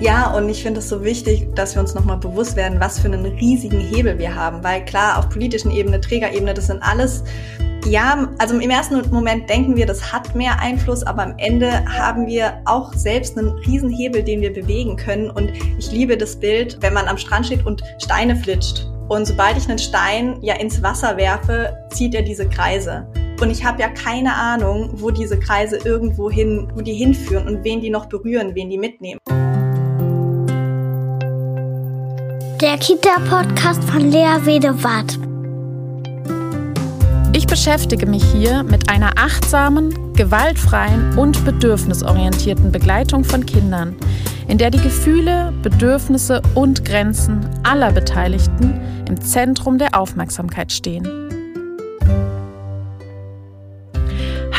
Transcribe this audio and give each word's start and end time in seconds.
Ja, 0.00 0.30
und 0.32 0.48
ich 0.48 0.62
finde 0.62 0.80
es 0.80 0.88
so 0.88 1.04
wichtig, 1.04 1.46
dass 1.54 1.74
wir 1.74 1.82
uns 1.82 1.94
nochmal 1.94 2.16
bewusst 2.16 2.56
werden, 2.56 2.80
was 2.80 2.98
für 2.98 3.08
einen 3.08 3.26
riesigen 3.26 3.78
Hebel 3.78 4.18
wir 4.18 4.34
haben. 4.34 4.64
Weil 4.64 4.82
klar, 4.86 5.18
auf 5.18 5.28
politischen 5.28 5.70
Ebene, 5.70 6.00
Trägerebene, 6.00 6.54
das 6.54 6.68
sind 6.68 6.82
alles 6.82 7.22
ja, 7.86 8.28
also 8.38 8.58
im 8.58 8.70
ersten 8.70 9.02
Moment 9.10 9.48
denken 9.48 9.74
wir, 9.74 9.86
das 9.86 10.12
hat 10.12 10.34
mehr 10.34 10.60
Einfluss, 10.60 11.02
aber 11.02 11.22
am 11.22 11.34
Ende 11.38 11.84
haben 11.86 12.26
wir 12.26 12.60
auch 12.66 12.92
selbst 12.92 13.38
einen 13.38 13.48
Riesenhebel, 13.48 14.22
den 14.22 14.42
wir 14.42 14.52
bewegen 14.52 14.96
können. 14.96 15.30
Und 15.30 15.50
ich 15.78 15.90
liebe 15.90 16.16
das 16.16 16.36
Bild, 16.36 16.76
wenn 16.80 16.92
man 16.92 17.08
am 17.08 17.16
Strand 17.16 17.46
steht 17.46 17.64
und 17.64 17.82
Steine 17.98 18.36
flitscht. 18.36 18.86
Und 19.08 19.26
sobald 19.26 19.56
ich 19.56 19.68
einen 19.68 19.78
Stein 19.78 20.38
ja 20.42 20.54
ins 20.56 20.82
Wasser 20.82 21.16
werfe, 21.16 21.74
zieht 21.90 22.14
er 22.14 22.22
diese 22.22 22.48
Kreise. 22.48 23.06
Und 23.40 23.50
ich 23.50 23.64
habe 23.64 23.80
ja 23.80 23.88
keine 23.88 24.34
Ahnung, 24.34 24.90
wo 24.92 25.10
diese 25.10 25.38
Kreise 25.38 25.78
irgendwo 25.78 26.30
hin, 26.30 26.70
wo 26.74 26.82
die 26.82 26.94
hinführen 26.94 27.48
und 27.48 27.64
wen 27.64 27.80
die 27.80 27.90
noch 27.90 28.06
berühren, 28.06 28.54
wen 28.54 28.68
die 28.68 28.78
mitnehmen. 28.78 29.18
Der 32.60 32.76
Kita-Podcast 32.76 33.82
von 33.84 34.10
Lea 34.10 34.36
Wedewart. 34.44 35.18
Ich 37.34 37.46
beschäftige 37.46 38.04
mich 38.04 38.22
hier 38.22 38.62
mit 38.64 38.90
einer 38.90 39.12
achtsamen, 39.16 40.12
gewaltfreien 40.12 41.16
und 41.16 41.42
bedürfnisorientierten 41.46 42.70
Begleitung 42.70 43.24
von 43.24 43.46
Kindern, 43.46 43.96
in 44.46 44.58
der 44.58 44.70
die 44.70 44.80
Gefühle, 44.82 45.54
Bedürfnisse 45.62 46.42
und 46.54 46.84
Grenzen 46.84 47.48
aller 47.62 47.92
Beteiligten 47.92 48.78
im 49.08 49.18
Zentrum 49.22 49.78
der 49.78 49.98
Aufmerksamkeit 49.98 50.70
stehen. 50.70 51.29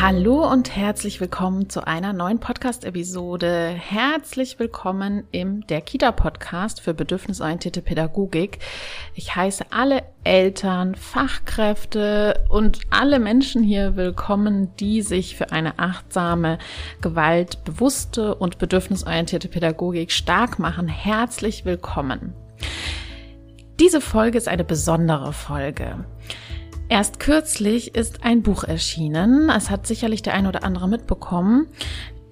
Hallo 0.02 0.52
und 0.52 0.76
herzlich 0.76 1.22
willkommen 1.22 1.70
zu 1.70 1.86
einer 1.86 2.12
neuen 2.12 2.40
Podcast-Episode. 2.40 3.68
Herzlich 3.68 4.58
willkommen 4.58 5.26
im 5.30 5.68
Der 5.68 5.80
Kita-Podcast 5.82 6.82
für 6.82 6.96
bedürfnisorientierte 6.96 7.84
Pädagogik. 7.84 8.58
Ich 9.14 9.36
heiße 9.36 9.66
alle 9.70 10.02
Eltern, 10.24 10.96
Fachkräfte 10.96 12.44
und 12.50 12.80
alle 12.90 13.20
Menschen 13.20 13.62
hier 13.62 13.96
willkommen, 13.96 14.76
die 14.78 15.04
sich 15.04 15.36
für 15.36 15.52
eine 15.52 15.78
achtsame, 15.78 16.58
gewaltbewusste 17.02 18.34
und 18.34 18.58
bedürfnisorientierte 18.58 19.50
Pädagogik 19.50 20.12
stark 20.12 20.58
machen. 20.58 20.88
Herzlich 20.88 21.64
willkommen. 21.64 22.34
Diese 23.80 24.02
Folge 24.02 24.40
ist 24.40 24.48
eine 24.48 24.64
besondere 24.64 25.32
Folge. 25.32 26.06
Erst 26.92 27.22
kürzlich 27.22 27.96
ist 27.96 28.26
ein 28.26 28.42
Buch 28.42 28.66
erschienen. 28.66 29.50
Es 29.50 29.70
hat 29.70 29.88
sicherlich 29.88 30.24
der 30.24 30.34
ein 30.34 30.46
oder 30.46 30.66
andere 30.66 30.90
mitbekommen. 30.90 31.68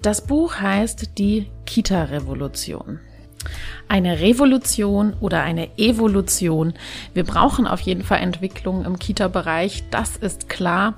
Das 0.02 0.26
Buch 0.26 0.56
heißt 0.56 1.16
Die 1.16 1.46
Kita-Revolution. 1.64 3.00
Eine 3.88 4.20
Revolution 4.20 5.14
oder 5.18 5.42
eine 5.42 5.78
Evolution. 5.78 6.74
Wir 7.14 7.24
brauchen 7.24 7.66
auf 7.66 7.80
jeden 7.80 8.02
Fall 8.02 8.18
Entwicklung 8.18 8.84
im 8.84 8.98
Kita-Bereich, 8.98 9.84
das 9.90 10.18
ist 10.18 10.50
klar. 10.50 10.94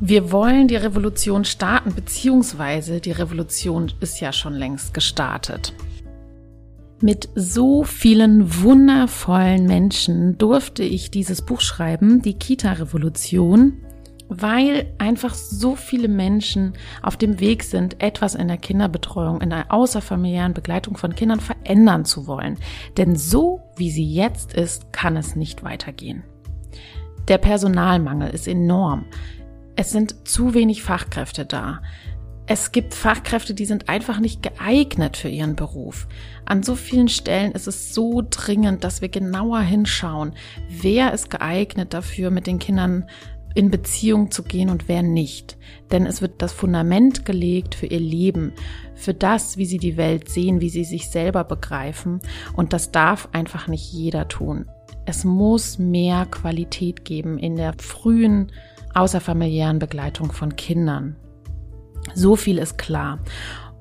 Wir 0.00 0.32
wollen 0.32 0.66
die 0.66 0.76
Revolution 0.76 1.44
starten, 1.44 1.94
beziehungsweise 1.94 2.98
die 2.98 3.12
Revolution 3.12 3.92
ist 4.00 4.20
ja 4.20 4.32
schon 4.32 4.54
längst 4.54 4.94
gestartet. 4.94 5.74
Mit 7.00 7.28
so 7.34 7.82
vielen 7.82 8.62
wundervollen 8.62 9.66
Menschen 9.66 10.38
durfte 10.38 10.84
ich 10.84 11.10
dieses 11.10 11.42
Buch 11.42 11.60
schreiben, 11.60 12.22
die 12.22 12.34
Kita-Revolution, 12.34 13.84
weil 14.28 14.92
einfach 14.98 15.34
so 15.34 15.76
viele 15.76 16.08
Menschen 16.08 16.74
auf 17.02 17.16
dem 17.16 17.40
Weg 17.40 17.62
sind, 17.64 18.02
etwas 18.02 18.34
in 18.34 18.48
der 18.48 18.56
Kinderbetreuung, 18.56 19.40
in 19.40 19.50
der 19.50 19.72
außerfamiliären 19.72 20.54
Begleitung 20.54 20.96
von 20.96 21.14
Kindern 21.14 21.40
verändern 21.40 22.04
zu 22.04 22.26
wollen. 22.26 22.58
Denn 22.96 23.16
so 23.16 23.60
wie 23.76 23.90
sie 23.90 24.06
jetzt 24.06 24.54
ist, 24.54 24.92
kann 24.92 25.16
es 25.16 25.36
nicht 25.36 25.62
weitergehen. 25.62 26.22
Der 27.28 27.38
Personalmangel 27.38 28.30
ist 28.30 28.46
enorm. 28.46 29.06
Es 29.76 29.90
sind 29.90 30.28
zu 30.28 30.54
wenig 30.54 30.82
Fachkräfte 30.82 31.44
da. 31.44 31.80
Es 32.46 32.72
gibt 32.72 32.92
Fachkräfte, 32.92 33.54
die 33.54 33.64
sind 33.64 33.88
einfach 33.88 34.20
nicht 34.20 34.42
geeignet 34.42 35.16
für 35.16 35.30
ihren 35.30 35.56
Beruf. 35.56 36.06
An 36.44 36.62
so 36.62 36.74
vielen 36.74 37.08
Stellen 37.08 37.52
ist 37.52 37.66
es 37.66 37.94
so 37.94 38.22
dringend, 38.28 38.84
dass 38.84 39.00
wir 39.00 39.08
genauer 39.08 39.60
hinschauen, 39.60 40.34
wer 40.68 41.14
ist 41.14 41.30
geeignet 41.30 41.94
dafür, 41.94 42.30
mit 42.30 42.46
den 42.46 42.58
Kindern 42.58 43.06
in 43.54 43.70
Beziehung 43.70 44.30
zu 44.30 44.42
gehen 44.42 44.68
und 44.68 44.88
wer 44.88 45.02
nicht. 45.02 45.56
Denn 45.90 46.04
es 46.04 46.20
wird 46.20 46.42
das 46.42 46.52
Fundament 46.52 47.24
gelegt 47.24 47.74
für 47.74 47.86
ihr 47.86 48.00
Leben, 48.00 48.52
für 48.94 49.14
das, 49.14 49.56
wie 49.56 49.64
sie 49.64 49.78
die 49.78 49.96
Welt 49.96 50.28
sehen, 50.28 50.60
wie 50.60 50.70
sie 50.70 50.84
sich 50.84 51.08
selber 51.08 51.44
begreifen. 51.44 52.20
Und 52.54 52.74
das 52.74 52.92
darf 52.92 53.28
einfach 53.32 53.68
nicht 53.68 53.90
jeder 53.90 54.28
tun. 54.28 54.66
Es 55.06 55.24
muss 55.24 55.78
mehr 55.78 56.26
Qualität 56.26 57.06
geben 57.06 57.38
in 57.38 57.56
der 57.56 57.74
frühen 57.78 58.52
außerfamiliären 58.92 59.78
Begleitung 59.78 60.32
von 60.32 60.56
Kindern. 60.56 61.16
So 62.12 62.36
viel 62.36 62.58
ist 62.58 62.76
klar. 62.76 63.18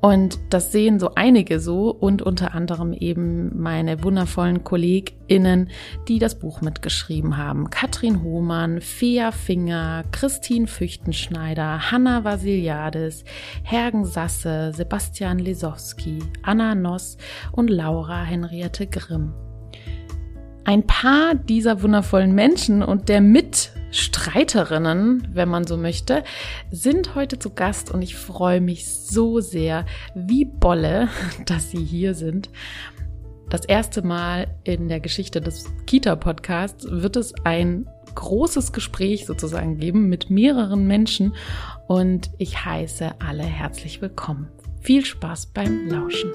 Und 0.03 0.37
das 0.49 0.73
sehen 0.73 0.99
so 0.99 1.11
einige 1.15 1.61
so 1.61 1.89
und 1.89 2.21
unter 2.21 2.53
anderem 2.53 2.91
eben 2.91 3.57
meine 3.57 4.03
wundervollen 4.03 4.65
KollegInnen, 4.65 5.69
die 6.09 6.19
das 6.19 6.37
Buch 6.39 6.59
mitgeschrieben 6.59 7.37
haben. 7.37 7.69
Katrin 7.69 8.21
Hohmann, 8.21 8.81
Fea 8.81 9.31
Finger, 9.31 10.03
Christine 10.11 10.67
Füchtenschneider, 10.67 11.89
Hanna 11.89 12.25
Vasiliades, 12.25 13.23
Hergen 13.63 14.03
Sasse, 14.03 14.73
Sebastian 14.75 15.39
Lesowski, 15.39 16.19
Anna 16.41 16.75
Noss 16.75 17.15
und 17.53 17.69
Laura 17.69 18.23
Henriette 18.23 18.87
Grimm. 18.87 19.33
Ein 20.65 20.87
paar 20.87 21.35
dieser 21.35 21.81
wundervollen 21.81 22.33
Menschen 22.33 22.83
und 22.83 23.09
der 23.09 23.19
Mitstreiterinnen, 23.19 25.27
wenn 25.33 25.49
man 25.49 25.67
so 25.67 25.75
möchte, 25.75 26.23
sind 26.71 27.15
heute 27.15 27.37
zu 27.37 27.49
Gast 27.49 27.91
und 27.91 28.01
ich 28.01 28.15
freue 28.15 28.61
mich 28.61 28.87
so 28.87 29.41
sehr, 29.41 29.85
wie 30.15 30.45
Bolle, 30.45 31.09
dass 31.45 31.71
sie 31.71 31.83
hier 31.83 32.15
sind. 32.15 32.49
Das 33.49 33.65
erste 33.65 34.03
Mal 34.03 34.47
in 34.63 34.87
der 34.87 35.01
Geschichte 35.01 35.41
des 35.41 35.65
Kita-Podcasts 35.85 36.87
wird 36.89 37.17
es 37.17 37.33
ein 37.43 37.89
großes 38.15 38.71
Gespräch 38.71 39.25
sozusagen 39.25 39.77
geben 39.77 40.07
mit 40.07 40.29
mehreren 40.29 40.87
Menschen 40.87 41.35
und 41.87 42.29
ich 42.37 42.63
heiße 42.63 43.15
alle 43.19 43.43
herzlich 43.43 44.01
willkommen. 44.01 44.47
Viel 44.79 45.03
Spaß 45.03 45.47
beim 45.47 45.89
Lauschen. 45.89 46.31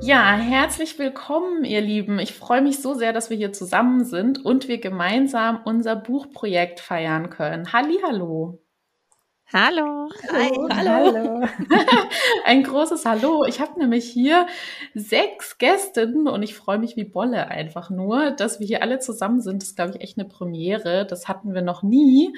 Ja, 0.00 0.36
herzlich 0.36 0.98
willkommen, 0.98 1.64
ihr 1.64 1.80
Lieben. 1.80 2.18
Ich 2.20 2.32
freue 2.32 2.62
mich 2.62 2.80
so 2.80 2.94
sehr, 2.94 3.12
dass 3.12 3.30
wir 3.30 3.36
hier 3.36 3.52
zusammen 3.52 4.04
sind 4.04 4.44
und 4.44 4.68
wir 4.68 4.80
gemeinsam 4.80 5.60
unser 5.64 5.96
Buchprojekt 5.96 6.80
feiern 6.80 7.30
können. 7.30 7.72
Hallihallo. 7.72 8.62
Hallo. 9.50 10.10
Hi, 10.30 10.50
hallo. 10.74 11.14
hallo. 11.14 11.46
Ein 12.44 12.62
großes 12.64 13.06
Hallo. 13.06 13.46
Ich 13.46 13.60
habe 13.60 13.78
nämlich 13.78 14.04
hier 14.04 14.46
sechs 14.92 15.56
Gästinnen 15.56 16.28
und 16.28 16.42
ich 16.42 16.54
freue 16.54 16.78
mich 16.78 16.96
wie 16.96 17.04
Bolle 17.04 17.48
einfach 17.48 17.88
nur, 17.88 18.30
dass 18.32 18.60
wir 18.60 18.66
hier 18.66 18.82
alle 18.82 18.98
zusammen 18.98 19.40
sind. 19.40 19.62
Das 19.62 19.70
ist, 19.70 19.76
glaube 19.76 19.92
ich, 19.92 20.02
echt 20.02 20.18
eine 20.18 20.28
Premiere. 20.28 21.06
Das 21.06 21.28
hatten 21.28 21.54
wir 21.54 21.62
noch 21.62 21.82
nie. 21.82 22.36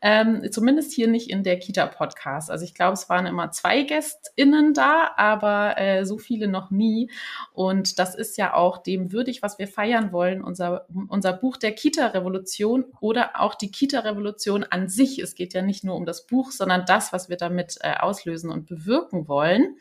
Ähm, 0.00 0.50
zumindest 0.50 0.94
hier 0.94 1.06
nicht 1.06 1.28
in 1.28 1.42
der 1.42 1.58
Kita-Podcast. 1.58 2.50
Also 2.50 2.64
ich 2.64 2.72
glaube, 2.72 2.94
es 2.94 3.10
waren 3.10 3.26
immer 3.26 3.50
zwei 3.50 3.82
GästInnen 3.82 4.72
da, 4.72 5.10
aber 5.18 5.78
äh, 5.78 6.06
so 6.06 6.16
viele 6.16 6.48
noch 6.48 6.70
nie. 6.70 7.10
Und 7.52 7.98
das 7.98 8.14
ist 8.14 8.38
ja 8.38 8.54
auch 8.54 8.78
dem 8.78 9.12
würdig, 9.12 9.42
was 9.42 9.58
wir 9.58 9.68
feiern 9.68 10.12
wollen. 10.12 10.42
Unser, 10.42 10.86
unser 11.08 11.34
Buch 11.34 11.58
der 11.58 11.72
Kita-Revolution 11.72 12.86
oder 13.02 13.38
auch 13.38 13.54
die 13.54 13.70
Kita-Revolution 13.70 14.64
an 14.64 14.88
sich. 14.88 15.18
Es 15.18 15.34
geht 15.34 15.52
ja 15.52 15.60
nicht 15.60 15.84
nur 15.84 15.94
um 15.94 16.06
das 16.06 16.26
Buch, 16.26 16.37
Buch, 16.38 16.52
sondern 16.52 16.84
das, 16.86 17.12
was 17.12 17.28
wir 17.28 17.36
damit 17.36 17.78
äh, 17.80 17.94
auslösen 17.94 18.50
und 18.50 18.66
bewirken 18.66 19.26
wollen. 19.26 19.76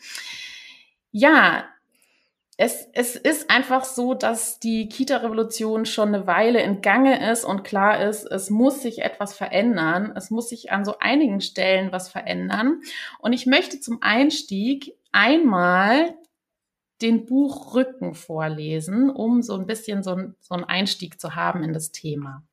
Ja, 1.12 1.66
es, 2.58 2.88
es 2.94 3.16
ist 3.16 3.52
einfach 3.52 3.86
so, 3.86 4.16
dass 4.16 4.60
die 4.60 4.90
Kita-Revolution 4.90 5.86
schon 5.86 6.08
eine 6.16 6.26
Weile 6.26 6.62
in 6.64 6.82
Gange 6.82 7.32
ist 7.32 7.46
und 7.46 7.64
klar 7.64 8.04
ist, 8.04 8.26
es 8.26 8.50
muss 8.50 8.82
sich 8.82 9.04
etwas 9.04 9.36
verändern. 9.36 10.12
Es 10.16 10.32
muss 10.32 10.50
sich 10.50 10.72
an 10.72 10.84
so 10.84 10.98
einigen 11.00 11.40
Stellen 11.40 11.92
was 11.92 12.10
verändern. 12.10 12.82
Und 13.20 13.34
ich 13.34 13.46
möchte 13.46 13.80
zum 13.80 14.00
Einstieg 14.02 14.98
einmal 15.12 16.16
den 17.04 17.28
Buchrücken 17.28 18.16
vorlesen, 18.16 19.12
um 19.12 19.44
so 19.44 19.54
ein 19.54 19.68
bisschen 19.68 20.02
so, 20.02 20.18
so 20.40 20.56
einen 20.56 20.64
Einstieg 20.64 21.22
zu 21.22 21.36
haben 21.36 21.64
in 21.64 21.74
das 21.74 21.92
Thema. 21.92 22.44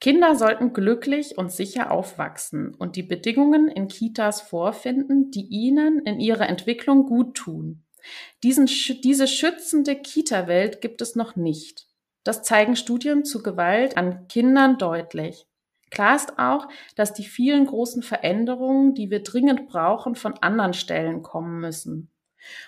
Kinder 0.00 0.34
sollten 0.34 0.72
glücklich 0.72 1.38
und 1.38 1.50
sicher 1.50 1.90
aufwachsen 1.90 2.74
und 2.74 2.96
die 2.96 3.02
Bedingungen 3.02 3.68
in 3.68 3.88
Kitas 3.88 4.42
vorfinden, 4.42 5.30
die 5.30 5.46
ihnen 5.46 6.00
in 6.00 6.20
ihrer 6.20 6.48
Entwicklung 6.48 7.06
gut 7.06 7.34
tun. 7.34 7.82
Diesen, 8.42 8.66
diese 8.66 9.26
schützende 9.26 9.96
Kita-Welt 9.96 10.80
gibt 10.80 11.00
es 11.00 11.16
noch 11.16 11.34
nicht. 11.34 11.86
Das 12.24 12.42
zeigen 12.42 12.76
Studien 12.76 13.24
zu 13.24 13.42
Gewalt 13.42 13.96
an 13.96 14.28
Kindern 14.28 14.78
deutlich. 14.78 15.46
Klar 15.90 16.16
ist 16.16 16.38
auch, 16.38 16.68
dass 16.96 17.14
die 17.14 17.24
vielen 17.24 17.66
großen 17.66 18.02
Veränderungen, 18.02 18.94
die 18.94 19.10
wir 19.10 19.22
dringend 19.22 19.68
brauchen, 19.68 20.14
von 20.14 20.34
anderen 20.34 20.74
Stellen 20.74 21.22
kommen 21.22 21.60
müssen. 21.60 22.10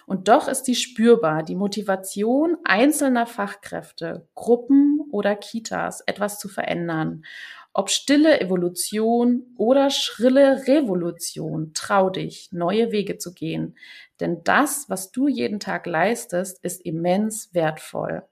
Und 0.06 0.28
doch 0.28 0.48
ist 0.48 0.62
die 0.64 0.74
spürbar, 0.74 1.42
die 1.42 1.56
Motivation 1.56 2.56
einzelner 2.64 3.26
Fachkräfte, 3.26 4.28
Gruppen 4.34 4.97
oder 5.10 5.36
Kitas, 5.36 6.02
etwas 6.06 6.38
zu 6.38 6.48
verändern. 6.48 7.24
Ob 7.72 7.90
stille 7.90 8.40
Evolution 8.40 9.54
oder 9.56 9.90
schrille 9.90 10.66
Revolution, 10.66 11.72
trau 11.74 12.10
dich, 12.10 12.48
neue 12.50 12.90
Wege 12.90 13.18
zu 13.18 13.32
gehen. 13.32 13.76
Denn 14.20 14.42
das, 14.42 14.86
was 14.88 15.12
du 15.12 15.28
jeden 15.28 15.60
Tag 15.60 15.86
leistest, 15.86 16.62
ist 16.64 16.84
immens 16.84 17.54
wertvoll. 17.54 18.24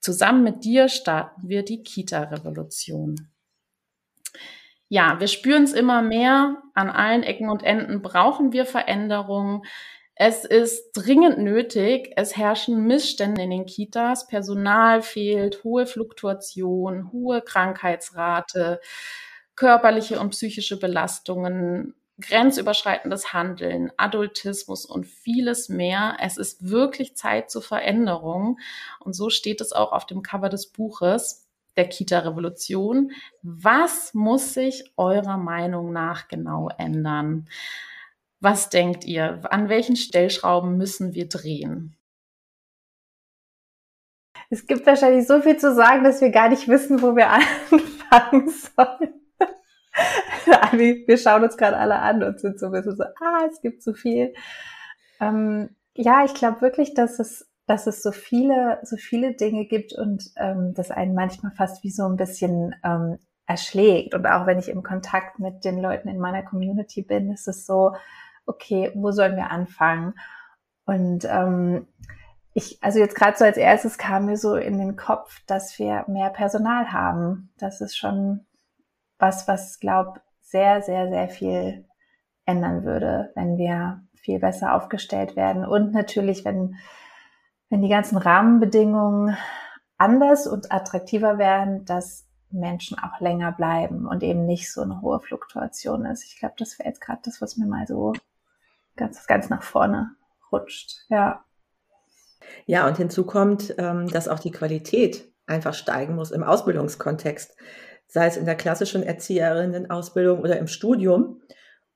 Zusammen 0.00 0.42
mit 0.42 0.64
dir 0.64 0.88
starten 0.88 1.48
wir 1.48 1.64
die 1.64 1.82
Kita-Revolution. 1.82 3.28
Ja, 4.88 5.18
wir 5.18 5.28
spüren 5.28 5.64
es 5.64 5.72
immer 5.72 6.02
mehr. 6.02 6.62
An 6.74 6.90
allen 6.90 7.22
Ecken 7.22 7.48
und 7.48 7.62
Enden 7.62 8.02
brauchen 8.02 8.52
wir 8.52 8.66
Veränderungen. 8.66 9.62
Es 10.16 10.44
ist 10.44 10.92
dringend 10.92 11.38
nötig. 11.38 12.12
Es 12.16 12.36
herrschen 12.36 12.86
Missstände 12.86 13.42
in 13.42 13.50
den 13.50 13.66
Kitas. 13.66 14.28
Personal 14.28 15.02
fehlt, 15.02 15.64
hohe 15.64 15.86
Fluktuation, 15.86 17.10
hohe 17.12 17.42
Krankheitsrate, 17.42 18.80
körperliche 19.56 20.20
und 20.20 20.30
psychische 20.30 20.78
Belastungen, 20.78 21.94
grenzüberschreitendes 22.20 23.32
Handeln, 23.32 23.90
Adultismus 23.96 24.86
und 24.86 25.06
vieles 25.06 25.68
mehr. 25.68 26.16
Es 26.20 26.36
ist 26.36 26.70
wirklich 26.70 27.16
Zeit 27.16 27.50
zur 27.50 27.62
Veränderung. 27.62 28.58
Und 29.00 29.14
so 29.14 29.30
steht 29.30 29.60
es 29.60 29.72
auch 29.72 29.92
auf 29.92 30.06
dem 30.06 30.22
Cover 30.22 30.48
des 30.48 30.68
Buches 30.68 31.48
der 31.76 31.88
Kita-Revolution. 31.88 33.10
Was 33.42 34.14
muss 34.14 34.54
sich 34.54 34.92
eurer 34.96 35.38
Meinung 35.38 35.92
nach 35.92 36.28
genau 36.28 36.68
ändern? 36.78 37.48
Was 38.44 38.68
denkt 38.68 39.06
ihr? 39.06 39.40
An 39.50 39.70
welchen 39.70 39.96
Stellschrauben 39.96 40.76
müssen 40.76 41.14
wir 41.14 41.30
drehen? 41.30 41.96
Es 44.50 44.66
gibt 44.66 44.84
wahrscheinlich 44.86 45.26
so 45.26 45.40
viel 45.40 45.56
zu 45.56 45.74
sagen, 45.74 46.04
dass 46.04 46.20
wir 46.20 46.28
gar 46.28 46.50
nicht 46.50 46.68
wissen, 46.68 47.00
wo 47.00 47.16
wir 47.16 47.30
anfangen 48.10 48.50
sollen. 48.50 49.14
wir 51.06 51.16
schauen 51.16 51.42
uns 51.42 51.56
gerade 51.56 51.78
alle 51.78 51.98
an 52.00 52.22
und 52.22 52.38
sind 52.38 52.60
so 52.60 52.66
ein 52.66 52.72
bisschen 52.72 52.96
so, 52.96 53.04
ah, 53.04 53.46
es 53.50 53.62
gibt 53.62 53.82
so 53.82 53.94
viel. 53.94 54.34
Ähm, 55.20 55.70
ja, 55.94 56.26
ich 56.26 56.34
glaube 56.34 56.60
wirklich, 56.60 56.92
dass 56.92 57.20
es, 57.20 57.50
dass 57.66 57.86
es 57.86 58.02
so 58.02 58.12
viele, 58.12 58.78
so 58.82 58.98
viele 58.98 59.32
Dinge 59.32 59.64
gibt 59.64 59.94
und 59.94 60.22
ähm, 60.36 60.74
das 60.74 60.90
einen 60.90 61.14
manchmal 61.14 61.52
fast 61.52 61.82
wie 61.82 61.90
so 61.90 62.04
ein 62.04 62.16
bisschen 62.16 62.74
ähm, 62.84 63.16
erschlägt. 63.46 64.14
Und 64.14 64.26
auch 64.26 64.46
wenn 64.46 64.58
ich 64.58 64.68
im 64.68 64.82
Kontakt 64.82 65.38
mit 65.38 65.64
den 65.64 65.80
Leuten 65.80 66.08
in 66.08 66.18
meiner 66.18 66.42
Community 66.42 67.00
bin, 67.00 67.32
ist 67.32 67.48
es 67.48 67.64
so, 67.64 67.94
okay, 68.46 68.90
wo 68.94 69.10
sollen 69.10 69.36
wir 69.36 69.50
anfangen? 69.50 70.14
Und 70.86 71.24
ähm, 71.24 71.86
ich, 72.52 72.78
also 72.82 72.98
jetzt 72.98 73.16
gerade 73.16 73.36
so 73.36 73.44
als 73.44 73.56
erstes 73.56 73.98
kam 73.98 74.26
mir 74.26 74.36
so 74.36 74.54
in 74.54 74.78
den 74.78 74.96
Kopf, 74.96 75.40
dass 75.46 75.78
wir 75.78 76.04
mehr 76.06 76.30
Personal 76.30 76.92
haben. 76.92 77.50
Das 77.58 77.80
ist 77.80 77.96
schon 77.96 78.46
was, 79.18 79.48
was 79.48 79.80
glaub 79.80 80.20
sehr, 80.40 80.82
sehr, 80.82 81.08
sehr 81.08 81.28
viel 81.28 81.84
ändern 82.46 82.84
würde, 82.84 83.32
wenn 83.34 83.56
wir 83.56 84.02
viel 84.14 84.38
besser 84.38 84.74
aufgestellt 84.74 85.36
werden. 85.36 85.64
Und 85.64 85.92
natürlich, 85.92 86.44
wenn, 86.44 86.76
wenn 87.70 87.82
die 87.82 87.88
ganzen 87.88 88.18
Rahmenbedingungen 88.18 89.36
anders 89.98 90.46
und 90.46 90.70
attraktiver 90.70 91.38
werden, 91.38 91.84
dass 91.84 92.26
Menschen 92.50 92.98
auch 92.98 93.20
länger 93.20 93.52
bleiben 93.52 94.06
und 94.06 94.22
eben 94.22 94.46
nicht 94.46 94.72
so 94.72 94.82
eine 94.82 95.00
hohe 95.00 95.20
Fluktuation 95.20 96.06
ist. 96.06 96.24
Ich 96.24 96.38
glaube, 96.38 96.54
das 96.56 96.78
wäre 96.78 96.88
jetzt 96.88 97.00
gerade 97.00 97.20
das, 97.24 97.40
was 97.42 97.56
mir 97.56 97.66
mal 97.66 97.86
so 97.86 98.12
ganz, 98.96 99.26
ganz 99.26 99.48
nach 99.50 99.62
vorne 99.62 100.10
rutscht. 100.52 101.04
Ja. 101.08 101.44
Ja, 102.66 102.86
und 102.86 102.96
hinzu 102.96 103.24
kommt, 103.24 103.74
ähm, 103.78 104.08
dass 104.08 104.28
auch 104.28 104.38
die 104.38 104.50
Qualität 104.50 105.32
einfach 105.46 105.74
steigen 105.74 106.14
muss 106.14 106.30
im 106.30 106.42
Ausbildungskontext, 106.42 107.56
sei 108.06 108.26
es 108.26 108.36
in 108.36 108.44
der 108.44 108.54
klassischen 108.54 109.02
Erzieherinnenausbildung 109.02 110.40
oder 110.40 110.58
im 110.58 110.66
Studium. 110.66 111.42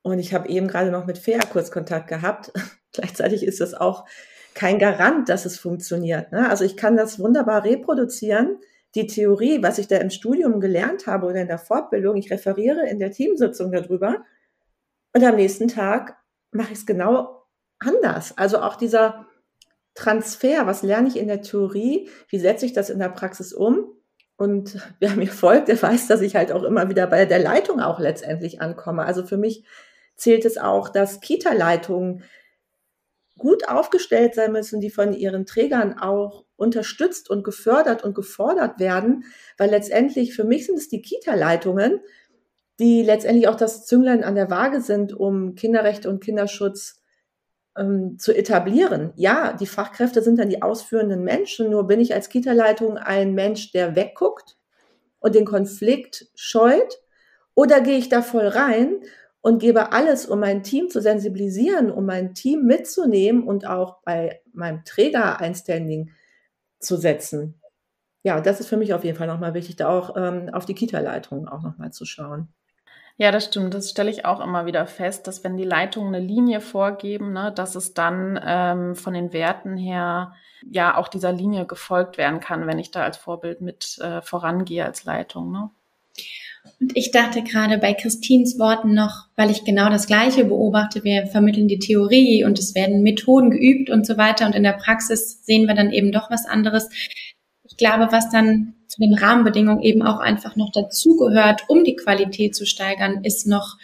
Und 0.02 0.18
ich 0.18 0.34
habe 0.34 0.48
eben 0.48 0.68
gerade 0.68 0.90
noch 0.90 1.06
mit 1.06 1.18
Fea 1.18 1.40
kurz 1.50 1.70
Kontakt 1.70 2.08
gehabt. 2.08 2.52
Gleichzeitig 2.92 3.44
ist 3.44 3.60
das 3.60 3.74
auch 3.74 4.06
kein 4.54 4.78
Garant, 4.78 5.28
dass 5.28 5.46
es 5.46 5.58
funktioniert. 5.58 6.32
Ne? 6.32 6.48
Also 6.48 6.64
ich 6.64 6.76
kann 6.76 6.96
das 6.96 7.18
wunderbar 7.18 7.64
reproduzieren, 7.64 8.58
die 8.94 9.06
Theorie, 9.06 9.62
was 9.62 9.78
ich 9.78 9.86
da 9.86 9.98
im 9.98 10.10
Studium 10.10 10.60
gelernt 10.60 11.06
habe 11.06 11.26
oder 11.26 11.42
in 11.42 11.48
der 11.48 11.58
Fortbildung. 11.58 12.16
Ich 12.16 12.30
referiere 12.30 12.88
in 12.88 12.98
der 12.98 13.10
Teamsitzung 13.10 13.70
darüber. 13.70 14.24
Und 15.14 15.24
am 15.24 15.36
nächsten 15.36 15.68
Tag 15.68 16.16
mache 16.58 16.72
ich 16.72 16.80
es 16.80 16.86
genau 16.86 17.46
anders. 17.78 18.36
Also 18.36 18.58
auch 18.58 18.76
dieser 18.76 19.26
Transfer, 19.94 20.66
was 20.66 20.82
lerne 20.82 21.08
ich 21.08 21.16
in 21.16 21.28
der 21.28 21.40
Theorie, 21.40 22.10
wie 22.28 22.38
setze 22.38 22.66
ich 22.66 22.74
das 22.74 22.90
in 22.90 22.98
der 22.98 23.08
Praxis 23.08 23.54
um? 23.54 23.86
Und 24.36 24.76
wer 25.00 25.12
mir 25.12 25.28
folgt, 25.28 25.68
der 25.68 25.80
weiß, 25.80 26.08
dass 26.08 26.20
ich 26.20 26.36
halt 26.36 26.52
auch 26.52 26.64
immer 26.64 26.90
wieder 26.90 27.06
bei 27.06 27.24
der 27.24 27.38
Leitung 27.38 27.80
auch 27.80 27.98
letztendlich 27.98 28.60
ankomme. 28.60 29.04
Also 29.04 29.24
für 29.24 29.38
mich 29.38 29.64
zählt 30.16 30.44
es 30.44 30.58
auch, 30.58 30.88
dass 30.88 31.20
Kita-Leitungen 31.20 32.24
gut 33.38 33.68
aufgestellt 33.68 34.34
sein 34.34 34.50
müssen, 34.50 34.80
die 34.80 34.90
von 34.90 35.12
ihren 35.12 35.46
Trägern 35.46 35.96
auch 35.96 36.44
unterstützt 36.56 37.30
und 37.30 37.44
gefördert 37.44 38.02
und 38.02 38.16
gefordert 38.16 38.80
werden, 38.80 39.24
weil 39.56 39.70
letztendlich 39.70 40.34
für 40.34 40.42
mich 40.42 40.66
sind 40.66 40.76
es 40.76 40.88
die 40.88 41.02
Kita-Leitungen, 41.02 42.00
die 42.78 43.02
letztendlich 43.02 43.48
auch 43.48 43.56
das 43.56 43.86
Zünglein 43.86 44.24
an 44.24 44.34
der 44.34 44.50
Waage 44.50 44.80
sind, 44.80 45.12
um 45.12 45.54
Kinderrechte 45.54 46.08
und 46.08 46.22
Kinderschutz 46.22 47.02
ähm, 47.76 48.18
zu 48.18 48.32
etablieren. 48.32 49.12
Ja, 49.16 49.52
die 49.52 49.66
Fachkräfte 49.66 50.22
sind 50.22 50.38
dann 50.38 50.50
die 50.50 50.62
ausführenden 50.62 51.22
Menschen, 51.22 51.70
nur 51.70 51.86
bin 51.86 52.00
ich 52.00 52.14
als 52.14 52.28
Kita-Leitung 52.28 52.96
ein 52.96 53.34
Mensch, 53.34 53.72
der 53.72 53.96
wegguckt 53.96 54.56
und 55.20 55.34
den 55.34 55.44
Konflikt 55.44 56.28
scheut, 56.34 57.00
oder 57.54 57.80
gehe 57.80 57.98
ich 57.98 58.08
da 58.08 58.22
voll 58.22 58.46
rein 58.46 59.00
und 59.40 59.58
gebe 59.58 59.92
alles, 59.92 60.26
um 60.26 60.38
mein 60.38 60.62
Team 60.62 60.90
zu 60.90 61.00
sensibilisieren, 61.00 61.90
um 61.90 62.06
mein 62.06 62.34
Team 62.34 62.64
mitzunehmen 62.64 63.42
und 63.42 63.66
auch 63.66 64.00
bei 64.04 64.40
meinem 64.52 64.84
Träger 64.84 65.40
ein 65.40 65.56
Standing 65.56 66.12
zu 66.78 66.96
setzen. 66.96 67.60
Ja, 68.22 68.40
das 68.40 68.60
ist 68.60 68.68
für 68.68 68.76
mich 68.76 68.94
auf 68.94 69.02
jeden 69.02 69.16
Fall 69.16 69.26
nochmal 69.26 69.54
wichtig, 69.54 69.74
da 69.74 69.88
auch 69.88 70.16
ähm, 70.16 70.50
auf 70.52 70.66
die 70.66 70.74
Kita-Leitung 70.74 71.48
auch 71.48 71.62
nochmal 71.62 71.92
zu 71.92 72.04
schauen. 72.04 72.48
Ja, 73.20 73.32
das 73.32 73.46
stimmt. 73.46 73.74
Das 73.74 73.90
stelle 73.90 74.10
ich 74.10 74.24
auch 74.24 74.38
immer 74.38 74.64
wieder 74.64 74.86
fest, 74.86 75.26
dass 75.26 75.42
wenn 75.42 75.56
die 75.56 75.64
Leitungen 75.64 76.14
eine 76.14 76.24
Linie 76.24 76.60
vorgeben, 76.60 77.32
ne, 77.32 77.52
dass 77.52 77.74
es 77.74 77.92
dann 77.92 78.38
ähm, 78.42 78.94
von 78.94 79.12
den 79.12 79.32
Werten 79.32 79.76
her 79.76 80.34
ja 80.70 80.96
auch 80.96 81.08
dieser 81.08 81.32
Linie 81.32 81.66
gefolgt 81.66 82.16
werden 82.16 82.38
kann, 82.38 82.68
wenn 82.68 82.78
ich 82.78 82.92
da 82.92 83.02
als 83.02 83.16
Vorbild 83.16 83.60
mit 83.60 83.98
äh, 84.00 84.22
vorangehe 84.22 84.84
als 84.84 85.02
Leitung. 85.04 85.50
Ne? 85.50 85.68
Und 86.80 86.96
ich 86.96 87.10
dachte 87.10 87.42
gerade 87.42 87.78
bei 87.78 87.92
Christins 87.92 88.56
Worten 88.56 88.94
noch, 88.94 89.26
weil 89.34 89.50
ich 89.50 89.64
genau 89.64 89.90
das 89.90 90.06
Gleiche 90.06 90.44
beobachte, 90.44 91.02
wir 91.02 91.26
vermitteln 91.26 91.66
die 91.66 91.80
Theorie 91.80 92.44
und 92.44 92.56
es 92.60 92.76
werden 92.76 93.02
Methoden 93.02 93.50
geübt 93.50 93.90
und 93.90 94.06
so 94.06 94.16
weiter 94.16 94.46
und 94.46 94.54
in 94.54 94.62
der 94.62 94.74
Praxis 94.74 95.44
sehen 95.44 95.66
wir 95.66 95.74
dann 95.74 95.90
eben 95.90 96.12
doch 96.12 96.30
was 96.30 96.46
anderes. 96.46 96.88
Ich 97.78 97.86
glaube, 97.86 98.10
was 98.10 98.28
dann 98.28 98.74
zu 98.88 99.00
den 99.00 99.14
Rahmenbedingungen 99.14 99.82
eben 99.82 100.02
auch 100.02 100.18
einfach 100.18 100.56
noch 100.56 100.72
dazugehört, 100.72 101.62
um 101.68 101.84
die 101.84 101.94
Qualität 101.94 102.56
zu 102.56 102.66
steigern, 102.66 103.22
ist 103.22 103.46
noch 103.46 103.76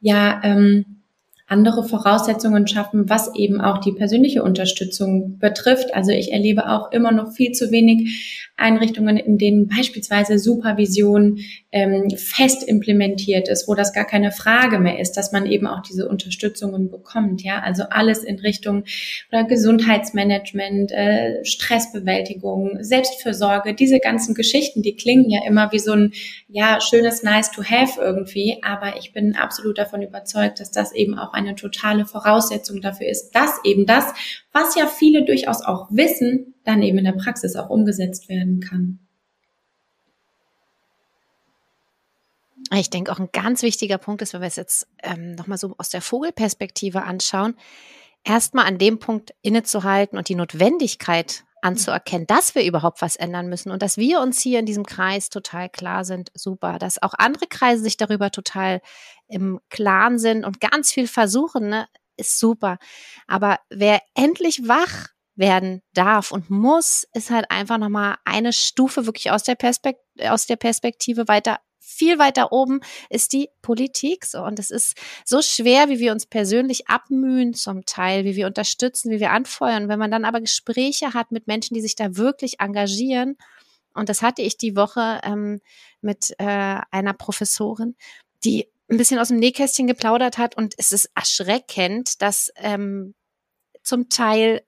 ja 0.00 0.40
ähm, 0.42 1.02
andere 1.46 1.84
Voraussetzungen 1.84 2.66
schaffen, 2.66 3.10
was 3.10 3.34
eben 3.34 3.60
auch 3.60 3.78
die 3.78 3.92
persönliche 3.92 4.42
Unterstützung 4.42 5.38
betrifft. 5.38 5.94
Also 5.94 6.10
ich 6.10 6.32
erlebe 6.32 6.70
auch 6.70 6.90
immer 6.90 7.12
noch 7.12 7.32
viel 7.32 7.52
zu 7.52 7.70
wenig 7.70 8.50
Einrichtungen, 8.56 9.16
in 9.16 9.36
denen 9.36 9.66
beispielsweise 9.66 10.38
Supervision 10.38 11.40
ähm, 11.72 12.08
fest 12.16 12.62
implementiert 12.62 13.48
ist, 13.48 13.66
wo 13.66 13.74
das 13.74 13.92
gar 13.92 14.04
keine 14.04 14.30
Frage 14.30 14.78
mehr 14.78 15.00
ist, 15.00 15.12
dass 15.16 15.32
man 15.32 15.46
eben 15.46 15.66
auch 15.66 15.82
diese 15.82 16.08
Unterstützungen 16.08 16.88
bekommt. 16.88 17.42
Ja, 17.42 17.60
also 17.60 17.82
alles 17.90 18.22
in 18.22 18.38
Richtung 18.38 18.84
oder 19.32 19.42
Gesundheitsmanagement, 19.42 20.92
äh, 20.92 21.44
Stressbewältigung, 21.44 22.78
Selbstfürsorge, 22.80 23.74
diese 23.74 23.98
ganzen 23.98 24.34
Geschichten, 24.34 24.82
die 24.82 24.94
klingen 24.94 25.30
ja 25.30 25.40
immer 25.44 25.72
wie 25.72 25.80
so 25.80 25.92
ein 25.92 26.12
ja 26.46 26.80
schönes 26.80 27.24
Nice 27.24 27.50
to 27.50 27.64
have 27.64 28.00
irgendwie, 28.00 28.58
aber 28.62 28.96
ich 28.98 29.12
bin 29.12 29.34
absolut 29.34 29.78
davon 29.78 30.02
überzeugt, 30.02 30.60
dass 30.60 30.70
das 30.70 30.92
eben 30.92 31.18
auch 31.18 31.32
eine 31.32 31.56
totale 31.56 32.06
Voraussetzung 32.06 32.80
dafür 32.80 33.08
ist, 33.08 33.32
dass 33.32 33.58
eben 33.64 33.84
das, 33.84 34.04
was 34.52 34.76
ja 34.76 34.86
viele 34.86 35.24
durchaus 35.24 35.64
auch 35.64 35.88
wissen, 35.90 36.53
dann 36.64 36.82
eben 36.82 36.98
in 36.98 37.04
der 37.04 37.12
Praxis 37.12 37.56
auch 37.56 37.70
umgesetzt 37.70 38.28
werden 38.28 38.60
kann. 38.60 38.98
Ich 42.72 42.90
denke, 42.90 43.12
auch 43.12 43.18
ein 43.18 43.28
ganz 43.32 43.62
wichtiger 43.62 43.98
Punkt 43.98 44.22
ist, 44.22 44.32
wenn 44.32 44.40
wir 44.40 44.48
es 44.48 44.56
jetzt 44.56 44.88
ähm, 45.02 45.34
nochmal 45.34 45.58
so 45.58 45.74
aus 45.78 45.90
der 45.90 46.00
Vogelperspektive 46.00 47.02
anschauen, 47.02 47.56
erstmal 48.24 48.66
an 48.66 48.78
dem 48.78 48.98
Punkt 48.98 49.34
innezuhalten 49.42 50.16
und 50.18 50.28
die 50.28 50.34
Notwendigkeit 50.34 51.44
anzuerkennen, 51.60 52.26
dass 52.26 52.54
wir 52.54 52.64
überhaupt 52.64 53.00
was 53.00 53.16
ändern 53.16 53.48
müssen 53.48 53.70
und 53.70 53.82
dass 53.82 53.96
wir 53.96 54.20
uns 54.20 54.40
hier 54.40 54.58
in 54.58 54.66
diesem 54.66 54.84
Kreis 54.84 55.30
total 55.30 55.68
klar 55.68 56.04
sind, 56.04 56.30
super. 56.34 56.78
Dass 56.78 57.02
auch 57.02 57.14
andere 57.16 57.46
Kreise 57.46 57.82
sich 57.82 57.96
darüber 57.96 58.30
total 58.30 58.80
im 59.28 59.60
Klaren 59.70 60.18
sind 60.18 60.44
und 60.44 60.60
ganz 60.60 60.92
viel 60.92 61.06
versuchen, 61.06 61.68
ne, 61.68 61.86
ist 62.16 62.38
super. 62.38 62.78
Aber 63.26 63.58
wer 63.70 64.00
endlich 64.14 64.68
wach 64.68 65.13
werden 65.36 65.82
darf 65.92 66.30
und 66.30 66.50
muss, 66.50 67.06
ist 67.12 67.30
halt 67.30 67.50
einfach 67.50 67.78
nochmal 67.78 68.16
eine 68.24 68.52
Stufe 68.52 69.06
wirklich 69.06 69.30
aus 69.30 69.42
der, 69.42 69.56
aus 70.28 70.46
der 70.46 70.56
Perspektive 70.56 71.28
weiter 71.28 71.58
viel 71.86 72.18
weiter 72.18 72.50
oben 72.50 72.80
ist 73.10 73.32
die 73.32 73.50
Politik. 73.62 74.24
So, 74.24 74.42
und 74.42 74.58
es 74.58 74.70
ist 74.70 74.96
so 75.24 75.42
schwer, 75.42 75.88
wie 75.88 75.98
wir 75.98 76.12
uns 76.12 76.26
persönlich 76.26 76.88
abmühen 76.88 77.54
zum 77.54 77.84
Teil, 77.84 78.24
wie 78.24 78.36
wir 78.36 78.46
unterstützen, 78.46 79.10
wie 79.10 79.20
wir 79.20 79.30
anfeuern. 79.30 79.88
Wenn 79.88 79.98
man 79.98 80.10
dann 80.10 80.24
aber 80.24 80.40
Gespräche 80.40 81.14
hat 81.14 81.30
mit 81.30 81.46
Menschen, 81.46 81.74
die 81.74 81.82
sich 81.82 81.94
da 81.94 82.16
wirklich 82.16 82.60
engagieren, 82.60 83.36
und 83.94 84.08
das 84.08 84.22
hatte 84.22 84.42
ich 84.42 84.56
die 84.56 84.74
Woche 84.74 85.20
ähm, 85.22 85.60
mit 86.00 86.34
äh, 86.38 86.80
einer 86.90 87.12
Professorin, 87.12 87.94
die 88.42 88.66
ein 88.90 88.96
bisschen 88.96 89.20
aus 89.20 89.28
dem 89.28 89.38
Nähkästchen 89.38 89.86
geplaudert 89.86 90.36
hat. 90.36 90.56
Und 90.56 90.74
es 90.78 90.90
ist 90.90 91.10
erschreckend, 91.14 92.20
dass 92.20 92.50
ähm, 92.56 93.14
zum 93.82 94.08
Teil 94.08 94.62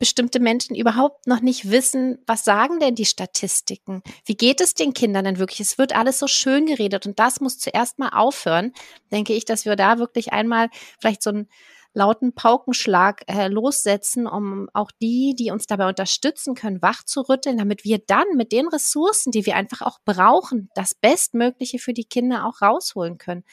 bestimmte 0.00 0.40
Menschen 0.40 0.74
überhaupt 0.74 1.28
noch 1.28 1.40
nicht 1.40 1.70
wissen, 1.70 2.18
was 2.26 2.44
sagen 2.44 2.80
denn 2.80 2.96
die 2.96 3.04
Statistiken? 3.04 4.02
Wie 4.24 4.34
geht 4.34 4.60
es 4.60 4.74
den 4.74 4.94
Kindern 4.94 5.26
denn 5.26 5.38
wirklich? 5.38 5.60
Es 5.60 5.78
wird 5.78 5.94
alles 5.94 6.18
so 6.18 6.26
schön 6.26 6.66
geredet 6.66 7.06
und 7.06 7.20
das 7.20 7.40
muss 7.40 7.58
zuerst 7.58 8.00
mal 8.00 8.08
aufhören. 8.08 8.72
Denke 9.12 9.34
ich, 9.34 9.44
dass 9.44 9.66
wir 9.66 9.76
da 9.76 9.98
wirklich 9.98 10.32
einmal 10.32 10.68
vielleicht 10.98 11.22
so 11.22 11.30
einen 11.30 11.48
lauten 11.92 12.34
Paukenschlag 12.34 13.24
äh, 13.26 13.48
lossetzen, 13.48 14.26
um 14.26 14.68
auch 14.72 14.90
die, 15.02 15.34
die 15.38 15.50
uns 15.50 15.66
dabei 15.66 15.88
unterstützen 15.88 16.54
können, 16.54 16.80
wach 16.82 17.04
zu 17.04 17.20
rütteln, 17.20 17.58
damit 17.58 17.84
wir 17.84 17.98
dann 17.98 18.26
mit 18.36 18.52
den 18.52 18.68
Ressourcen, 18.68 19.32
die 19.32 19.44
wir 19.44 19.56
einfach 19.56 19.82
auch 19.82 19.98
brauchen, 20.04 20.70
das 20.74 20.94
Bestmögliche 20.94 21.78
für 21.78 21.92
die 21.92 22.04
Kinder 22.04 22.46
auch 22.46 22.62
rausholen 22.62 23.18
können. 23.18 23.44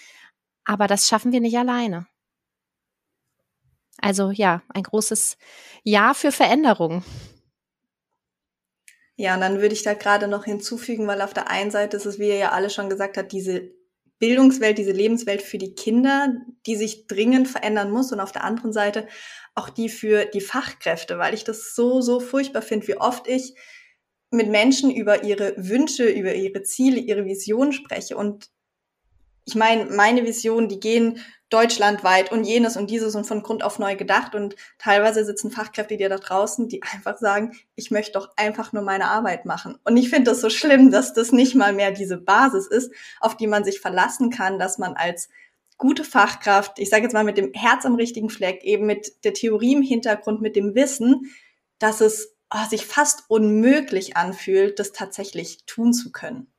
Aber 0.65 0.87
das 0.87 1.07
schaffen 1.07 1.31
wir 1.31 1.41
nicht 1.41 1.57
alleine. 1.57 2.07
Also 4.01 4.31
ja, 4.31 4.61
ein 4.73 4.83
großes 4.83 5.37
Ja 5.83 6.13
für 6.13 6.31
Veränderung. 6.31 7.03
Ja, 9.15 9.33
und 9.33 9.41
dann 9.41 9.61
würde 9.61 9.73
ich 9.73 9.81
da 9.81 9.95
gerade 9.95 10.27
noch 10.27 10.45
hinzufügen, 10.45 11.07
weil 11.07 11.21
auf 11.21 11.33
der 11.33 11.49
einen 11.49 11.71
Seite 11.71 11.97
ist 11.97 12.05
es, 12.05 12.19
wie 12.19 12.27
ihr 12.27 12.35
ja 12.35 12.51
alle 12.51 12.69
schon 12.69 12.89
gesagt 12.89 13.17
habt, 13.17 13.31
diese 13.31 13.71
Bildungswelt, 14.19 14.77
diese 14.77 14.91
Lebenswelt 14.91 15.41
für 15.41 15.57
die 15.57 15.73
Kinder, 15.73 16.35
die 16.65 16.75
sich 16.75 17.07
dringend 17.07 17.47
verändern 17.47 17.91
muss 17.91 18.11
und 18.11 18.19
auf 18.19 18.31
der 18.31 18.43
anderen 18.43 18.73
Seite 18.73 19.07
auch 19.55 19.69
die 19.69 19.89
für 19.89 20.25
die 20.25 20.41
Fachkräfte, 20.41 21.17
weil 21.17 21.33
ich 21.33 21.43
das 21.43 21.73
so, 21.75 22.01
so 22.01 22.19
furchtbar 22.19 22.61
finde, 22.61 22.87
wie 22.87 22.97
oft 22.97 23.27
ich 23.27 23.55
mit 24.29 24.49
Menschen 24.49 24.91
über 24.91 25.23
ihre 25.23 25.53
Wünsche, 25.57 26.07
über 26.07 26.33
ihre 26.33 26.61
Ziele, 26.63 26.99
ihre 26.99 27.25
Vision 27.25 27.71
spreche 27.71 28.17
und 28.17 28.49
ich 29.47 29.55
meine, 29.55 29.85
meine 29.85 30.25
Vision, 30.25 30.67
die 30.67 30.79
gehen 30.79 31.21
deutschlandweit 31.49 32.33
und 32.33 32.43
jenes 32.43 32.75
und 32.75 32.89
dieses 32.89 33.15
und 33.15 33.25
von 33.25 33.41
Grund 33.41 33.63
auf 33.63 33.79
neu 33.79 33.95
gedacht. 33.95 34.35
Und 34.35 34.57
teilweise 34.77 35.23
sitzen 35.23 35.51
Fachkräfte 35.51 35.95
dir 35.95 36.09
da 36.09 36.17
draußen, 36.17 36.67
die 36.67 36.83
einfach 36.83 37.17
sagen, 37.17 37.53
ich 37.75 37.89
möchte 37.89 38.19
doch 38.19 38.29
einfach 38.35 38.73
nur 38.73 38.83
meine 38.83 39.05
Arbeit 39.05 39.45
machen. 39.45 39.77
Und 39.85 39.95
ich 39.95 40.09
finde 40.09 40.31
das 40.31 40.41
so 40.41 40.49
schlimm, 40.49 40.91
dass 40.91 41.13
das 41.13 41.31
nicht 41.31 41.55
mal 41.55 41.71
mehr 41.71 41.91
diese 41.91 42.17
Basis 42.17 42.67
ist, 42.67 42.91
auf 43.21 43.37
die 43.37 43.47
man 43.47 43.63
sich 43.63 43.79
verlassen 43.79 44.31
kann, 44.31 44.59
dass 44.59 44.77
man 44.79 44.95
als 44.95 45.29
gute 45.77 46.03
Fachkraft, 46.03 46.77
ich 46.79 46.89
sage 46.89 47.03
jetzt 47.03 47.13
mal 47.13 47.23
mit 47.23 47.37
dem 47.37 47.53
Herz 47.53 47.85
am 47.85 47.95
richtigen 47.95 48.29
Fleck, 48.29 48.65
eben 48.65 48.85
mit 48.85 49.23
der 49.23 49.33
Theorie 49.33 49.75
im 49.75 49.81
Hintergrund, 49.81 50.41
mit 50.41 50.57
dem 50.57 50.75
Wissen, 50.75 51.31
dass 51.79 52.01
es 52.01 52.35
oh, 52.53 52.67
sich 52.69 52.85
fast 52.85 53.23
unmöglich 53.29 54.17
anfühlt, 54.17 54.79
das 54.79 54.91
tatsächlich 54.91 55.63
tun 55.65 55.93
zu 55.93 56.11
können. 56.11 56.51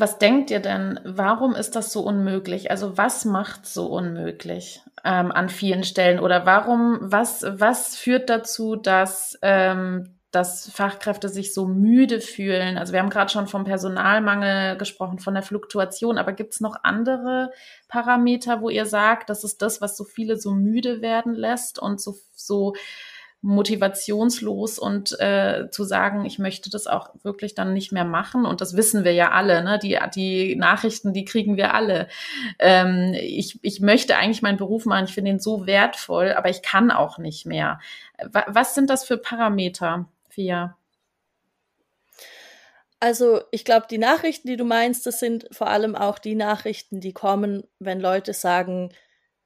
Was 0.00 0.16
denkt 0.16 0.50
ihr 0.50 0.60
denn, 0.60 0.98
warum 1.04 1.54
ist 1.54 1.76
das 1.76 1.92
so 1.92 2.00
unmöglich? 2.00 2.70
Also 2.70 2.96
was 2.96 3.26
macht 3.26 3.66
so 3.66 3.84
unmöglich 3.84 4.80
ähm, 5.04 5.30
an 5.30 5.50
vielen 5.50 5.84
Stellen? 5.84 6.20
Oder 6.20 6.46
warum, 6.46 6.98
was, 7.02 7.44
was 7.46 7.96
führt 7.96 8.30
dazu, 8.30 8.76
dass, 8.76 9.38
ähm, 9.42 10.16
dass 10.30 10.70
Fachkräfte 10.70 11.28
sich 11.28 11.52
so 11.52 11.66
müde 11.66 12.22
fühlen? 12.22 12.78
Also 12.78 12.94
wir 12.94 13.00
haben 13.00 13.10
gerade 13.10 13.30
schon 13.30 13.46
vom 13.46 13.64
Personalmangel 13.64 14.78
gesprochen, 14.78 15.18
von 15.18 15.34
der 15.34 15.42
Fluktuation, 15.42 16.16
aber 16.16 16.32
gibt 16.32 16.54
es 16.54 16.60
noch 16.60 16.76
andere 16.82 17.50
Parameter, 17.86 18.62
wo 18.62 18.70
ihr 18.70 18.86
sagt, 18.86 19.28
das 19.28 19.44
ist 19.44 19.60
das, 19.60 19.82
was 19.82 19.98
so 19.98 20.04
viele 20.04 20.38
so 20.38 20.52
müde 20.52 21.02
werden 21.02 21.34
lässt 21.34 21.78
und 21.78 22.00
so, 22.00 22.16
so 22.34 22.72
motivationslos 23.42 24.78
und 24.78 25.18
äh, 25.18 25.68
zu 25.70 25.84
sagen, 25.84 26.26
ich 26.26 26.38
möchte 26.38 26.68
das 26.68 26.86
auch 26.86 27.10
wirklich 27.22 27.54
dann 27.54 27.72
nicht 27.72 27.90
mehr 27.90 28.04
machen. 28.04 28.44
Und 28.44 28.60
das 28.60 28.76
wissen 28.76 29.02
wir 29.02 29.14
ja 29.14 29.30
alle, 29.30 29.64
ne? 29.64 29.78
Die, 29.78 29.98
die 30.14 30.56
Nachrichten, 30.56 31.14
die 31.14 31.24
kriegen 31.24 31.56
wir 31.56 31.72
alle. 31.72 32.08
Ähm, 32.58 33.14
ich, 33.14 33.58
ich 33.62 33.80
möchte 33.80 34.16
eigentlich 34.16 34.42
meinen 34.42 34.58
Beruf 34.58 34.84
machen, 34.84 35.06
ich 35.06 35.14
finde 35.14 35.30
ihn 35.30 35.40
so 35.40 35.66
wertvoll, 35.66 36.32
aber 36.32 36.50
ich 36.50 36.60
kann 36.60 36.90
auch 36.90 37.16
nicht 37.16 37.46
mehr. 37.46 37.80
Was 38.30 38.74
sind 38.74 38.90
das 38.90 39.04
für 39.04 39.16
Parameter, 39.16 40.06
Fia? 40.28 40.76
Also 43.02 43.40
ich 43.50 43.64
glaube, 43.64 43.86
die 43.90 43.96
Nachrichten, 43.96 44.48
die 44.48 44.58
du 44.58 44.64
meinst, 44.64 45.06
das 45.06 45.18
sind 45.18 45.48
vor 45.50 45.68
allem 45.68 45.96
auch 45.96 46.18
die 46.18 46.34
Nachrichten, 46.34 47.00
die 47.00 47.14
kommen, 47.14 47.64
wenn 47.78 47.98
Leute 47.98 48.34
sagen, 48.34 48.92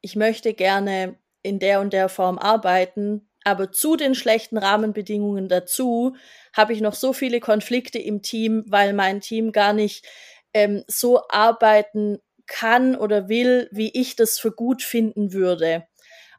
ich 0.01 0.17
möchte 0.17 0.53
gerne 0.53 1.15
in 1.41 1.59
der 1.59 1.79
und 1.79 1.93
der 1.93 2.09
Form 2.09 2.37
arbeiten, 2.37 3.25
aber 3.45 3.71
zu 3.71 3.95
den 3.95 4.15
schlechten 4.15 4.57
Rahmenbedingungen 4.57 5.47
dazu 5.49 6.15
habe 6.53 6.73
ich 6.73 6.81
noch 6.81 6.95
so 6.95 7.13
viele 7.13 7.39
Konflikte 7.39 7.99
im 7.99 8.21
Team, 8.21 8.65
weil 8.67 8.93
mein 8.93 9.21
Team 9.21 9.53
gar 9.53 9.73
nicht 9.73 10.05
ähm, 10.53 10.83
so 10.87 11.21
arbeiten 11.29 12.19
kann 12.47 12.95
oder 12.95 13.29
will, 13.29 13.69
wie 13.71 13.91
ich 13.99 14.15
das 14.15 14.39
für 14.39 14.51
gut 14.51 14.83
finden 14.83 15.33
würde. 15.33 15.87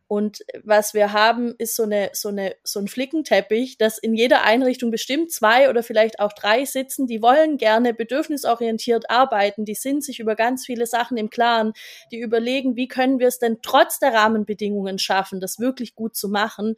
Und 0.09 0.45
was 0.63 0.95
wir 0.95 1.13
haben, 1.13 1.55
ist 1.59 1.75
so 1.75 1.83
eine, 1.83 2.11
so 2.13 2.29
eine, 2.29 2.55
so 2.63 2.79
ein 2.79 2.87
Flickenteppich, 2.87 3.77
dass 3.77 3.99
in 3.99 4.15
jeder 4.15 4.45
Einrichtung 4.45 4.93
bestimmt 4.93 5.33
zwei 5.33 5.69
oder 5.69 5.83
vielleicht 5.83 6.21
auch 6.21 6.33
drei 6.33 6.65
sitzen, 6.65 7.09
die 7.09 7.23
wollen 7.23 7.59
gerne 7.59 7.93
bedürfnisorientiert 7.93 9.11
arbeiten, 9.11 9.65
die 9.65 9.75
sind 9.75 10.05
sich 10.05 10.21
über 10.21 10.37
ganz 10.37 10.65
viele 10.65 10.87
Sachen 10.87 11.17
im 11.17 11.29
Klaren, 11.29 11.73
die 12.13 12.21
überlegen, 12.21 12.77
wie 12.77 12.87
können 12.87 13.19
wir 13.19 13.27
es 13.27 13.41
denn 13.41 13.59
trotz 13.63 13.99
der 13.99 14.15
Rahmenbedingungen 14.15 15.01
schaffen, 15.01 15.41
das 15.41 15.59
wirklich 15.59 15.97
gut 15.97 16.15
zu 16.15 16.29
machen. 16.29 16.77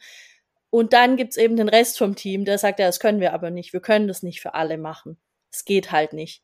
Und 0.70 0.94
dann 0.94 1.16
gibt's 1.16 1.36
eben 1.36 1.56
den 1.56 1.68
Rest 1.68 1.98
vom 1.98 2.16
Team, 2.16 2.46
der 2.46 2.56
sagt, 2.56 2.78
ja, 2.78 2.86
das 2.86 3.00
können 3.00 3.20
wir 3.20 3.34
aber 3.34 3.50
nicht, 3.50 3.74
wir 3.74 3.80
können 3.80 4.08
das 4.08 4.22
nicht 4.22 4.40
für 4.40 4.54
alle 4.54 4.78
machen. 4.78 5.18
Es 5.50 5.66
geht 5.66 5.92
halt 5.92 6.14
nicht. 6.14 6.42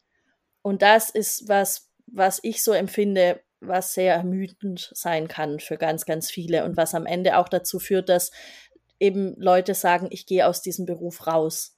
Und 0.60 0.82
das 0.82 1.08
ist 1.08 1.48
was, 1.48 1.90
was 2.06 2.40
ich 2.42 2.62
so 2.62 2.72
empfinde, 2.72 3.40
was 3.66 3.94
sehr 3.94 4.14
ermüdend 4.14 4.90
sein 4.94 5.28
kann 5.28 5.60
für 5.60 5.76
ganz, 5.76 6.04
ganz 6.04 6.30
viele 6.30 6.64
und 6.64 6.76
was 6.76 6.94
am 6.94 7.06
Ende 7.06 7.38
auch 7.38 7.48
dazu 7.48 7.78
führt, 7.78 8.08
dass 8.08 8.30
eben 8.98 9.34
Leute 9.36 9.74
sagen, 9.74 10.08
ich 10.10 10.26
gehe 10.26 10.46
aus 10.46 10.62
diesem 10.62 10.86
Beruf 10.86 11.26
raus. 11.26 11.76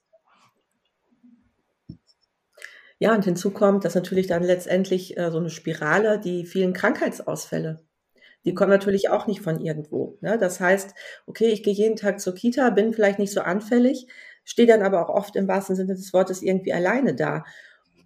Ja, 2.99 3.13
und 3.13 3.25
hinzu 3.25 3.51
kommt, 3.51 3.85
dass 3.85 3.95
natürlich 3.95 4.27
dann 4.27 4.43
letztendlich 4.43 5.17
äh, 5.17 5.29
so 5.29 5.37
eine 5.37 5.51
Spirale, 5.51 6.19
die 6.19 6.45
vielen 6.45 6.73
Krankheitsausfälle, 6.73 7.85
die 8.43 8.53
kommen 8.53 8.71
natürlich 8.71 9.09
auch 9.09 9.27
nicht 9.27 9.41
von 9.41 9.59
irgendwo. 9.59 10.17
Ne? 10.21 10.37
Das 10.37 10.59
heißt, 10.59 10.95
okay, 11.27 11.47
ich 11.47 11.63
gehe 11.63 11.73
jeden 11.73 11.95
Tag 11.95 12.19
zur 12.19 12.33
Kita, 12.33 12.69
bin 12.71 12.93
vielleicht 12.93 13.19
nicht 13.19 13.33
so 13.33 13.41
anfällig, 13.41 14.07
stehe 14.45 14.67
dann 14.67 14.81
aber 14.81 15.03
auch 15.03 15.13
oft 15.13 15.35
im 15.35 15.47
wahrsten 15.47 15.75
Sinne 15.75 15.95
des 15.95 16.13
Wortes 16.13 16.41
irgendwie 16.41 16.73
alleine 16.73 17.13
da. 17.13 17.43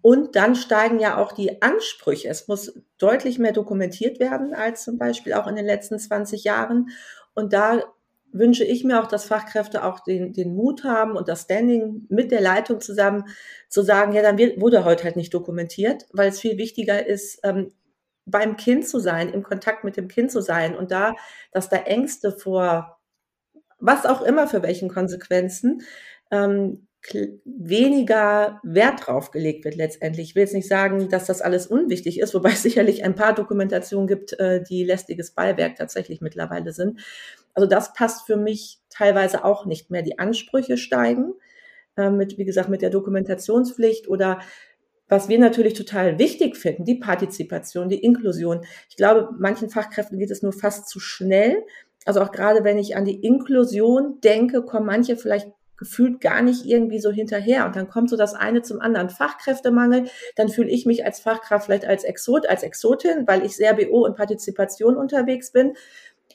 Und 0.02 0.34
dann 0.36 0.56
steigen 0.56 0.98
ja 0.98 1.16
auch 1.16 1.32
die 1.32 1.62
Ansprüche. 1.62 2.28
Es 2.28 2.48
muss 2.48 2.74
deutlich 2.98 3.38
mehr 3.38 3.52
dokumentiert 3.52 4.18
werden 4.20 4.52
als 4.52 4.82
zum 4.82 4.98
Beispiel 4.98 5.32
auch 5.32 5.46
in 5.46 5.56
den 5.56 5.64
letzten 5.64 5.98
20 5.98 6.44
Jahren. 6.44 6.90
Und 7.34 7.52
da 7.52 7.82
wünsche 8.32 8.64
ich 8.64 8.82
mir 8.82 9.00
auch, 9.00 9.06
dass 9.06 9.26
Fachkräfte 9.26 9.84
auch 9.84 10.00
den, 10.00 10.32
den 10.32 10.54
Mut 10.54 10.84
haben 10.84 11.16
und 11.16 11.28
das 11.28 11.42
Standing 11.42 12.06
mit 12.08 12.32
der 12.32 12.40
Leitung 12.40 12.80
zusammen 12.80 13.24
zu 13.68 13.82
sagen, 13.82 14.12
ja, 14.12 14.22
dann 14.22 14.38
wird, 14.38 14.60
wurde 14.60 14.84
heute 14.84 15.04
halt 15.04 15.16
nicht 15.16 15.32
dokumentiert, 15.34 16.06
weil 16.12 16.30
es 16.30 16.40
viel 16.40 16.58
wichtiger 16.58 17.06
ist, 17.06 17.40
ähm, 17.44 17.72
beim 18.24 18.56
Kind 18.56 18.88
zu 18.88 18.98
sein, 19.00 19.28
im 19.28 19.42
Kontakt 19.42 19.84
mit 19.84 19.96
dem 19.96 20.08
Kind 20.08 20.30
zu 20.30 20.40
sein 20.40 20.76
und 20.76 20.90
da, 20.90 21.14
dass 21.50 21.68
da 21.68 21.76
Ängste 21.76 22.32
vor 22.32 22.98
was 23.78 24.06
auch 24.06 24.22
immer 24.22 24.46
für 24.46 24.62
welchen 24.62 24.88
Konsequenzen 24.88 25.82
ähm, 26.30 26.86
weniger 27.44 28.60
Wert 28.62 29.06
drauf 29.06 29.30
gelegt 29.30 29.64
wird 29.64 29.74
letztendlich. 29.74 30.30
Ich 30.30 30.34
will 30.34 30.42
jetzt 30.42 30.54
nicht 30.54 30.68
sagen, 30.68 31.08
dass 31.08 31.26
das 31.26 31.42
alles 31.42 31.66
unwichtig 31.66 32.20
ist, 32.20 32.34
wobei 32.34 32.50
es 32.52 32.62
sicherlich 32.62 33.04
ein 33.04 33.14
paar 33.14 33.34
Dokumentationen 33.34 34.06
gibt, 34.06 34.38
äh, 34.38 34.62
die 34.62 34.84
lästiges 34.84 35.32
Beiwerk 35.32 35.76
tatsächlich 35.76 36.20
mittlerweile 36.20 36.72
sind. 36.72 37.00
Also 37.54 37.68
das 37.68 37.92
passt 37.92 38.26
für 38.26 38.36
mich 38.36 38.78
teilweise 38.88 39.44
auch 39.44 39.66
nicht 39.66 39.90
mehr. 39.90 40.02
Die 40.02 40.18
Ansprüche 40.18 40.76
steigen 40.76 41.34
äh, 41.96 42.10
mit, 42.10 42.38
wie 42.38 42.44
gesagt, 42.44 42.68
mit 42.68 42.82
der 42.82 42.90
Dokumentationspflicht 42.90 44.08
oder 44.08 44.40
was 45.08 45.28
wir 45.28 45.38
natürlich 45.38 45.74
total 45.74 46.18
wichtig 46.18 46.56
finden, 46.56 46.84
die 46.84 46.94
Partizipation, 46.94 47.90
die 47.90 48.02
Inklusion. 48.02 48.64
Ich 48.88 48.96
glaube, 48.96 49.28
manchen 49.38 49.68
Fachkräften 49.68 50.18
geht 50.18 50.30
es 50.30 50.42
nur 50.42 50.54
fast 50.54 50.88
zu 50.88 51.00
schnell, 51.00 51.62
Also 52.06 52.22
auch 52.22 52.32
gerade 52.32 52.64
wenn 52.64 52.78
ich 52.78 52.96
an 52.96 53.04
die 53.04 53.22
Inklusion 53.22 54.20
denke, 54.22 54.62
kommen 54.62 54.86
manche 54.86 55.16
vielleicht 55.16 55.48
gefühlt 55.82 56.20
gar 56.20 56.42
nicht 56.42 56.64
irgendwie 56.64 57.00
so 57.00 57.10
hinterher. 57.10 57.66
Und 57.66 57.74
dann 57.74 57.88
kommt 57.88 58.08
so 58.08 58.16
das 58.16 58.34
eine 58.34 58.62
zum 58.62 58.80
anderen. 58.80 59.10
Fachkräftemangel, 59.10 60.06
dann 60.36 60.48
fühle 60.48 60.70
ich 60.70 60.86
mich 60.86 61.04
als 61.04 61.20
Fachkraft 61.20 61.66
vielleicht 61.66 61.84
als 61.84 62.04
Exot, 62.04 62.46
als 62.46 62.62
Exotin, 62.62 63.26
weil 63.26 63.44
ich 63.44 63.56
sehr 63.56 63.74
BO 63.74 64.04
und 64.04 64.16
Partizipation 64.16 64.96
unterwegs 64.96 65.50
bin. 65.50 65.74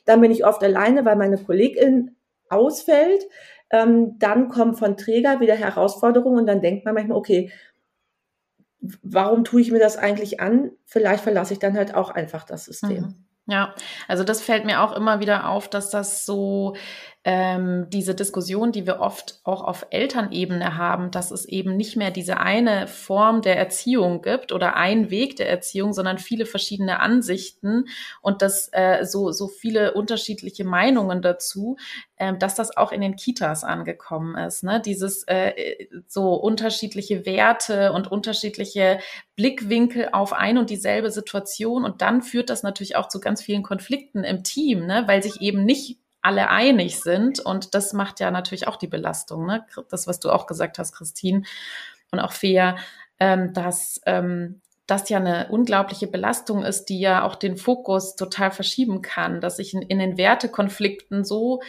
Dann 0.06 0.22
bin 0.22 0.32
ich 0.32 0.46
oft 0.46 0.62
alleine, 0.64 1.06
weil 1.06 1.16
meine 1.16 1.38
Kollegin 1.38 2.16
ausfällt. 2.50 3.24
Ähm, 3.70 4.20
dann 4.20 4.50
kommen 4.50 4.76
von 4.76 4.98
Träger 4.98 5.40
wieder 5.40 5.56
Herausforderungen 5.56 6.40
und 6.40 6.46
dann 6.46 6.62
denkt 6.62 6.86
man 6.86 6.94
manchmal, 6.94 7.18
okay, 7.18 7.52
warum 9.02 9.44
tue 9.44 9.62
ich 9.62 9.72
mir 9.72 9.80
das 9.80 9.98
eigentlich 9.98 10.40
an? 10.40 10.72
Vielleicht 10.86 11.24
verlasse 11.24 11.54
ich 11.54 11.60
dann 11.60 11.76
halt 11.76 11.96
auch 11.96 12.10
einfach 12.10 12.44
das 12.44 12.66
System. 12.66 13.02
Mhm. 13.02 13.28
Ja, 13.50 13.74
also 14.10 14.26
das 14.26 14.42
fällt 14.42 14.66
mir 14.66 14.82
auch 14.82 14.94
immer 14.94 15.22
wieder 15.22 15.50
auf, 15.50 15.70
dass 15.70 15.90
das 15.90 16.26
so 16.26 16.76
ähm, 17.30 17.90
diese 17.90 18.16
Diskussion, 18.16 18.72
die 18.72 18.88
wir 18.88 19.02
oft 19.02 19.42
auch 19.44 19.62
auf 19.62 19.86
Elternebene 19.90 20.78
haben, 20.78 21.12
dass 21.12 21.32
es 21.32 21.44
eben 21.44 21.76
nicht 21.76 21.98
mehr 21.98 22.10
diese 22.10 22.38
eine 22.38 22.88
Form 22.88 23.42
der 23.42 23.58
Erziehung 23.58 24.22
gibt 24.22 24.54
oder 24.54 24.78
ein 24.78 25.10
Weg 25.10 25.36
der 25.36 25.50
Erziehung, 25.50 25.92
sondern 25.92 26.20
viele 26.20 26.46
verschiedene 26.46 27.02
Ansichten 27.02 27.90
und 28.22 28.42
dass 28.42 28.70
äh, 28.72 29.04
so, 29.04 29.34
so 29.34 29.50
viele 29.50 29.94
unterschiedliche 29.94 30.64
Meinungen 30.64 31.22
dazu, 31.22 31.76
äh, 32.16 32.34
dass 32.38 32.56
das 32.56 32.78
auch 32.78 32.94
in 32.94 33.02
den 33.02 33.18
Kitas 33.18 33.66
angekommen 33.66 34.38
ist. 34.38 34.64
Ne? 34.64 34.82
Dieses 34.86 35.24
äh, 35.28 35.88
so 36.08 36.34
unterschiedliche 36.34 37.26
Werte 37.26 37.92
und 37.92 38.10
unterschiedliche 38.10 39.00
Blickwinkel 39.36 40.10
auf 40.14 40.32
ein 40.32 40.58
und 40.58 40.70
dieselbe 40.70 41.12
Situation 41.12 41.84
und 41.84 42.02
dann 42.02 42.22
führt 42.22 42.50
das 42.50 42.64
natürlich 42.64 42.96
auch 42.96 43.10
zu 43.10 43.20
ganz 43.20 43.42
vielen 43.42 43.64
Konflikten 43.64 44.24
im 44.24 44.46
Team, 44.46 44.86
ne? 44.86 45.04
weil 45.08 45.22
sich 45.22 45.42
eben 45.42 45.66
nicht 45.66 46.00
alle 46.28 46.50
einig 46.50 47.00
sind. 47.00 47.40
Und 47.40 47.74
das 47.74 47.94
macht 47.94 48.20
ja 48.20 48.30
natürlich 48.32 48.68
auch 48.68 48.76
die 48.76 48.88
Belastung, 48.88 49.46
ne? 49.46 49.66
Das, 49.90 50.08
was 50.08 50.20
du 50.20 50.30
auch 50.30 50.46
gesagt 50.46 50.78
hast, 50.78 50.92
Christine 50.92 51.44
und 52.12 52.20
auch 52.20 52.34
Fea, 52.34 52.76
ähm, 53.20 53.54
dass 53.54 54.02
ähm, 54.06 54.62
das 54.88 55.08
ja 55.08 55.20
eine 55.20 55.48
unglaubliche 55.50 56.08
Belastung 56.08 56.64
ist, 56.64 56.86
die 56.90 57.00
ja 57.00 57.24
auch 57.24 57.36
den 57.36 57.56
Fokus 57.56 58.16
total 58.18 58.52
verschieben 58.52 59.02
kann, 59.02 59.40
dass 59.40 59.58
ich 59.58 59.74
in, 59.74 59.82
in 59.82 60.00
den 60.00 60.18
Wertekonflikten 60.18 61.24
so 61.24 61.62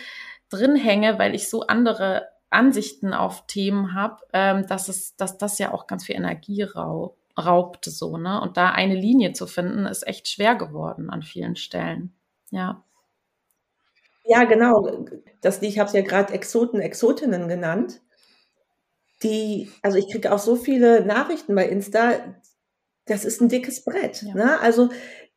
drin 0.50 0.74
hänge, 0.74 1.18
weil 1.18 1.36
ich 1.36 1.48
so 1.48 1.62
andere 1.62 2.28
Ansichten 2.50 3.14
auf 3.14 3.46
Themen 3.46 3.94
habe, 3.94 4.22
ähm, 4.32 4.66
dass 4.66 4.88
es, 4.88 5.14
dass 5.16 5.38
das 5.38 5.58
ja 5.58 5.72
auch 5.72 5.86
ganz 5.86 6.04
viel 6.04 6.16
Energie 6.16 6.62
rau 6.62 7.16
raubt, 7.38 7.84
so, 7.84 8.16
ne? 8.16 8.40
Und 8.40 8.56
da 8.56 8.70
eine 8.70 8.96
Linie 8.96 9.32
zu 9.32 9.46
finden, 9.46 9.86
ist 9.86 10.04
echt 10.04 10.26
schwer 10.26 10.56
geworden 10.56 11.08
an 11.08 11.22
vielen 11.22 11.54
Stellen. 11.54 12.12
Ja. 12.50 12.82
Ja, 14.28 14.44
genau. 14.44 15.06
Das, 15.40 15.62
ich 15.62 15.78
habe 15.78 15.88
es 15.88 15.94
ja 15.94 16.02
gerade 16.02 16.34
Exoten, 16.34 16.80
Exotinnen 16.80 17.48
genannt. 17.48 18.02
Die, 19.22 19.70
also 19.82 19.96
ich 19.96 20.12
kriege 20.12 20.32
auch 20.32 20.38
so 20.38 20.54
viele 20.54 21.04
Nachrichten 21.04 21.54
bei 21.54 21.66
Insta, 21.66 22.12
das 23.06 23.24
ist 23.24 23.40
ein 23.40 23.48
dickes 23.48 23.84
Brett. 23.84 24.22
Ja. 24.22 24.34
Ne? 24.34 24.60
Also 24.60 24.90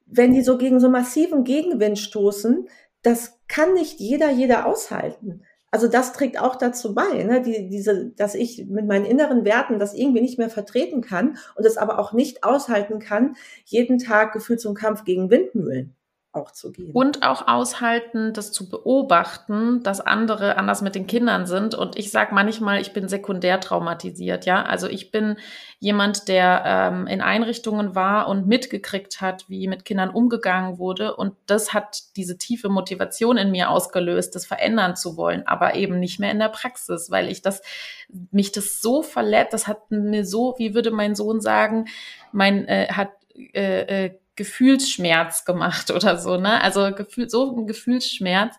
wenn 0.06 0.34
die 0.34 0.42
so 0.42 0.58
gegen 0.58 0.82
so 0.82 0.90
massiven 0.90 1.46
Gegenwind 1.46 1.98
stoßen, 1.98 2.68
das 3.02 3.40
kann 3.48 3.74
nicht 3.74 4.00
jeder, 4.00 4.30
jeder 4.30 4.66
aushalten. 4.66 5.44
Also 5.72 5.88
das 5.88 6.12
trägt 6.12 6.38
auch 6.38 6.58
dazu 6.58 6.94
bei, 6.94 7.24
ne? 7.24 7.42
Die, 7.42 7.70
diese, 7.70 8.10
dass 8.10 8.36
ich 8.36 8.66
mit 8.68 8.86
meinen 8.88 9.06
inneren 9.06 9.46
Werten 9.46 9.80
das 9.80 9.94
irgendwie 9.94 10.20
nicht 10.20 10.38
mehr 10.38 10.50
vertreten 10.50 11.00
kann 11.00 11.38
und 11.56 11.66
es 11.66 11.78
aber 11.78 11.98
auch 11.98 12.12
nicht 12.12 12.44
aushalten 12.44 13.00
kann, 13.00 13.38
jeden 13.64 13.98
Tag 13.98 14.34
gefühlt 14.34 14.60
zum 14.60 14.76
Kampf 14.76 15.06
gegen 15.06 15.30
Windmühlen 15.30 15.96
auch 16.34 16.52
zu 16.52 16.72
gehen. 16.72 16.92
Und 16.94 17.24
auch 17.24 17.48
aushalten, 17.48 18.32
das 18.34 18.54
zu 18.54 18.70
beobachten, 18.70 19.84
dass 19.84 20.00
andere 20.00 20.58
anders 20.58 20.82
mit 20.82 20.96
den 20.96 21.06
Kindern 21.06 21.46
sind. 21.46 21.76
Und 21.76 21.98
ich 21.98 22.10
sage 22.10 22.34
manchmal, 22.34 22.80
ich 22.80 22.94
bin 22.94 23.10
sekundär 23.10 23.60
traumatisiert, 23.60 24.46
ja. 24.46 24.64
Also 24.64 24.88
ich 24.88 25.12
bin 25.12 25.36
jemand, 25.80 26.30
der 26.30 26.64
ähm, 26.66 27.08
in 27.08 27.22
Einrichtungen 27.22 27.96
war 27.96 28.30
und 28.30 28.48
mitgekriegt 28.48 29.20
hat, 29.20 29.50
wie 29.50 29.68
mit 29.68 29.84
Kindern 29.84 30.10
umgegangen 30.10 30.78
wurde. 30.78 31.16
Und 31.16 31.36
das 31.48 31.74
hat 31.74 32.04
diese 32.16 32.38
tiefe 32.38 32.70
Motivation 32.70 33.38
in 33.38 33.52
mir 33.52 33.70
ausgelöst, 33.70 34.34
das 34.34 34.46
verändern 34.46 34.96
zu 34.96 35.18
wollen, 35.18 35.46
aber 35.48 35.76
eben 35.76 36.00
nicht 36.00 36.20
mehr 36.20 36.32
in 36.32 36.40
der 36.40 36.50
Praxis, 36.50 37.12
weil 37.12 37.30
ich 37.30 37.42
das, 37.42 37.62
mich 38.32 38.54
das 38.54 38.82
so 38.82 39.02
verletzt, 39.02 39.54
das 39.54 39.68
hat 39.68 39.92
mir 39.92 40.26
so, 40.26 40.56
wie 40.58 40.74
würde 40.76 40.92
mein 40.92 41.16
Sohn 41.16 41.42
sagen, 41.42 41.88
mein, 42.32 42.66
äh, 42.68 42.88
hat 42.90 43.10
äh, 43.54 44.06
äh, 44.06 44.21
Gefühlsschmerz 44.36 45.46
gemacht 45.46 45.92
oder 45.96 46.18
so, 46.18 46.38
ne? 46.38 46.62
Also 46.62 46.92
Gefühl, 46.94 47.30
so 47.30 47.56
ein 47.56 47.68
Gefühlsschmerz 47.68 48.56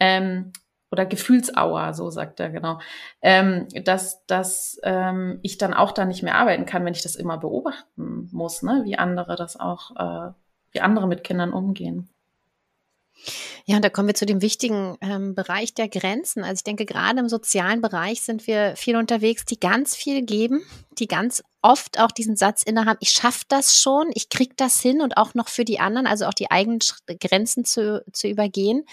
ähm, 0.00 0.52
oder 0.90 1.06
Gefühlsauer, 1.06 1.92
so 1.94 2.10
sagt 2.10 2.40
er 2.40 2.50
genau, 2.50 2.78
ähm, 3.20 3.68
dass, 3.84 4.24
dass 4.26 4.80
ähm, 4.82 5.38
ich 5.42 5.58
dann 5.58 5.74
auch 5.74 5.92
da 5.92 6.04
nicht 6.04 6.22
mehr 6.22 6.36
arbeiten 6.36 6.66
kann, 6.66 6.84
wenn 6.84 6.94
ich 6.94 7.02
das 7.02 7.14
immer 7.16 7.38
beobachten 7.38 8.28
muss, 8.32 8.62
ne? 8.62 8.82
Wie 8.84 8.96
andere 8.96 9.36
das 9.36 9.58
auch, 9.58 9.96
äh, 9.96 10.32
wie 10.72 10.80
andere 10.80 11.06
mit 11.06 11.24
Kindern 11.24 11.52
umgehen. 11.52 12.08
Ja, 13.66 13.76
und 13.76 13.84
da 13.84 13.90
kommen 13.90 14.08
wir 14.08 14.14
zu 14.14 14.26
dem 14.26 14.40
wichtigen 14.40 14.96
ähm, 15.00 15.34
Bereich 15.34 15.74
der 15.74 15.88
Grenzen. 15.88 16.42
Also 16.42 16.60
ich 16.60 16.64
denke, 16.64 16.86
gerade 16.86 17.18
im 17.20 17.28
sozialen 17.28 17.80
Bereich 17.80 18.22
sind 18.22 18.46
wir 18.46 18.74
viel 18.76 18.96
unterwegs, 18.96 19.44
die 19.44 19.60
ganz 19.60 19.94
viel 19.94 20.22
geben, 20.22 20.62
die 20.98 21.06
ganz 21.06 21.42
oft 21.60 21.98
auch 22.00 22.10
diesen 22.10 22.36
Satz 22.36 22.62
innehaben, 22.62 22.98
ich 23.00 23.10
schaffe 23.10 23.44
das 23.48 23.76
schon, 23.76 24.10
ich 24.14 24.28
krieg 24.28 24.56
das 24.56 24.80
hin 24.80 25.02
und 25.02 25.16
auch 25.16 25.34
noch 25.34 25.48
für 25.48 25.64
die 25.64 25.80
anderen, 25.80 26.06
also 26.06 26.26
auch 26.26 26.34
die 26.34 26.50
eigenen 26.50 26.78
Grenzen 27.20 27.64
zu, 27.64 28.04
zu 28.12 28.28
übergehen. 28.28 28.84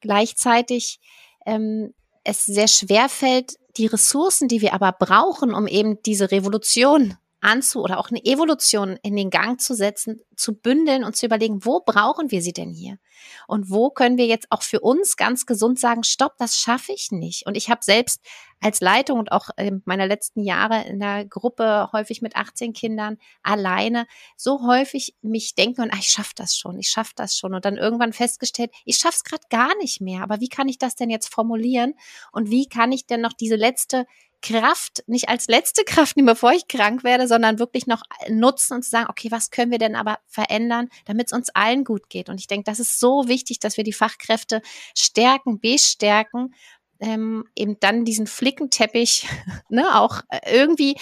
Gleichzeitig 0.00 1.00
ähm, 1.44 1.92
es 2.22 2.46
sehr 2.46 2.68
schwer 2.68 3.08
fällt, 3.08 3.56
die 3.76 3.86
Ressourcen, 3.86 4.48
die 4.48 4.60
wir 4.60 4.72
aber 4.72 4.92
brauchen, 4.92 5.52
um 5.52 5.66
eben 5.66 6.00
diese 6.02 6.30
Revolution 6.30 7.16
anzu 7.40 7.82
oder 7.82 7.98
auch 7.98 8.10
eine 8.10 8.24
Evolution 8.24 8.98
in 9.02 9.16
den 9.16 9.30
Gang 9.30 9.60
zu 9.60 9.74
setzen, 9.74 10.20
zu 10.36 10.54
bündeln 10.54 11.04
und 11.04 11.16
zu 11.16 11.26
überlegen, 11.26 11.64
wo 11.64 11.80
brauchen 11.80 12.30
wir 12.30 12.40
sie 12.40 12.52
denn 12.52 12.70
hier? 12.70 12.98
Und 13.46 13.70
wo 13.70 13.90
können 13.90 14.18
wir 14.18 14.26
jetzt 14.26 14.46
auch 14.50 14.62
für 14.62 14.80
uns 14.80 15.16
ganz 15.16 15.46
gesund 15.46 15.78
sagen, 15.78 16.04
stopp, 16.04 16.36
das 16.38 16.56
schaffe 16.56 16.92
ich 16.92 17.10
nicht. 17.10 17.46
Und 17.46 17.56
ich 17.56 17.70
habe 17.70 17.82
selbst 17.82 18.20
als 18.60 18.80
Leitung 18.80 19.18
und 19.18 19.30
auch 19.30 19.50
in 19.58 19.82
meiner 19.84 20.06
letzten 20.06 20.40
Jahre 20.40 20.84
in 20.84 20.98
der 20.98 21.26
Gruppe 21.26 21.90
häufig 21.92 22.22
mit 22.22 22.34
18 22.34 22.72
Kindern 22.72 23.18
alleine 23.42 24.06
so 24.36 24.66
häufig 24.66 25.14
mich 25.20 25.54
denken 25.54 25.82
und 25.82 25.90
ah, 25.92 25.98
ich 25.98 26.08
schaffe 26.08 26.32
das 26.34 26.56
schon, 26.56 26.78
ich 26.78 26.88
schaffe 26.88 27.12
das 27.14 27.36
schon 27.36 27.52
und 27.52 27.66
dann 27.66 27.76
irgendwann 27.76 28.14
festgestellt, 28.14 28.70
ich 28.86 28.96
schaffe 28.96 29.16
es 29.16 29.24
gerade 29.24 29.44
gar 29.50 29.76
nicht 29.76 30.00
mehr. 30.00 30.22
Aber 30.22 30.40
wie 30.40 30.48
kann 30.48 30.68
ich 30.68 30.78
das 30.78 30.96
denn 30.96 31.10
jetzt 31.10 31.28
formulieren 31.28 31.94
und 32.32 32.50
wie 32.50 32.66
kann 32.66 32.90
ich 32.90 33.06
denn 33.06 33.20
noch 33.20 33.34
diese 33.34 33.56
letzte 33.56 34.06
Kraft 34.44 35.02
nicht 35.06 35.30
als 35.30 35.48
letzte 35.48 35.84
Kraft 35.84 36.16
nehmen, 36.16 36.26
bevor 36.26 36.52
ich 36.52 36.68
krank 36.68 37.02
werde, 37.02 37.26
sondern 37.26 37.58
wirklich 37.58 37.86
noch 37.86 38.02
nutzen 38.28 38.74
und 38.74 38.82
zu 38.82 38.90
sagen, 38.90 39.08
okay, 39.08 39.30
was 39.30 39.50
können 39.50 39.70
wir 39.70 39.78
denn 39.78 39.96
aber 39.96 40.18
verändern, 40.26 40.88
damit 41.06 41.28
es 41.28 41.32
uns 41.32 41.50
allen 41.50 41.84
gut 41.84 42.10
geht? 42.10 42.28
Und 42.28 42.38
ich 42.38 42.46
denke, 42.46 42.64
das 42.64 42.78
ist 42.78 43.00
so 43.00 43.26
wichtig, 43.26 43.58
dass 43.58 43.76
wir 43.76 43.84
die 43.84 43.92
Fachkräfte 43.92 44.60
stärken, 44.94 45.60
bestärken, 45.60 46.54
ähm, 47.00 47.44
eben 47.56 47.80
dann 47.80 48.04
diesen 48.04 48.26
Flickenteppich 48.26 49.26
ne, 49.68 49.98
auch 49.98 50.20
äh, 50.28 50.54
irgendwie 50.54 50.96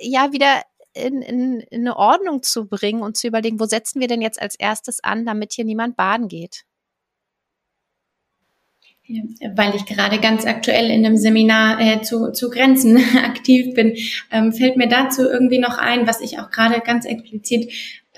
ja 0.00 0.32
wieder 0.32 0.62
in, 0.94 1.22
in, 1.22 1.60
in 1.60 1.80
eine 1.80 1.96
Ordnung 1.96 2.42
zu 2.42 2.66
bringen 2.66 3.02
und 3.02 3.16
zu 3.16 3.28
überlegen, 3.28 3.60
wo 3.60 3.66
setzen 3.66 4.00
wir 4.00 4.08
denn 4.08 4.22
jetzt 4.22 4.40
als 4.40 4.56
erstes 4.56 5.02
an, 5.02 5.24
damit 5.24 5.52
hier 5.52 5.64
niemand 5.64 5.96
baden 5.96 6.28
geht. 6.28 6.64
Weil 9.06 9.74
ich 9.74 9.84
gerade 9.84 10.18
ganz 10.18 10.46
aktuell 10.46 10.90
in 10.90 11.04
einem 11.04 11.18
Seminar 11.18 11.78
äh, 11.78 12.00
zu, 12.00 12.32
zu 12.32 12.48
Grenzen 12.48 12.96
aktiv 13.24 13.74
bin, 13.74 13.94
ähm, 14.30 14.52
fällt 14.52 14.76
mir 14.76 14.88
dazu 14.88 15.22
irgendwie 15.22 15.58
noch 15.58 15.76
ein, 15.76 16.06
was 16.06 16.20
ich 16.20 16.38
auch 16.38 16.50
gerade 16.50 16.80
ganz 16.80 17.04
explizit 17.04 17.70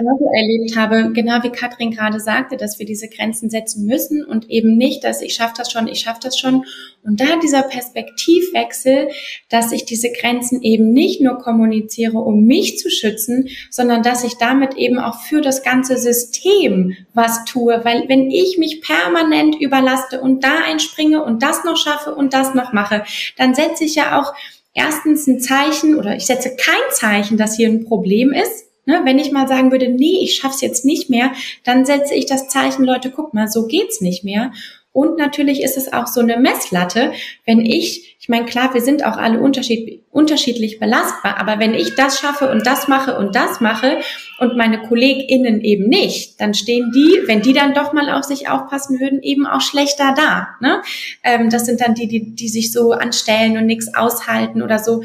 erlebt 0.05 0.77
habe, 0.77 1.13
genau 1.13 1.43
wie 1.43 1.51
Katrin 1.51 1.91
gerade 1.91 2.21
sagte, 2.21 2.57
dass 2.57 2.79
wir 2.79 2.85
diese 2.85 3.09
Grenzen 3.09 3.49
setzen 3.49 3.87
müssen 3.87 4.25
und 4.25 4.51
eben 4.51 4.77
nicht, 4.77 5.05
dass 5.05 5.23
ich 5.23 5.35
schaffe 5.35 5.55
das 5.57 5.73
schon, 5.73 5.89
ich 5.89 6.01
schaffe 6.01 6.21
das 6.23 6.39
schon. 6.39 6.65
Und 7.03 7.21
da 7.21 7.39
dieser 7.43 7.63
Perspektivwechsel, 7.63 9.09
dass 9.49 9.73
ich 9.73 9.87
diese 9.87 10.11
Grenzen 10.13 10.61
eben 10.63 10.93
nicht 10.93 11.21
nur 11.23 11.39
kommuniziere, 11.39 12.19
um 12.19 12.45
mich 12.45 12.79
zu 12.79 12.91
schützen, 12.91 13.49
sondern 13.71 14.03
dass 14.03 14.25
ich 14.25 14.35
damit 14.35 14.75
eben 14.75 14.99
auch 14.99 15.21
für 15.21 15.41
das 15.41 15.63
ganze 15.63 15.97
System 15.97 16.97
was 17.15 17.45
tue. 17.45 17.81
Weil 17.85 18.09
wenn 18.09 18.31
ich 18.31 18.59
mich 18.59 18.83
permanent 18.83 19.57
überlaste 19.59 20.21
und 20.21 20.45
da 20.45 20.59
einspringe 20.67 21.25
und 21.25 21.43
das 21.43 21.65
noch 21.65 21.77
schaffe 21.77 22.15
und 22.15 22.35
das 22.35 22.55
noch 22.55 22.73
mache, 22.73 23.05
dann 23.39 23.55
setze 23.55 23.85
ich 23.85 23.95
ja 23.95 24.21
auch 24.21 24.35
erstens 24.75 25.27
ein 25.27 25.41
Zeichen 25.41 25.97
oder 25.99 26.17
ich 26.17 26.27
setze 26.27 26.55
kein 26.55 26.75
Zeichen, 26.91 27.39
dass 27.39 27.57
hier 27.57 27.69
ein 27.69 27.87
Problem 27.87 28.33
ist 28.33 28.66
Ne, 28.89 29.01
wenn 29.05 29.19
ich 29.19 29.33
mal 29.33 29.49
sagen 29.49 29.73
würde, 29.73 29.89
nee, 29.89 30.21
ich 30.23 30.37
schaff's 30.37 30.61
jetzt 30.61 30.85
nicht 30.85 31.11
mehr, 31.11 31.33
dann 31.65 31.85
setze 31.85 32.15
ich 32.15 32.27
das 32.27 32.49
Zeichen, 32.49 32.85
Leute, 32.85 33.11
guck 33.11 33.35
mal, 33.35 33.49
so 33.49 33.67
geht's 33.67 34.01
nicht 34.01 34.23
mehr. 34.23 34.53
Und 34.97 35.19
natürlich 35.19 35.63
ist 35.63 35.77
es 35.77 35.93
auch 35.93 36.07
so 36.07 36.21
eine 36.21 36.39
Messlatte, 36.39 37.13
wenn 37.45 37.61
ich, 37.61 38.17
ich 38.19 38.31
meine, 38.31 38.47
klar, 38.47 38.73
wir 38.73 38.81
sind 38.81 39.05
auch 39.05 39.19
alle 39.19 39.41
unterschied, 39.41 40.03
unterschiedlich 40.11 40.79
belastbar, 40.79 41.37
aber 41.39 41.59
wenn 41.59 41.75
ich 41.75 41.97
das 41.97 42.19
schaffe 42.19 42.51
und 42.51 42.67
das 42.67 42.89
mache 42.89 43.19
und 43.19 43.35
das 43.35 43.61
mache 43.61 43.99
und 44.39 44.57
meine 44.57 44.81
KollegInnen 44.81 45.61
eben 45.61 45.91
nicht, 45.91 46.41
dann 46.41 46.55
stehen 46.55 46.93
die, 46.95 47.27
wenn 47.27 47.43
die 47.43 47.53
dann 47.53 47.75
doch 47.75 47.93
mal 47.93 48.09
auf 48.09 48.25
sich 48.25 48.49
aufpassen 48.49 48.99
würden, 48.99 49.21
eben 49.23 49.47
auch 49.47 49.61
schlechter 49.61 50.15
da. 50.17 50.49
Ne? 50.63 50.81
Ähm, 51.23 51.51
das 51.51 51.67
sind 51.67 51.83
dann 51.83 51.93
die, 51.93 52.07
die, 52.07 52.35
die 52.35 52.49
sich 52.49 52.73
so 52.73 52.93
anstellen 52.93 53.59
und 53.59 53.67
nichts 53.67 53.95
aushalten 53.95 54.63
oder 54.63 54.79
so. 54.79 55.03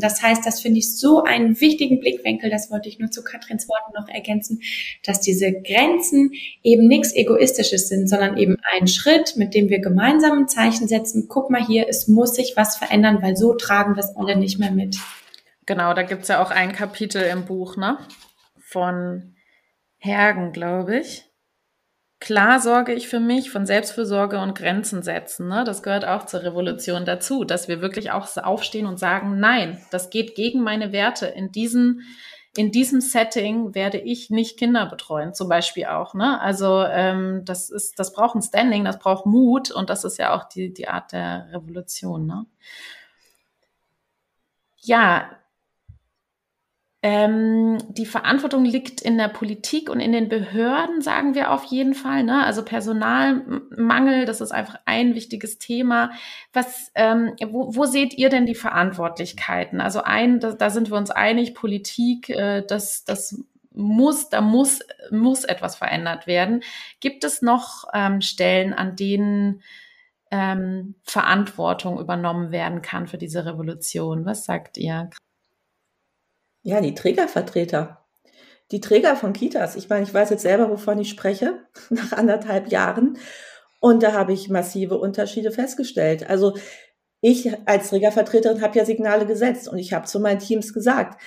Das 0.00 0.22
heißt, 0.22 0.44
das 0.44 0.60
finde 0.60 0.78
ich 0.78 0.96
so 0.96 1.22
einen 1.22 1.60
wichtigen 1.60 2.00
Blickwinkel, 2.00 2.50
das 2.50 2.70
wollte 2.70 2.88
ich 2.88 2.98
nur 2.98 3.10
zu 3.10 3.22
Katrins 3.22 3.68
Worten 3.68 3.92
noch 3.94 4.08
ergänzen, 4.08 4.60
dass 5.04 5.20
diese 5.20 5.52
Grenzen 5.52 6.32
eben 6.62 6.86
nichts 6.86 7.14
Egoistisches 7.14 7.88
sind, 7.88 8.08
sondern 8.08 8.36
eben 8.36 8.56
ein 8.72 8.86
Schritt, 8.86 9.36
mit 9.36 9.54
dem 9.54 9.68
wir 9.68 9.80
gemeinsam 9.80 10.38
ein 10.38 10.48
Zeichen 10.48 10.88
setzen. 10.88 11.26
Guck 11.28 11.50
mal 11.50 11.64
hier, 11.64 11.86
es 11.88 12.08
muss 12.08 12.34
sich 12.34 12.54
was 12.56 12.76
verändern, 12.76 13.22
weil 13.22 13.36
so 13.36 13.54
tragen 13.54 13.96
wir 13.96 14.02
es 14.02 14.14
alle 14.16 14.36
nicht 14.36 14.58
mehr 14.58 14.72
mit. 14.72 14.96
Genau, 15.66 15.94
da 15.94 16.02
gibt 16.02 16.22
es 16.22 16.28
ja 16.28 16.42
auch 16.42 16.50
ein 16.50 16.72
Kapitel 16.72 17.22
im 17.22 17.44
Buch, 17.44 17.76
ne? 17.76 17.98
Von 18.58 19.34
Hergen, 19.98 20.52
glaube 20.52 20.98
ich 20.98 21.27
Klar 22.20 22.58
sorge 22.58 22.94
ich 22.94 23.06
für 23.08 23.20
mich 23.20 23.50
von 23.50 23.64
Selbstfürsorge 23.64 24.40
und 24.40 24.56
Grenzen 24.56 25.02
setzen. 25.02 25.46
Ne? 25.46 25.62
Das 25.62 25.84
gehört 25.84 26.04
auch 26.04 26.26
zur 26.26 26.42
Revolution 26.42 27.04
dazu, 27.04 27.44
dass 27.44 27.68
wir 27.68 27.80
wirklich 27.80 28.10
auch 28.10 28.28
aufstehen 28.38 28.86
und 28.86 28.98
sagen, 28.98 29.38
nein, 29.38 29.80
das 29.92 30.10
geht 30.10 30.34
gegen 30.34 30.62
meine 30.62 30.90
Werte. 30.90 31.26
In 31.26 31.52
diesem, 31.52 32.00
in 32.56 32.72
diesem 32.72 33.00
Setting 33.00 33.72
werde 33.76 33.98
ich 33.98 34.30
nicht 34.30 34.58
Kinder 34.58 34.86
betreuen, 34.86 35.32
zum 35.32 35.48
Beispiel 35.48 35.86
auch. 35.86 36.14
Ne? 36.14 36.40
Also 36.40 36.82
ähm, 36.82 37.42
das 37.44 37.70
ist, 37.70 38.00
das 38.00 38.12
braucht 38.12 38.34
ein 38.34 38.42
Standing, 38.42 38.84
das 38.84 38.98
braucht 38.98 39.24
Mut 39.24 39.70
und 39.70 39.88
das 39.88 40.02
ist 40.02 40.18
ja 40.18 40.34
auch 40.34 40.48
die, 40.48 40.74
die 40.74 40.88
Art 40.88 41.12
der 41.12 41.46
Revolution. 41.52 42.26
Ne? 42.26 42.46
Ja, 44.80 45.30
ähm, 47.10 47.78
die 47.88 48.04
Verantwortung 48.04 48.66
liegt 48.66 49.00
in 49.00 49.16
der 49.16 49.28
Politik 49.28 49.88
und 49.88 49.98
in 49.98 50.12
den 50.12 50.28
Behörden, 50.28 51.00
sagen 51.00 51.34
wir 51.34 51.52
auf 51.52 51.64
jeden 51.64 51.94
Fall. 51.94 52.22
Ne? 52.22 52.44
Also 52.44 52.62
Personalmangel, 52.62 54.26
das 54.26 54.42
ist 54.42 54.52
einfach 54.52 54.78
ein 54.84 55.14
wichtiges 55.14 55.58
Thema. 55.58 56.10
Was, 56.52 56.92
ähm, 56.94 57.32
wo, 57.48 57.74
wo 57.74 57.86
seht 57.86 58.12
ihr 58.18 58.28
denn 58.28 58.44
die 58.44 58.54
Verantwortlichkeiten? 58.54 59.80
Also 59.80 60.02
ein, 60.02 60.38
da, 60.38 60.52
da 60.52 60.68
sind 60.68 60.90
wir 60.90 60.98
uns 60.98 61.10
einig, 61.10 61.54
Politik, 61.54 62.28
äh, 62.28 62.62
das, 62.68 63.06
das 63.06 63.42
muss, 63.72 64.28
da 64.28 64.42
muss, 64.42 64.80
muss 65.10 65.44
etwas 65.44 65.76
verändert 65.76 66.26
werden. 66.26 66.62
Gibt 67.00 67.24
es 67.24 67.40
noch 67.40 67.84
ähm, 67.94 68.20
Stellen, 68.20 68.74
an 68.74 68.96
denen 68.96 69.62
ähm, 70.30 70.94
Verantwortung 71.04 71.98
übernommen 71.98 72.50
werden 72.50 72.82
kann 72.82 73.06
für 73.06 73.16
diese 73.16 73.46
Revolution? 73.46 74.26
Was 74.26 74.44
sagt 74.44 74.76
ihr? 74.76 75.08
Ja, 76.68 76.82
die 76.82 76.94
Trägervertreter. 76.94 78.04
Die 78.72 78.82
Träger 78.82 79.16
von 79.16 79.32
Kitas. 79.32 79.74
Ich 79.74 79.88
meine, 79.88 80.02
ich 80.02 80.12
weiß 80.12 80.28
jetzt 80.28 80.42
selber, 80.42 80.68
wovon 80.68 80.98
ich 80.98 81.08
spreche, 81.08 81.60
nach 81.88 82.12
anderthalb 82.12 82.70
Jahren. 82.70 83.16
Und 83.80 84.02
da 84.02 84.12
habe 84.12 84.34
ich 84.34 84.50
massive 84.50 84.98
Unterschiede 84.98 85.50
festgestellt. 85.50 86.28
Also 86.28 86.58
ich 87.22 87.50
als 87.66 87.88
Trägervertreterin 87.88 88.60
habe 88.60 88.76
ja 88.76 88.84
Signale 88.84 89.24
gesetzt 89.24 89.66
und 89.66 89.78
ich 89.78 89.94
habe 89.94 90.04
zu 90.04 90.20
meinen 90.20 90.40
Teams 90.40 90.74
gesagt, 90.74 91.18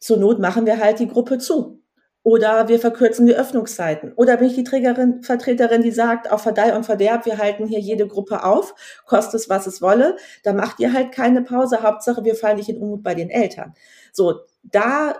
zur 0.00 0.16
Not 0.16 0.38
machen 0.38 0.64
wir 0.64 0.80
halt 0.80 0.98
die 0.98 1.08
Gruppe 1.08 1.36
zu. 1.36 1.82
Oder 2.22 2.66
wir 2.68 2.80
verkürzen 2.80 3.26
die 3.26 3.34
Öffnungszeiten. 3.34 4.14
Oder 4.14 4.38
bin 4.38 4.46
ich 4.46 4.54
die 4.54 4.64
Trägerin, 4.64 5.22
Vertreterin, 5.22 5.82
die 5.82 5.90
sagt, 5.90 6.32
auf 6.32 6.40
Verdeih 6.40 6.74
und 6.74 6.86
Verderb, 6.86 7.26
wir 7.26 7.36
halten 7.36 7.66
hier 7.66 7.80
jede 7.80 8.08
Gruppe 8.08 8.44
auf, 8.44 8.74
kostet 9.04 9.40
es, 9.40 9.50
was 9.50 9.66
es 9.66 9.82
wolle. 9.82 10.16
Da 10.42 10.54
macht 10.54 10.80
ihr 10.80 10.94
halt 10.94 11.12
keine 11.12 11.42
Pause. 11.42 11.82
Hauptsache, 11.82 12.24
wir 12.24 12.34
fallen 12.34 12.56
nicht 12.56 12.70
in 12.70 12.78
Unmut 12.78 13.02
bei 13.02 13.14
den 13.14 13.28
Eltern. 13.28 13.74
So, 14.10 14.40
da, 14.64 15.16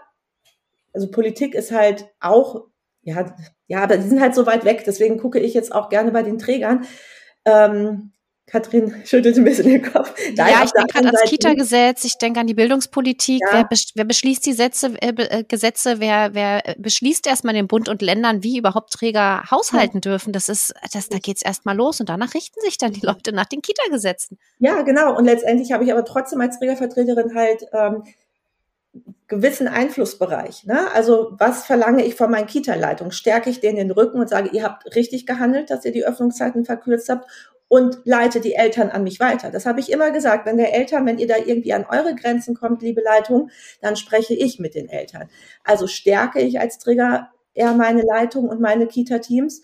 also 0.92 1.10
Politik 1.10 1.54
ist 1.54 1.72
halt 1.72 2.06
auch, 2.20 2.66
ja, 3.02 3.34
ja, 3.66 3.82
aber 3.82 3.96
die 3.96 4.08
sind 4.08 4.20
halt 4.20 4.34
so 4.34 4.46
weit 4.46 4.64
weg. 4.64 4.84
Deswegen 4.86 5.18
gucke 5.18 5.38
ich 5.38 5.54
jetzt 5.54 5.74
auch 5.74 5.88
gerne 5.88 6.10
bei 6.10 6.22
den 6.22 6.38
Trägern. 6.38 6.86
Ähm, 7.44 8.12
Katrin 8.46 8.94
schüttelt 9.06 9.36
ein 9.38 9.44
bisschen 9.44 9.66
den 9.66 9.82
Kopf. 9.82 10.14
Nein, 10.36 10.52
ja, 10.52 10.62
ich 10.64 10.72
denke 10.72 10.92
gerade 10.92 11.06
ans 11.06 11.22
Kita-Gesetz, 11.22 12.04
ich 12.04 12.18
denke 12.18 12.40
an 12.40 12.46
die 12.46 12.54
Bildungspolitik. 12.54 13.40
Ja. 13.40 13.58
Wer, 13.58 13.64
besch 13.64 13.86
wer, 13.94 14.04
beschließt 14.04 14.44
die 14.44 14.52
Sätze, 14.52 14.92
äh, 15.00 15.14
äh, 15.16 15.44
Gesetze? 15.44 15.98
Wer, 15.98 16.34
wer 16.34 16.62
beschließt 16.78 17.26
erstmal 17.26 17.54
den 17.54 17.68
Bund 17.68 17.88
und 17.88 18.02
Ländern, 18.02 18.42
wie 18.42 18.58
überhaupt 18.58 18.92
Träger 18.92 19.44
haushalten 19.50 19.98
ja. 19.98 20.10
dürfen? 20.10 20.32
Das 20.32 20.48
ist, 20.48 20.74
das, 20.92 21.08
da 21.08 21.18
geht's 21.18 21.42
erstmal 21.42 21.76
los 21.76 22.00
und 22.00 22.08
danach 22.10 22.34
richten 22.34 22.60
sich 22.60 22.76
dann 22.76 22.92
die 22.92 23.04
Leute 23.04 23.32
nach 23.32 23.46
den 23.46 23.62
Kita-Gesetzen. 23.62 24.38
Ja, 24.58 24.82
genau. 24.82 25.16
Und 25.16 25.24
letztendlich 25.24 25.72
habe 25.72 25.84
ich 25.84 25.92
aber 25.92 26.04
trotzdem 26.04 26.40
als 26.40 26.58
Trägervertreterin 26.58 27.34
halt 27.34 27.64
ähm, 27.72 28.04
gewissen 29.36 29.68
Einflussbereich. 29.68 30.64
Ne? 30.64 30.90
Also 30.92 31.32
was 31.38 31.64
verlange 31.64 32.04
ich 32.04 32.14
von 32.14 32.30
meinen 32.30 32.46
Kita-Leitungen? 32.46 33.12
Stärke 33.12 33.50
ich 33.50 33.60
denen 33.60 33.76
den 33.76 33.90
Rücken 33.90 34.20
und 34.20 34.28
sage, 34.28 34.50
ihr 34.52 34.62
habt 34.62 34.94
richtig 34.94 35.26
gehandelt, 35.26 35.70
dass 35.70 35.84
ihr 35.84 35.92
die 35.92 36.04
Öffnungszeiten 36.04 36.64
verkürzt 36.64 37.08
habt 37.08 37.28
und 37.68 37.98
leite 38.04 38.40
die 38.40 38.54
Eltern 38.54 38.90
an 38.90 39.02
mich 39.02 39.20
weiter. 39.20 39.50
Das 39.50 39.66
habe 39.66 39.80
ich 39.80 39.90
immer 39.90 40.10
gesagt. 40.10 40.46
Wenn 40.46 40.58
der 40.58 40.74
Eltern, 40.74 41.06
wenn 41.06 41.18
ihr 41.18 41.26
da 41.26 41.36
irgendwie 41.36 41.72
an 41.72 41.86
eure 41.88 42.14
Grenzen 42.14 42.54
kommt, 42.54 42.82
liebe 42.82 43.02
Leitung, 43.02 43.50
dann 43.80 43.96
spreche 43.96 44.34
ich 44.34 44.58
mit 44.58 44.74
den 44.74 44.88
Eltern. 44.88 45.28
Also 45.64 45.86
stärke 45.86 46.40
ich 46.40 46.60
als 46.60 46.78
Trigger 46.78 47.30
eher 47.54 47.72
meine 47.72 48.02
Leitung 48.02 48.48
und 48.48 48.60
meine 48.60 48.86
Kita-Teams 48.86 49.62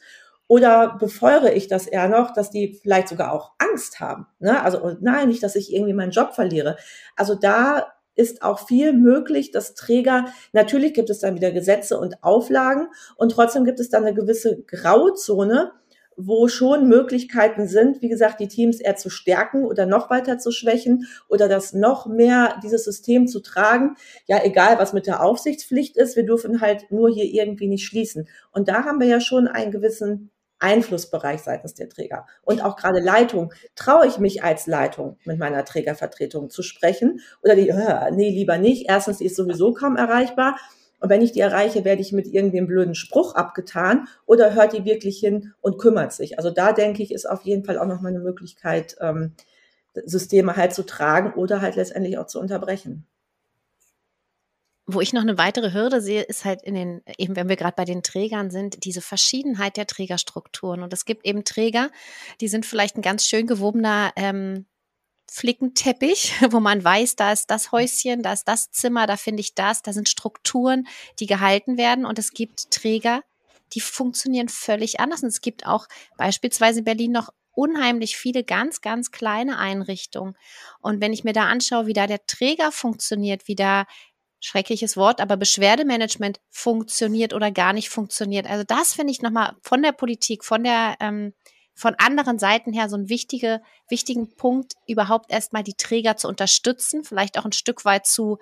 oder 0.49 0.97
befeuere 0.99 1.53
ich 1.53 1.69
das 1.69 1.87
eher 1.87 2.09
noch, 2.09 2.33
dass 2.33 2.51
die 2.51 2.79
vielleicht 2.83 3.09
sogar 3.09 3.33
auch 3.33 3.53
Angst 3.59 4.01
haben? 4.01 4.27
Ne? 4.41 4.61
Also 4.61 4.97
nein, 5.01 5.29
nicht, 5.29 5.45
dass 5.45 5.55
ich 5.55 5.73
irgendwie 5.73 5.93
meinen 5.93 6.11
Job 6.11 6.35
verliere. 6.35 6.77
Also 7.15 7.37
da 7.37 7.93
ist 8.21 8.43
auch 8.43 8.67
viel 8.69 8.93
möglich, 8.93 9.51
dass 9.51 9.75
Träger, 9.75 10.27
natürlich 10.53 10.93
gibt 10.93 11.09
es 11.09 11.21
dann 11.21 11.35
wieder 11.35 11.51
Gesetze 11.51 11.99
und 11.99 12.23
Auflagen 12.23 12.89
und 13.17 13.33
trotzdem 13.33 13.65
gibt 13.65 13.81
es 13.81 13.89
dann 13.89 14.05
eine 14.05 14.15
gewisse 14.15 14.63
Grauzone, 14.67 15.73
wo 16.17 16.49
schon 16.49 16.87
Möglichkeiten 16.87 17.67
sind, 17.67 18.03
wie 18.03 18.11
gesagt, 18.11 18.41
die 18.41 18.49
Teams 18.49 18.79
eher 18.79 18.97
zu 18.97 19.09
stärken 19.09 19.65
oder 19.65 19.87
noch 19.87 20.11
weiter 20.11 20.39
zu 20.39 20.51
schwächen 20.51 21.07
oder 21.29 21.49
das 21.49 21.73
noch 21.73 22.07
mehr 22.07 22.61
dieses 22.63 22.85
System 22.85 23.27
zu 23.27 23.41
tragen. 23.41 23.97
Ja, 24.27 24.45
egal, 24.45 24.79
was 24.79 24.93
mit 24.93 25.07
der 25.07 25.23
Aufsichtspflicht 25.25 25.97
ist, 25.97 26.17
wir 26.17 26.27
dürfen 26.27 26.61
halt 26.61 26.91
nur 26.91 27.09
hier 27.09 27.25
irgendwie 27.25 27.69
nicht 27.69 27.87
schließen. 27.87 28.29
Und 28.53 28.69
da 28.69 28.85
haben 28.85 29.01
wir 29.01 29.07
ja 29.07 29.21
schon 29.21 29.49
einen 29.49 29.71
gewissen 29.71 30.31
Einflussbereich 30.61 31.41
seitens 31.43 31.75
der 31.75 31.89
Träger. 31.89 32.27
Und 32.43 32.63
auch 32.63 32.77
gerade 32.77 33.01
Leitung. 33.01 33.53
Traue 33.75 34.07
ich 34.07 34.19
mich 34.19 34.45
als 34.45 34.67
Leitung 34.67 35.19
mit 35.25 35.39
meiner 35.39 35.65
Trägervertretung 35.65 36.51
zu 36.51 36.63
sprechen? 36.63 37.21
Oder 37.43 37.57
die, 37.57 37.71
äh, 37.71 38.11
nee, 38.13 38.31
lieber 38.31 38.59
nicht. 38.59 38.89
Erstens, 38.89 39.19
die 39.19 39.27
ist 39.27 39.37
sowieso 39.37 39.73
kaum 39.73 39.97
erreichbar. 39.97 40.57
Und 41.01 41.09
wenn 41.09 41.23
ich 41.23 41.33
die 41.33 41.41
erreiche, 41.41 41.85
werde 41.85 42.03
ich 42.03 42.13
mit 42.13 42.27
irgendeinem 42.27 42.67
blöden 42.67 42.95
Spruch 42.95 43.35
abgetan 43.35 44.07
oder 44.27 44.55
hört 44.55 44.75
die 44.75 44.85
wirklich 44.85 45.19
hin 45.19 45.53
und 45.63 45.79
kümmert 45.79 46.13
sich. 46.13 46.39
Also 46.39 46.51
da 46.51 46.73
denke 46.73 47.03
ich, 47.03 47.13
ist 47.13 47.29
auf 47.29 47.43
jeden 47.43 47.65
Fall 47.65 47.79
auch 47.79 47.87
noch 47.87 48.03
mal 48.03 48.11
eine 48.11 48.21
Möglichkeit, 48.21 48.97
ähm, 49.01 49.33
Systeme 49.95 50.57
halt 50.57 50.75
zu 50.75 50.85
tragen 50.85 51.33
oder 51.35 51.63
halt 51.63 51.77
letztendlich 51.77 52.19
auch 52.19 52.27
zu 52.27 52.39
unterbrechen. 52.39 53.07
Wo 54.93 55.01
ich 55.01 55.13
noch 55.13 55.23
eine 55.23 55.39
weitere 55.39 55.73
Hürde 55.73 56.01
sehe, 56.01 56.23
ist 56.23 56.45
halt 56.45 56.63
in 56.63 56.75
den, 56.75 57.03
eben 57.17 57.37
wenn 57.37 57.49
wir 57.49 57.57
gerade 57.57 57.77
bei 57.77 57.85
den 57.85 58.03
Trägern 58.03 58.51
sind, 58.51 58.85
diese 58.85 59.01
Verschiedenheit 59.01 59.77
der 59.77 59.87
Trägerstrukturen. 59.87 60.83
Und 60.83 60.93
es 60.93 61.05
gibt 61.05 61.25
eben 61.25 61.45
Träger, 61.45 61.91
die 62.41 62.49
sind 62.49 62.67
vielleicht 62.67 62.97
ein 62.97 63.03
ganz 63.03 63.27
schön 63.27 63.47
gewobener 63.47 64.13
ähm, 64.17 64.67
Flickenteppich, 65.31 66.33
wo 66.51 66.61
man 66.61 66.83
weiß, 66.83 67.17
da 67.17 67.33
ist 67.33 67.51
das 67.51 67.73
Häuschen, 67.73 68.23
da 68.23 68.33
ist 68.33 68.45
das 68.45 68.71
Zimmer, 68.71 69.07
da 69.07 69.17
finde 69.17 69.41
ich 69.41 69.55
das, 69.55 69.83
da 69.83 69.93
sind 69.93 70.09
Strukturen, 70.09 70.87
die 71.21 71.27
gehalten 71.27 71.79
werden. 71.79 72.05
Und 72.05 72.19
es 72.19 72.33
gibt 72.33 72.71
Träger, 72.71 73.23
die 73.73 73.81
funktionieren 73.81 74.49
völlig 74.49 74.99
anders. 74.99 75.23
Und 75.23 75.29
es 75.29 75.41
gibt 75.41 75.67
auch 75.67 75.87
beispielsweise 76.17 76.81
in 76.81 76.85
Berlin 76.85 77.13
noch 77.13 77.31
unheimlich 77.53 78.17
viele 78.17 78.45
ganz, 78.45 78.81
ganz 78.81 79.11
kleine 79.11 79.59
Einrichtungen. 79.59 80.37
Und 80.81 81.01
wenn 81.01 81.13
ich 81.13 81.25
mir 81.25 81.33
da 81.33 81.45
anschaue, 81.45 81.87
wie 81.87 81.93
da 81.93 82.07
der 82.07 82.25
Träger 82.27 82.73
funktioniert, 82.73 83.49
wie 83.49 83.55
da 83.55 83.87
schreckliches 84.41 84.97
Wort, 84.97 85.21
aber 85.21 85.37
Beschwerdemanagement 85.37 86.41
funktioniert 86.49 87.35
oder 87.35 87.51
gar 87.51 87.73
nicht 87.73 87.91
funktioniert. 87.91 88.49
Also 88.49 88.65
das 88.65 88.95
finde 88.95 89.13
ich 89.13 89.23
nochmal 89.23 89.55
von 89.63 89.83
der 89.83 89.93
Politik, 89.93 90.45
von 90.45 90.65
der 90.65 90.97
ähm, 91.01 91.35
von 91.75 91.95
anderen 91.97 92.39
Seiten 92.39 92.75
her 92.75 92.91
so 92.91 92.97
einen 92.97 93.09
wichtige, 93.09 93.63
wichtigen 93.89 94.37
Punkt, 94.37 94.75
überhaupt 94.87 95.33
erstmal 95.33 95.63
die 95.63 95.75
Träger 95.75 96.17
zu 96.17 96.29
unterstützen, 96.29 97.05
vielleicht 97.05 97.39
auch 97.39 97.47
ein 97.47 97.53
Stück 97.53 97.87
weit 97.87 98.07
zu 98.07 98.39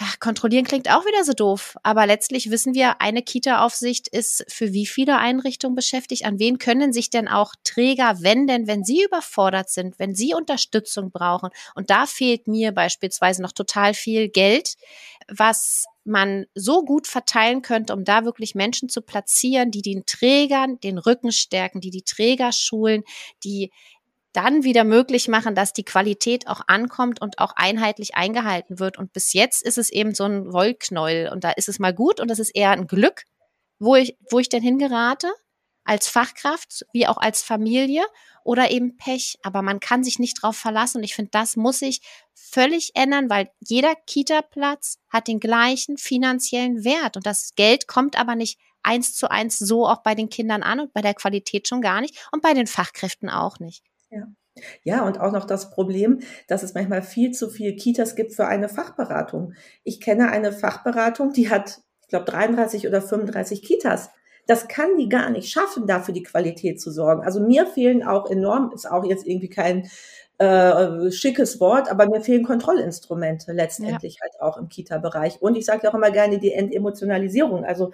ja, 0.00 0.06
kontrollieren 0.18 0.64
klingt 0.64 0.90
auch 0.90 1.04
wieder 1.06 1.22
so 1.22 1.34
doof, 1.34 1.76
aber 1.84 2.04
letztlich 2.06 2.50
wissen 2.50 2.74
wir, 2.74 3.00
eine 3.00 3.22
Kita-Aufsicht 3.22 4.08
ist 4.08 4.44
für 4.48 4.72
wie 4.72 4.86
viele 4.86 5.18
Einrichtungen 5.18 5.76
beschäftigt? 5.76 6.24
An 6.24 6.40
wen 6.40 6.58
können 6.58 6.92
sich 6.92 7.10
denn 7.10 7.28
auch 7.28 7.54
Träger 7.62 8.20
wenden, 8.20 8.66
wenn 8.66 8.82
sie 8.82 9.04
überfordert 9.04 9.70
sind, 9.70 9.98
wenn 10.00 10.14
sie 10.16 10.34
Unterstützung 10.34 11.12
brauchen? 11.12 11.50
Und 11.76 11.90
da 11.90 12.06
fehlt 12.06 12.48
mir 12.48 12.72
beispielsweise 12.72 13.40
noch 13.40 13.52
total 13.52 13.94
viel 13.94 14.28
Geld, 14.28 14.74
was 15.28 15.84
man 16.04 16.46
so 16.54 16.84
gut 16.84 17.06
verteilen 17.06 17.62
könnte, 17.62 17.94
um 17.94 18.04
da 18.04 18.24
wirklich 18.24 18.54
Menschen 18.54 18.88
zu 18.88 19.00
platzieren, 19.00 19.70
die 19.70 19.80
den 19.82 20.04
Trägern 20.06 20.78
den 20.80 20.98
Rücken 20.98 21.32
stärken, 21.32 21.80
die 21.80 21.90
die 21.90 22.02
Träger 22.02 22.52
schulen, 22.52 23.04
die 23.42 23.70
dann 24.34 24.64
wieder 24.64 24.84
möglich 24.84 25.28
machen, 25.28 25.54
dass 25.54 25.72
die 25.72 25.84
Qualität 25.84 26.48
auch 26.48 26.60
ankommt 26.66 27.22
und 27.22 27.38
auch 27.38 27.52
einheitlich 27.56 28.16
eingehalten 28.16 28.78
wird. 28.78 28.98
Und 28.98 29.12
bis 29.12 29.32
jetzt 29.32 29.62
ist 29.62 29.78
es 29.78 29.90
eben 29.90 30.14
so 30.14 30.24
ein 30.24 30.52
Wollknäuel 30.52 31.30
und 31.30 31.44
da 31.44 31.50
ist 31.50 31.68
es 31.68 31.78
mal 31.78 31.94
gut 31.94 32.20
und 32.20 32.28
das 32.28 32.38
ist 32.38 32.50
eher 32.50 32.70
ein 32.70 32.86
Glück, 32.86 33.22
wo 33.78 33.94
ich, 33.94 34.18
wo 34.30 34.38
ich 34.38 34.48
denn 34.48 34.62
hingerate, 34.62 35.32
als 35.84 36.08
Fachkraft 36.08 36.84
wie 36.92 37.06
auch 37.06 37.18
als 37.18 37.42
Familie 37.42 38.04
oder 38.42 38.70
eben 38.70 38.96
Pech. 38.96 39.38
Aber 39.42 39.62
man 39.62 39.80
kann 39.80 40.02
sich 40.02 40.18
nicht 40.18 40.42
drauf 40.42 40.56
verlassen 40.56 40.98
und 40.98 41.04
ich 41.04 41.14
finde, 41.14 41.30
das 41.30 41.56
muss 41.56 41.78
sich 41.78 42.00
völlig 42.34 42.92
ändern, 42.94 43.30
weil 43.30 43.50
jeder 43.60 43.94
Kita-Platz 44.06 44.98
hat 45.08 45.28
den 45.28 45.40
gleichen 45.40 45.96
finanziellen 45.98 46.84
Wert 46.84 47.16
und 47.16 47.26
das 47.26 47.52
Geld 47.54 47.86
kommt 47.86 48.18
aber 48.18 48.34
nicht 48.34 48.58
eins 48.82 49.14
zu 49.14 49.30
eins 49.30 49.58
so 49.58 49.86
auch 49.86 50.02
bei 50.02 50.14
den 50.14 50.28
Kindern 50.28 50.62
an 50.62 50.80
und 50.80 50.92
bei 50.92 51.00
der 51.00 51.14
Qualität 51.14 51.68
schon 51.68 51.80
gar 51.80 52.00
nicht 52.00 52.28
und 52.32 52.42
bei 52.42 52.52
den 52.54 52.66
Fachkräften 52.66 53.30
auch 53.30 53.58
nicht. 53.58 53.82
Ja. 54.10 54.26
Ja, 54.84 55.04
und 55.04 55.20
auch 55.20 55.32
noch 55.32 55.46
das 55.46 55.70
Problem, 55.70 56.20
dass 56.46 56.62
es 56.62 56.74
manchmal 56.74 57.02
viel 57.02 57.32
zu 57.32 57.50
viel 57.50 57.74
Kitas 57.74 58.14
gibt 58.14 58.34
für 58.34 58.46
eine 58.46 58.68
Fachberatung. 58.68 59.54
Ich 59.82 60.00
kenne 60.00 60.30
eine 60.30 60.52
Fachberatung, 60.52 61.32
die 61.32 61.50
hat, 61.50 61.80
ich 62.02 62.08
glaube, 62.08 62.26
33 62.26 62.86
oder 62.86 63.02
35 63.02 63.62
Kitas. 63.62 64.10
Das 64.46 64.68
kann 64.68 64.96
die 64.96 65.08
gar 65.08 65.30
nicht 65.30 65.50
schaffen, 65.50 65.86
da 65.86 66.00
für 66.00 66.12
die 66.12 66.22
Qualität 66.22 66.80
zu 66.80 66.92
sorgen. 66.92 67.24
Also 67.24 67.40
mir 67.40 67.66
fehlen 67.66 68.04
auch 68.04 68.30
enorm, 68.30 68.70
ist 68.72 68.88
auch 68.88 69.04
jetzt 69.04 69.26
irgendwie 69.26 69.48
kein 69.48 69.88
äh, 70.38 71.10
schickes 71.10 71.60
Wort, 71.60 71.90
aber 71.90 72.06
mir 72.06 72.20
fehlen 72.20 72.44
Kontrollinstrumente 72.44 73.52
letztendlich 73.52 74.16
ja. 74.16 74.20
halt 74.22 74.40
auch 74.40 74.56
im 74.58 74.68
Kita-Bereich. 74.68 75.40
Und 75.40 75.56
ich 75.56 75.64
sage 75.64 75.84
ja 75.84 75.90
auch 75.90 75.94
immer 75.94 76.10
gerne 76.10 76.38
die 76.38 76.52
Entemotionalisierung. 76.52 77.64
Also 77.64 77.92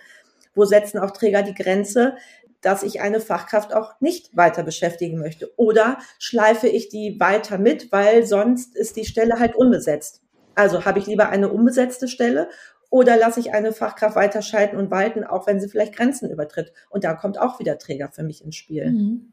wo 0.55 0.65
setzen 0.65 0.99
auch 0.99 1.13
Träger 1.13 1.43
die 1.43 1.55
Grenze? 1.55 2.17
Dass 2.63 2.83
ich 2.83 3.01
eine 3.01 3.21
Fachkraft 3.21 3.75
auch 3.75 4.01
nicht 4.01 4.37
weiter 4.37 4.63
beschäftigen 4.63 5.19
möchte. 5.19 5.51
Oder 5.57 5.99
schleife 6.19 6.69
ich 6.69 6.89
die 6.89 7.19
weiter 7.19 7.59
mit, 7.59 7.91
weil 7.93 8.27
sonst 8.27 8.77
ist 8.77 8.97
die 8.97 9.05
Stelle 9.05 9.39
halt 9.39 9.57
unbesetzt. 9.57 10.23
Also 10.55 10.85
habe 10.85 10.99
ich 10.99 11.07
lieber 11.07 11.29
eine 11.29 11.49
unbesetzte 11.49 12.09
Stelle 12.09 12.49
oder 12.91 13.17
lasse 13.17 13.39
ich 13.39 13.55
eine 13.55 13.73
Fachkraft 13.73 14.17
weiterschalten 14.17 14.77
und 14.77 14.91
walten, 14.91 15.23
auch 15.23 15.47
wenn 15.47 15.61
sie 15.61 15.69
vielleicht 15.69 15.95
Grenzen 15.95 16.29
übertritt. 16.29 16.73
Und 16.91 17.05
da 17.05 17.15
kommt 17.15 17.39
auch 17.39 17.61
wieder 17.61 17.79
Träger 17.79 18.09
für 18.09 18.25
mich 18.25 18.45
ins 18.45 18.57
Spiel. 18.57 18.91
Mhm. 18.91 19.33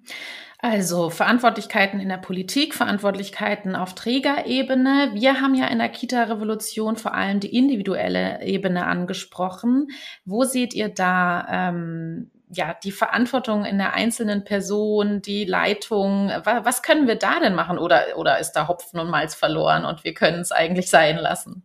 Also 0.60 1.10
Verantwortlichkeiten 1.10 2.00
in 2.00 2.10
der 2.10 2.18
Politik, 2.18 2.76
Verantwortlichkeiten 2.76 3.76
auf 3.76 3.94
Trägerebene. 3.94 5.12
Wir 5.14 5.42
haben 5.42 5.56
ja 5.56 5.68
in 5.68 5.80
der 5.80 5.90
Kita-Revolution 5.90 6.98
vor 6.98 7.14
allem 7.14 7.40
die 7.40 7.56
individuelle 7.56 8.42
Ebene 8.44 8.86
angesprochen. 8.86 9.88
Wo 10.26 10.44
seht 10.44 10.74
ihr 10.74 10.90
da 10.90 11.70
ähm, 11.70 12.32
ja, 12.50 12.76
die 12.84 12.92
Verantwortung 12.92 13.66
in 13.66 13.78
der 13.78 13.94
einzelnen 13.94 14.44
Person, 14.44 15.22
die 15.22 15.46
Leitung, 15.46 16.30
was 16.44 16.82
können 16.82 17.08
wir 17.08 17.16
da 17.16 17.40
denn 17.40 17.56
machen? 17.56 17.78
Oder, 17.78 18.18
oder 18.18 18.40
ist 18.40 18.54
da 18.54 18.68
Hopfen 18.68 19.00
und 19.00 19.10
Malz 19.10 19.36
verloren 19.36 19.86
und 19.86 20.04
wir 20.04 20.14
können 20.14 20.40
es 20.40 20.52
eigentlich 20.52 20.90
sein 20.90 21.18
lassen? 21.18 21.64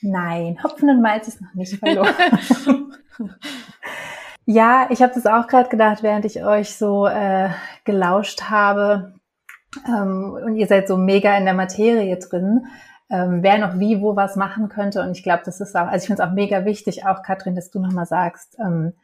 Nein, 0.00 0.58
Hopfen 0.64 0.90
und 0.90 1.00
Malz 1.00 1.28
ist 1.28 1.40
noch 1.40 1.54
nicht 1.54 1.78
verloren. 1.78 2.14
ja, 4.46 4.88
ich 4.90 5.00
habe 5.02 5.14
das 5.14 5.26
auch 5.26 5.46
gerade 5.46 5.68
gedacht, 5.68 6.02
während 6.02 6.24
ich 6.24 6.44
euch 6.44 6.76
so 6.76 7.06
äh, 7.06 7.50
gelauscht 7.84 8.42
habe. 8.50 9.14
Ähm, 9.86 10.36
und 10.44 10.56
ihr 10.56 10.66
seid 10.66 10.88
so 10.88 10.96
mega 10.96 11.36
in 11.36 11.44
der 11.44 11.54
Materie 11.54 12.18
drin 12.18 12.66
ähm, 13.12 13.42
wer 13.42 13.58
noch 13.58 13.78
wie, 13.78 14.00
wo 14.00 14.16
was 14.16 14.36
machen 14.36 14.70
könnte. 14.70 15.02
Und 15.02 15.16
ich 15.16 15.22
glaube, 15.22 15.42
das 15.44 15.60
ist 15.60 15.76
auch, 15.76 15.86
also 15.86 16.02
ich 16.02 16.06
finde 16.06 16.22
es 16.22 16.28
auch 16.28 16.32
mega 16.32 16.64
wichtig, 16.64 17.04
auch 17.04 17.22
Katrin, 17.22 17.54
dass 17.54 17.70
du 17.70 17.78
nochmal 17.78 18.06
sagst, 18.06 18.56
ähm, 18.58 18.94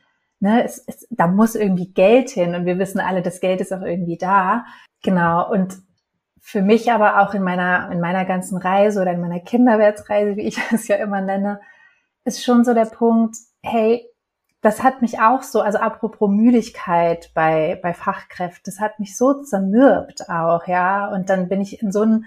ne, 0.41 0.65
es, 0.65 0.83
es, 0.87 1.07
da 1.11 1.27
muss 1.27 1.55
irgendwie 1.55 1.93
Geld 1.93 2.31
hin 2.31 2.55
und 2.55 2.67
wir 2.67 2.79
wissen 2.79 3.01
alle, 3.01 3.23
das 3.23 3.41
Geld 3.41 3.61
ist 3.61 3.73
auch 3.73 3.83
irgendwie 3.83 4.19
da. 4.19 4.65
Genau. 5.03 5.51
Und 5.51 5.79
für 6.41 6.63
mich 6.63 6.93
aber 6.93 7.21
auch 7.21 7.35
in 7.35 7.43
meiner, 7.43 7.91
in 7.93 8.01
meiner 8.01 8.25
ganzen 8.25 8.59
Reise 8.59 9.03
oder 9.03 9.13
in 9.13 9.21
meiner 9.21 9.41
Kinderwärtsreise, 9.41 10.37
wie 10.37 10.47
ich 10.47 10.59
es 10.73 10.89
ja 10.89 10.97
immer 10.97 11.21
nenne, 11.21 11.61
ist 12.25 12.45
schon 12.45 12.65
so 12.65 12.75
der 12.75 12.87
Punkt, 12.87 13.37
hey, 13.63 14.09
das 14.61 14.83
hat 14.83 15.03
mich 15.03 15.21
auch 15.21 15.43
so, 15.43 15.61
also 15.61 15.79
apropos 15.79 16.29
Müdigkeit 16.29 17.31
bei, 17.35 17.79
bei 17.83 17.95
Fachkräften, 17.95 18.63
das 18.65 18.81
hat 18.81 18.99
mich 18.99 19.17
so 19.17 19.43
zermürbt 19.43 20.29
auch, 20.29 20.67
ja. 20.67 21.09
Und 21.13 21.31
dann 21.31 21.49
bin 21.49 21.61
ich 21.61 21.81
in 21.81 21.93
so 21.93 22.03
einen 22.03 22.25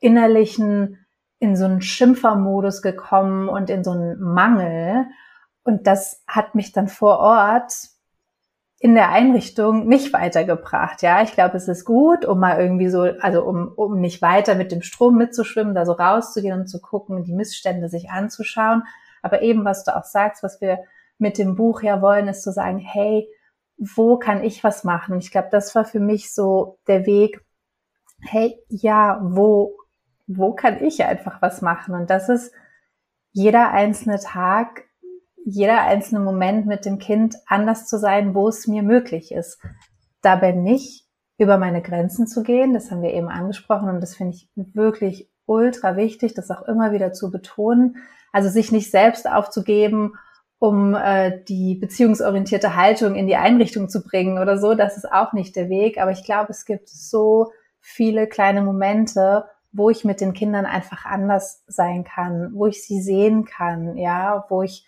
innerlichen, 0.00 1.04
in 1.38 1.56
so 1.56 1.66
einen 1.66 1.82
Schimpfermodus 1.82 2.80
gekommen 2.80 3.48
und 3.48 3.68
in 3.68 3.84
so 3.84 3.90
einen 3.90 4.18
Mangel. 4.20 5.06
Und 5.66 5.88
das 5.88 6.22
hat 6.28 6.54
mich 6.54 6.70
dann 6.70 6.86
vor 6.86 7.18
Ort 7.18 7.72
in 8.78 8.94
der 8.94 9.10
Einrichtung 9.10 9.88
nicht 9.88 10.12
weitergebracht. 10.12 11.02
Ja, 11.02 11.22
ich 11.22 11.32
glaube, 11.32 11.56
es 11.56 11.66
ist 11.66 11.84
gut, 11.84 12.24
um 12.24 12.38
mal 12.38 12.60
irgendwie 12.60 12.88
so, 12.88 13.00
also 13.00 13.42
um, 13.42 13.72
um 13.74 14.00
nicht 14.00 14.22
weiter 14.22 14.54
mit 14.54 14.70
dem 14.70 14.82
Strom 14.82 15.16
mitzuschwimmen, 15.16 15.74
da 15.74 15.84
so 15.84 15.92
rauszugehen 15.92 16.60
und 16.60 16.66
zu 16.68 16.80
gucken, 16.80 17.24
die 17.24 17.34
Missstände 17.34 17.88
sich 17.88 18.10
anzuschauen. 18.10 18.84
Aber 19.22 19.42
eben, 19.42 19.64
was 19.64 19.82
du 19.82 19.96
auch 19.96 20.04
sagst, 20.04 20.44
was 20.44 20.60
wir 20.60 20.84
mit 21.18 21.36
dem 21.36 21.56
Buch 21.56 21.82
ja 21.82 22.00
wollen, 22.00 22.28
ist 22.28 22.44
zu 22.44 22.52
sagen, 22.52 22.78
hey, 22.78 23.28
wo 23.76 24.18
kann 24.18 24.44
ich 24.44 24.62
was 24.62 24.84
machen? 24.84 25.18
Ich 25.18 25.32
glaube, 25.32 25.48
das 25.50 25.74
war 25.74 25.84
für 25.84 26.00
mich 26.00 26.32
so 26.32 26.78
der 26.86 27.06
Weg, 27.06 27.40
hey, 28.20 28.56
ja, 28.68 29.18
wo, 29.20 29.76
wo 30.28 30.54
kann 30.54 30.80
ich 30.84 31.02
einfach 31.04 31.42
was 31.42 31.60
machen? 31.60 31.96
Und 31.96 32.08
das 32.08 32.28
ist 32.28 32.52
jeder 33.32 33.72
einzelne 33.72 34.20
Tag 34.20 34.85
jeder 35.46 35.82
einzelne 35.82 36.20
Moment 36.20 36.66
mit 36.66 36.84
dem 36.84 36.98
Kind 36.98 37.36
anders 37.46 37.86
zu 37.86 37.98
sein, 37.98 38.34
wo 38.34 38.48
es 38.48 38.66
mir 38.66 38.82
möglich 38.82 39.30
ist. 39.30 39.60
Dabei 40.20 40.50
nicht 40.50 41.04
über 41.38 41.56
meine 41.56 41.82
Grenzen 41.82 42.26
zu 42.26 42.42
gehen, 42.42 42.74
das 42.74 42.90
haben 42.90 43.00
wir 43.00 43.14
eben 43.14 43.28
angesprochen 43.28 43.88
und 43.88 44.00
das 44.00 44.16
finde 44.16 44.34
ich 44.34 44.48
wirklich 44.54 45.30
ultra 45.46 45.96
wichtig, 45.96 46.34
das 46.34 46.50
auch 46.50 46.62
immer 46.62 46.90
wieder 46.90 47.12
zu 47.12 47.30
betonen. 47.30 47.98
Also 48.32 48.48
sich 48.48 48.72
nicht 48.72 48.90
selbst 48.90 49.30
aufzugeben, 49.30 50.14
um 50.58 50.96
äh, 50.96 51.44
die 51.44 51.76
beziehungsorientierte 51.76 52.74
Haltung 52.74 53.14
in 53.14 53.28
die 53.28 53.36
Einrichtung 53.36 53.88
zu 53.88 54.02
bringen 54.02 54.38
oder 54.38 54.58
so, 54.58 54.74
das 54.74 54.96
ist 54.96 55.10
auch 55.12 55.32
nicht 55.32 55.54
der 55.54 55.68
Weg. 55.68 55.98
Aber 56.00 56.10
ich 56.10 56.24
glaube, 56.24 56.50
es 56.50 56.64
gibt 56.64 56.88
so 56.88 57.52
viele 57.80 58.26
kleine 58.26 58.62
Momente, 58.62 59.44
wo 59.70 59.90
ich 59.90 60.04
mit 60.04 60.20
den 60.20 60.32
Kindern 60.32 60.66
einfach 60.66 61.04
anders 61.04 61.62
sein 61.68 62.02
kann, 62.02 62.50
wo 62.52 62.66
ich 62.66 62.82
sie 62.82 63.00
sehen 63.00 63.44
kann, 63.44 63.96
ja, 63.96 64.44
wo 64.48 64.62
ich 64.62 64.86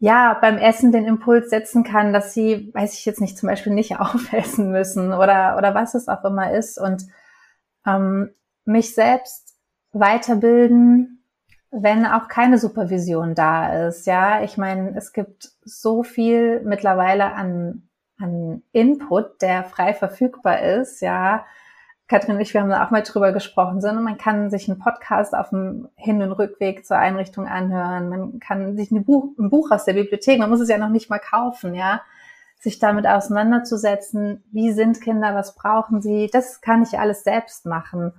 ja, 0.00 0.32
beim 0.40 0.56
Essen 0.56 0.92
den 0.92 1.04
Impuls 1.06 1.50
setzen 1.50 1.84
kann, 1.84 2.14
dass 2.14 2.32
sie, 2.32 2.70
weiß 2.72 2.94
ich 2.94 3.04
jetzt 3.04 3.20
nicht, 3.20 3.36
zum 3.38 3.48
Beispiel 3.48 3.74
nicht 3.74 3.96
aufessen 4.00 4.72
müssen 4.72 5.12
oder, 5.12 5.56
oder 5.58 5.74
was 5.74 5.94
es 5.94 6.08
auch 6.08 6.24
immer 6.24 6.52
ist 6.52 6.78
und 6.78 7.06
ähm, 7.86 8.30
mich 8.64 8.94
selbst 8.94 9.54
weiterbilden, 9.92 11.24
wenn 11.70 12.06
auch 12.06 12.28
keine 12.28 12.58
Supervision 12.58 13.34
da 13.34 13.86
ist. 13.86 14.06
Ja, 14.06 14.42
ich 14.42 14.56
meine, 14.56 14.96
es 14.96 15.12
gibt 15.12 15.52
so 15.62 16.02
viel 16.02 16.62
mittlerweile 16.62 17.32
an, 17.34 17.88
an 18.18 18.62
Input, 18.72 19.42
der 19.42 19.64
frei 19.64 19.92
verfügbar 19.92 20.62
ist, 20.62 21.00
ja, 21.02 21.44
Katrin 22.10 22.34
und 22.34 22.40
ich, 22.40 22.52
wir 22.52 22.60
haben 22.60 22.70
da 22.70 22.84
auch 22.84 22.90
mal 22.90 23.04
drüber 23.04 23.30
gesprochen, 23.30 23.80
sondern 23.80 24.02
man 24.02 24.18
kann 24.18 24.50
sich 24.50 24.68
einen 24.68 24.80
Podcast 24.80 25.32
auf 25.32 25.50
dem 25.50 25.88
Hin- 25.94 26.20
und 26.22 26.32
Rückweg 26.32 26.84
zur 26.84 26.96
Einrichtung 26.96 27.46
anhören. 27.46 28.08
Man 28.08 28.40
kann 28.40 28.76
sich 28.76 28.90
ein 28.90 29.04
Buch, 29.04 29.28
ein 29.38 29.48
Buch 29.48 29.70
aus 29.70 29.84
der 29.84 29.92
Bibliothek, 29.92 30.40
man 30.40 30.50
muss 30.50 30.58
es 30.58 30.68
ja 30.68 30.76
noch 30.76 30.88
nicht 30.88 31.08
mal 31.08 31.20
kaufen, 31.20 31.72
ja, 31.72 32.02
sich 32.58 32.80
damit 32.80 33.06
auseinanderzusetzen. 33.06 34.42
Wie 34.50 34.72
sind 34.72 35.00
Kinder? 35.00 35.36
Was 35.36 35.54
brauchen 35.54 36.02
sie? 36.02 36.28
Das 36.32 36.60
kann 36.60 36.82
ich 36.82 36.98
alles 36.98 37.22
selbst 37.22 37.64
machen. 37.64 38.12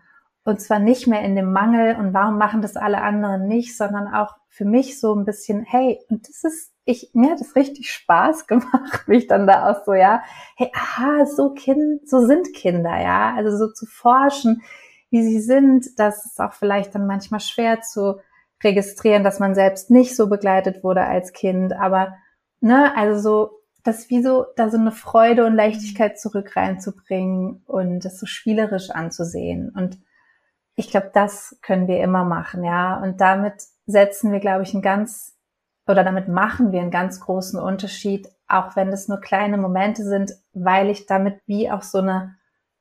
Und 0.46 0.62
zwar 0.62 0.80
nicht 0.80 1.08
mehr 1.08 1.24
in 1.24 1.36
dem 1.36 1.52
Mangel 1.52 1.98
und 1.98 2.14
warum 2.14 2.38
machen 2.38 2.62
das 2.62 2.78
alle 2.78 3.02
anderen 3.02 3.50
nicht, 3.50 3.76
sondern 3.76 4.08
auch 4.08 4.38
für 4.48 4.64
mich 4.64 5.02
so 5.02 5.14
ein 5.14 5.26
bisschen, 5.26 5.66
hey, 5.66 6.00
und 6.10 6.30
das 6.30 6.46
ist 6.46 6.71
ich, 6.86 7.12
mir 7.14 7.32
hat 7.32 7.42
es 7.42 7.56
richtig 7.56 7.92
Spaß 7.92 8.48
gemacht, 8.48 9.08
mich 9.08 9.28
dann 9.28 9.48
da 9.48 9.72
auch 9.72 9.86
so, 9.86 9.94
ja, 9.94 10.24
hey, 10.56 10.72
aha, 10.74 11.26
so 11.26 11.54
Kind, 11.54 12.10
so 12.10 12.26
sind 12.26 12.54
Kinder, 12.54 13.00
ja, 13.00 13.34
also 13.36 13.56
so 13.58 13.72
zu 13.72 13.86
forschen, 13.86 14.62
wie 15.10 15.24
sie 15.24 15.42
sind, 15.42 16.00
das 16.00 16.26
ist 16.26 16.40
auch 16.40 16.54
vielleicht 16.54 16.96
dann 16.96 17.06
manchmal 17.06 17.42
schwer 17.42 17.82
zu 17.82 18.20
registrieren, 18.64 19.24
dass 19.24 19.40
man 19.40 19.56
selbst 19.56 19.92
nicht 19.92 20.16
so 20.16 20.30
begleitet 20.30 20.84
wurde 20.84 21.04
als 21.04 21.34
Kind, 21.34 21.74
aber, 21.74 22.14
ne, 22.62 22.96
also 22.96 23.20
so, 23.20 23.62
das 23.84 24.10
wie 24.10 24.22
so, 24.22 24.46
da 24.56 24.70
so 24.70 24.78
eine 24.78 24.92
Freude 24.92 25.46
und 25.46 25.56
Leichtigkeit 25.56 26.20
zurück 26.20 26.56
reinzubringen 26.56 27.64
und 27.66 28.06
das 28.06 28.20
so 28.20 28.26
spielerisch 28.26 28.92
anzusehen. 28.92 29.72
Und 29.76 30.00
ich 30.76 30.92
glaube, 30.92 31.12
das 31.14 31.58
können 31.62 31.88
wir 31.88 32.00
immer 32.02 32.24
machen, 32.24 32.64
ja. 32.64 33.02
Und 33.02 33.22
damit 33.22 33.56
setzen 33.86 34.32
wir, 34.32 34.40
glaube 34.40 34.64
ich, 34.64 34.74
einen 34.74 34.84
ganz, 34.84 35.31
oder 35.92 36.04
damit 36.04 36.28
machen 36.28 36.72
wir 36.72 36.82
einen 36.82 36.92
ganz 36.92 37.20
großen 37.20 37.60
Unterschied, 37.60 38.30
auch 38.48 38.76
wenn 38.76 38.90
es 38.90 39.08
nur 39.08 39.20
kleine 39.20 39.58
Momente 39.58 40.04
sind, 40.04 40.32
weil 40.54 40.90
ich 40.90 41.06
damit 41.06 41.40
wie 41.46 41.70
auch 41.72 41.82
so 41.82 42.00
eine 42.00 42.36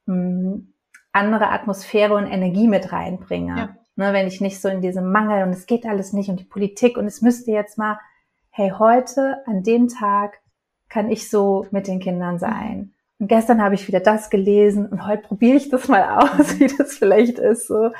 mh, 0.06 0.14
hm, 0.14 0.74
andere 1.12 1.50
Atmosphäre 1.50 2.14
und 2.14 2.26
Energie 2.26 2.68
mit 2.68 2.92
reinbringe. 2.92 3.56
Ja. 3.56 3.76
Ne, 3.96 4.12
wenn 4.12 4.26
ich 4.26 4.40
nicht 4.40 4.60
so 4.60 4.68
in 4.68 4.80
diesem 4.80 5.10
Mangel 5.10 5.42
und 5.42 5.50
es 5.50 5.66
geht 5.66 5.84
alles 5.84 6.12
nicht 6.12 6.30
und 6.30 6.40
die 6.40 6.44
Politik 6.44 6.96
und 6.96 7.06
es 7.06 7.20
müsste 7.20 7.50
jetzt 7.50 7.76
mal, 7.76 7.98
hey, 8.50 8.72
heute 8.78 9.38
an 9.46 9.62
dem 9.62 9.88
Tag 9.88 10.38
kann 10.88 11.10
ich 11.10 11.28
so 11.28 11.66
mit 11.70 11.86
den 11.86 12.00
Kindern 12.00 12.38
sein. 12.38 12.94
Und 13.18 13.28
gestern 13.28 13.62
habe 13.62 13.74
ich 13.74 13.86
wieder 13.86 14.00
das 14.00 14.30
gelesen 14.30 14.86
und 14.86 15.06
heute 15.06 15.22
probiere 15.22 15.56
ich 15.56 15.68
das 15.68 15.88
mal 15.88 16.18
aus, 16.18 16.58
wie 16.58 16.68
das 16.68 16.96
vielleicht 16.96 17.38
ist. 17.38 17.66
So. 17.66 17.92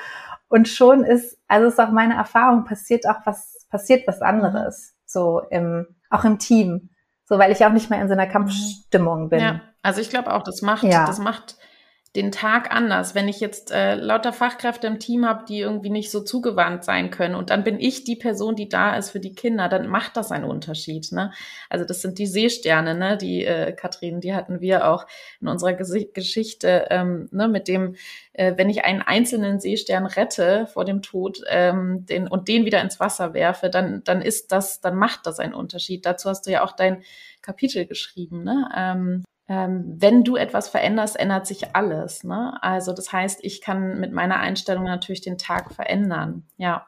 Und 0.48 0.68
schon 0.68 1.04
ist, 1.04 1.38
also 1.46 1.68
ist 1.68 1.78
auch 1.78 1.92
meine 1.92 2.14
Erfahrung, 2.14 2.64
passiert 2.64 3.06
auch 3.06 3.24
was, 3.24 3.66
passiert 3.70 4.06
was 4.06 4.22
anderes. 4.22 4.94
So 5.10 5.40
im, 5.50 5.86
auch 6.10 6.24
im 6.24 6.38
Team. 6.38 6.90
So, 7.24 7.38
weil 7.38 7.52
ich 7.52 7.64
auch 7.64 7.72
nicht 7.72 7.90
mehr 7.90 8.00
in 8.00 8.08
so 8.08 8.14
einer 8.14 8.26
Kampfstimmung 8.26 9.28
bin. 9.28 9.40
Ja, 9.40 9.60
also 9.82 10.00
ich 10.00 10.10
glaube 10.10 10.32
auch, 10.32 10.42
das 10.42 10.62
macht, 10.62 10.82
ja. 10.82 11.06
das 11.06 11.18
macht 11.18 11.56
den 12.16 12.32
Tag 12.32 12.74
anders. 12.74 13.14
Wenn 13.14 13.28
ich 13.28 13.38
jetzt 13.38 13.70
äh, 13.70 13.94
lauter 13.94 14.32
Fachkräfte 14.32 14.88
im 14.88 14.98
Team 14.98 15.24
habe, 15.24 15.44
die 15.48 15.60
irgendwie 15.60 15.90
nicht 15.90 16.10
so 16.10 16.20
zugewandt 16.20 16.84
sein 16.84 17.10
können 17.10 17.36
und 17.36 17.50
dann 17.50 17.62
bin 17.62 17.78
ich 17.78 18.02
die 18.02 18.16
Person, 18.16 18.56
die 18.56 18.68
da 18.68 18.96
ist 18.96 19.10
für 19.10 19.20
die 19.20 19.34
Kinder, 19.34 19.68
dann 19.68 19.86
macht 19.86 20.16
das 20.16 20.32
einen 20.32 20.44
Unterschied. 20.44 21.12
Ne? 21.12 21.30
Also 21.68 21.84
das 21.84 22.02
sind 22.02 22.18
die 22.18 22.26
Seesterne, 22.26 22.96
ne? 22.96 23.16
die 23.16 23.44
äh, 23.44 23.72
Katrin, 23.72 24.20
die 24.20 24.34
hatten 24.34 24.60
wir 24.60 24.88
auch 24.88 25.06
in 25.40 25.46
unserer 25.46 25.74
Ges 25.74 25.90
Geschichte 26.12 26.86
ähm, 26.90 27.28
ne? 27.30 27.46
mit 27.46 27.68
dem, 27.68 27.94
äh, 28.32 28.54
wenn 28.56 28.70
ich 28.70 28.84
einen 28.84 29.02
einzelnen 29.02 29.60
Seestern 29.60 30.06
rette 30.06 30.66
vor 30.66 30.84
dem 30.84 31.02
Tod 31.02 31.40
ähm, 31.48 32.06
den, 32.06 32.26
und 32.26 32.48
den 32.48 32.64
wieder 32.64 32.80
ins 32.80 32.98
Wasser 32.98 33.34
werfe, 33.34 33.70
dann, 33.70 34.02
dann 34.02 34.20
ist 34.20 34.50
das, 34.50 34.80
dann 34.80 34.96
macht 34.96 35.26
das 35.26 35.38
einen 35.38 35.54
Unterschied. 35.54 36.04
Dazu 36.06 36.28
hast 36.28 36.46
du 36.46 36.50
ja 36.50 36.64
auch 36.64 36.72
dein 36.72 37.04
Kapitel 37.40 37.86
geschrieben. 37.86 38.42
Ne? 38.42 38.68
Ähm, 38.76 39.24
wenn 39.52 40.22
du 40.22 40.36
etwas 40.36 40.68
veränderst, 40.68 41.18
ändert 41.18 41.44
sich 41.44 41.74
alles. 41.74 42.22
Ne? 42.22 42.56
Also 42.62 42.92
das 42.92 43.12
heißt, 43.12 43.40
ich 43.42 43.60
kann 43.60 43.98
mit 43.98 44.12
meiner 44.12 44.38
Einstellung 44.38 44.84
natürlich 44.84 45.22
den 45.22 45.38
Tag 45.38 45.74
verändern. 45.74 46.44
Ja. 46.56 46.86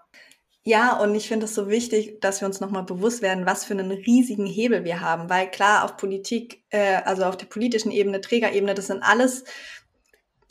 Ja, 0.64 0.96
und 1.01 1.12
ich 1.16 1.27
finde 1.27 1.46
es 1.46 1.57
so 1.57 1.68
wichtig, 1.68 2.20
dass 2.20 2.40
wir 2.40 2.46
uns 2.46 2.61
nochmal 2.61 2.85
bewusst 2.85 3.20
werden, 3.20 3.46
was 3.46 3.64
für 3.64 3.75
einen 3.75 3.90
riesigen 3.90 4.46
Hebel 4.46 4.85
wir 4.85 5.01
haben. 5.01 5.29
Weil 5.29 5.51
klar, 5.51 5.85
auf 5.85 5.96
Politik, 5.96 6.62
äh, 6.70 7.03
also 7.05 7.25
auf 7.25 7.37
der 7.37 7.46
politischen 7.46 7.90
Ebene, 7.90 8.20
Trägerebene, 8.20 8.75
das 8.75 8.87
sind 8.87 9.03
alles 9.03 9.42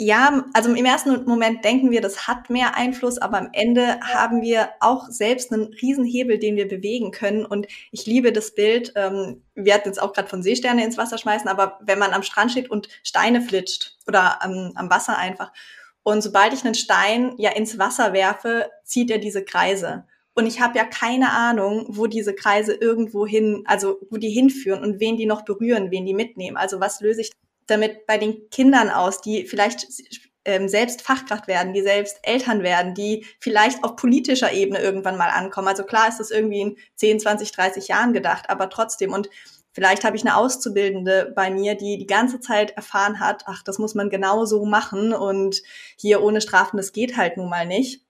ja, 0.04 0.46
also 0.54 0.74
im 0.74 0.84
ersten 0.84 1.26
Moment 1.26 1.64
denken 1.64 1.92
wir, 1.92 2.02
das 2.02 2.28
hat 2.28 2.50
mehr 2.50 2.76
Einfluss, 2.76 3.20
aber 3.20 3.38
am 3.38 3.50
Ende 3.54 4.00
haben 4.00 4.42
wir 4.42 4.70
auch 4.80 5.08
selbst 5.10 5.54
einen 5.54 5.76
Riesenhebel, 5.80 6.40
den 6.40 6.56
wir 6.56 6.68
bewegen 6.68 7.12
können. 7.12 7.46
Und 7.46 7.68
ich 7.92 8.08
liebe 8.08 8.34
das 8.34 8.56
Bild, 8.56 8.94
ähm, 8.96 9.44
wir 9.54 9.76
hatten 9.76 9.90
jetzt 9.90 10.02
auch 10.02 10.14
gerade 10.14 10.28
von 10.28 10.42
Seesterne 10.42 10.84
ins 10.84 10.98
Wasser 10.98 11.20
schmeißen, 11.20 11.48
aber 11.48 11.78
wenn 11.84 12.00
man 12.00 12.14
am 12.14 12.24
Strand 12.24 12.50
steht 12.50 12.72
und 12.72 12.90
Steine 13.04 13.42
flitscht 13.44 14.00
oder 14.08 14.44
am, 14.44 14.72
am 14.74 14.90
Wasser 14.90 15.20
einfach. 15.20 15.54
Und 16.02 16.24
sobald 16.24 16.54
ich 16.54 16.66
einen 16.66 16.74
Stein 16.74 17.36
ja 17.38 17.52
ins 17.52 17.78
Wasser 17.78 18.12
werfe, 18.12 18.72
zieht 18.84 19.12
er 19.12 19.20
diese 19.20 19.46
Kreise. 19.46 20.06
Und 20.34 20.48
ich 20.48 20.62
habe 20.62 20.80
ja 20.80 20.84
keine 20.84 21.30
Ahnung, 21.32 21.86
wo 21.90 22.08
diese 22.08 22.34
Kreise 22.34 22.74
irgendwo 22.74 23.28
hin, 23.28 23.66
also 23.68 24.00
wo 24.10 24.18
die 24.18 24.32
hinführen 24.32 24.82
und 24.82 25.00
wen 25.00 25.18
die 25.18 25.28
noch 25.28 25.44
berühren, 25.46 25.92
wen 25.92 26.08
die 26.08 26.16
mitnehmen. 26.16 26.58
Also 26.58 26.80
was 26.80 27.02
löse 27.02 27.22
ich 27.22 27.30
damit 27.68 28.06
bei 28.06 28.18
den 28.18 28.50
Kindern 28.50 28.90
aus, 28.90 29.22
die 29.22 29.46
vielleicht 29.46 29.88
ähm, 30.46 30.68
selbst 30.68 31.02
Fachkraft 31.02 31.48
werden, 31.48 31.74
die 31.74 31.82
selbst 31.82 32.20
Eltern 32.24 32.64
werden, 32.64 32.94
die 32.96 33.26
vielleicht 33.40 33.84
auf 33.84 33.96
politischer 33.96 34.52
Ebene 34.52 34.80
irgendwann 34.80 35.18
mal 35.18 35.30
ankommen. 35.30 35.68
Also 35.68 35.84
klar 35.84 36.08
ist 36.08 36.20
das 36.20 36.32
irgendwie 36.32 36.62
in 36.62 36.78
10, 36.96 37.20
20, 37.20 37.52
30 37.52 37.88
Jahren 37.88 38.14
gedacht, 38.14 38.50
aber 38.50 38.70
trotzdem. 38.70 39.14
Und 39.14 39.30
vielleicht 39.74 40.04
habe 40.04 40.16
ich 40.16 40.24
eine 40.24 40.36
Auszubildende 40.36 41.32
bei 41.36 41.52
mir, 41.52 41.76
die 41.76 41.98
die 41.98 42.08
ganze 42.08 42.40
Zeit 42.40 42.72
erfahren 42.72 43.20
hat, 43.20 43.44
ach, 43.46 43.64
das 43.64 43.78
muss 43.78 43.96
man 43.96 44.10
genau 44.10 44.46
so 44.46 44.66
machen 44.66 45.14
und 45.14 45.62
hier 45.96 46.24
ohne 46.24 46.42
Strafen, 46.42 46.78
das 46.78 46.92
geht 46.92 47.18
halt 47.18 47.38
nun 47.38 47.50
mal 47.50 47.68
nicht. 47.68 48.04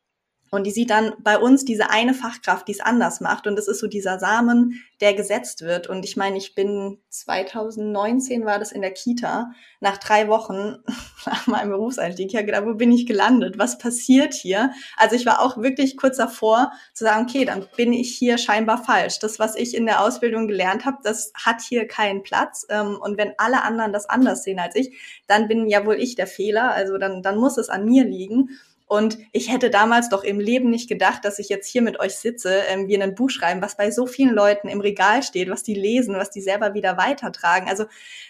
Und 0.54 0.66
die 0.68 0.72
sieht 0.72 0.90
dann 0.90 1.14
bei 1.20 1.40
uns 1.40 1.64
diese 1.64 1.92
eine 1.92 2.14
Fachkraft, 2.14 2.68
die 2.68 2.74
es 2.74 2.82
anders 2.82 3.22
macht. 3.22 3.48
Und 3.48 3.58
es 3.58 3.70
ist 3.70 3.80
so 3.80 3.88
dieser 3.88 4.20
Samen, 4.20 4.84
der 5.00 5.14
gesetzt 5.14 5.62
wird. 5.62 5.88
Und 5.88 6.04
ich 6.04 6.18
meine, 6.18 6.38
ich 6.38 6.56
bin 6.56 7.00
2019 7.08 8.44
war 8.44 8.60
das 8.60 8.74
in 8.74 8.82
der 8.82 8.92
Kita, 8.92 9.54
nach 9.80 9.98
drei 9.98 10.28
Wochen 10.28 10.76
nach 11.26 11.48
meinem 11.48 11.70
Berufseinstieg. 11.70 12.34
Habe 12.34 12.48
gedacht, 12.48 12.66
wo 12.66 12.74
bin 12.74 12.92
ich 12.92 13.06
gelandet? 13.06 13.58
Was 13.60 13.78
passiert 13.78 14.34
hier? 14.34 14.74
Also 14.98 15.16
ich 15.16 15.26
war 15.26 15.40
auch 15.40 15.58
wirklich 15.58 15.96
kurz 15.96 16.18
davor 16.18 16.74
zu 16.94 17.06
sagen, 17.06 17.28
okay, 17.30 17.46
dann 17.46 17.66
bin 17.78 17.94
ich 17.94 18.14
hier 18.14 18.38
scheinbar 18.38 18.84
falsch. 18.84 19.20
Das, 19.20 19.40
was 19.40 19.56
ich 19.56 19.74
in 19.74 19.86
der 19.86 20.04
Ausbildung 20.04 20.50
gelernt 20.50 20.84
habe, 20.84 20.98
das 21.02 21.32
hat 21.34 21.62
hier 21.62 21.88
keinen 21.88 22.24
Platz. 22.24 22.66
Ähm, 22.70 22.98
und 23.02 23.18
wenn 23.18 23.32
alle 23.38 23.64
anderen 23.64 23.94
das 23.94 24.10
anders 24.10 24.44
sehen 24.44 24.60
als 24.60 24.76
ich, 24.76 25.00
dann 25.28 25.48
bin 25.48 25.70
ja 25.70 25.86
wohl 25.86 25.96
ich 25.96 26.16
der 26.16 26.28
Fehler. 26.28 26.74
Also 26.74 26.98
dann, 26.98 27.24
dann 27.24 27.38
muss 27.38 27.58
es 27.58 27.70
an 27.70 27.86
mir 27.86 28.04
liegen. 28.04 28.50
Und 28.91 29.19
ich 29.32 29.49
hätte 29.49 29.69
damals 29.69 30.10
doch 30.10 30.21
im 30.21 30.41
Leben 30.41 30.69
nicht 30.69 30.89
gedacht, 30.89 31.23
dass 31.23 31.39
ich 31.39 31.47
jetzt 31.47 31.65
hier 31.65 31.82
mit 31.82 32.01
euch 32.01 32.17
sitze, 32.17 32.63
ähm, 32.67 32.89
wir 32.89 33.01
ein 33.01 33.15
Buch 33.15 33.30
schreiben, 33.30 33.62
was 33.62 33.77
bei 33.77 33.89
so 33.89 34.06
vielen 34.06 34.36
Leuten 34.36 34.67
im 34.67 34.82
Regal 34.82 35.23
steht, 35.23 35.49
was 35.49 35.63
die 35.63 35.75
lesen, 35.75 36.15
was 36.15 36.30
die 36.30 36.41
selber 36.41 36.73
wieder 36.73 36.97
weitertragen. 36.97 37.69
Also 37.69 37.86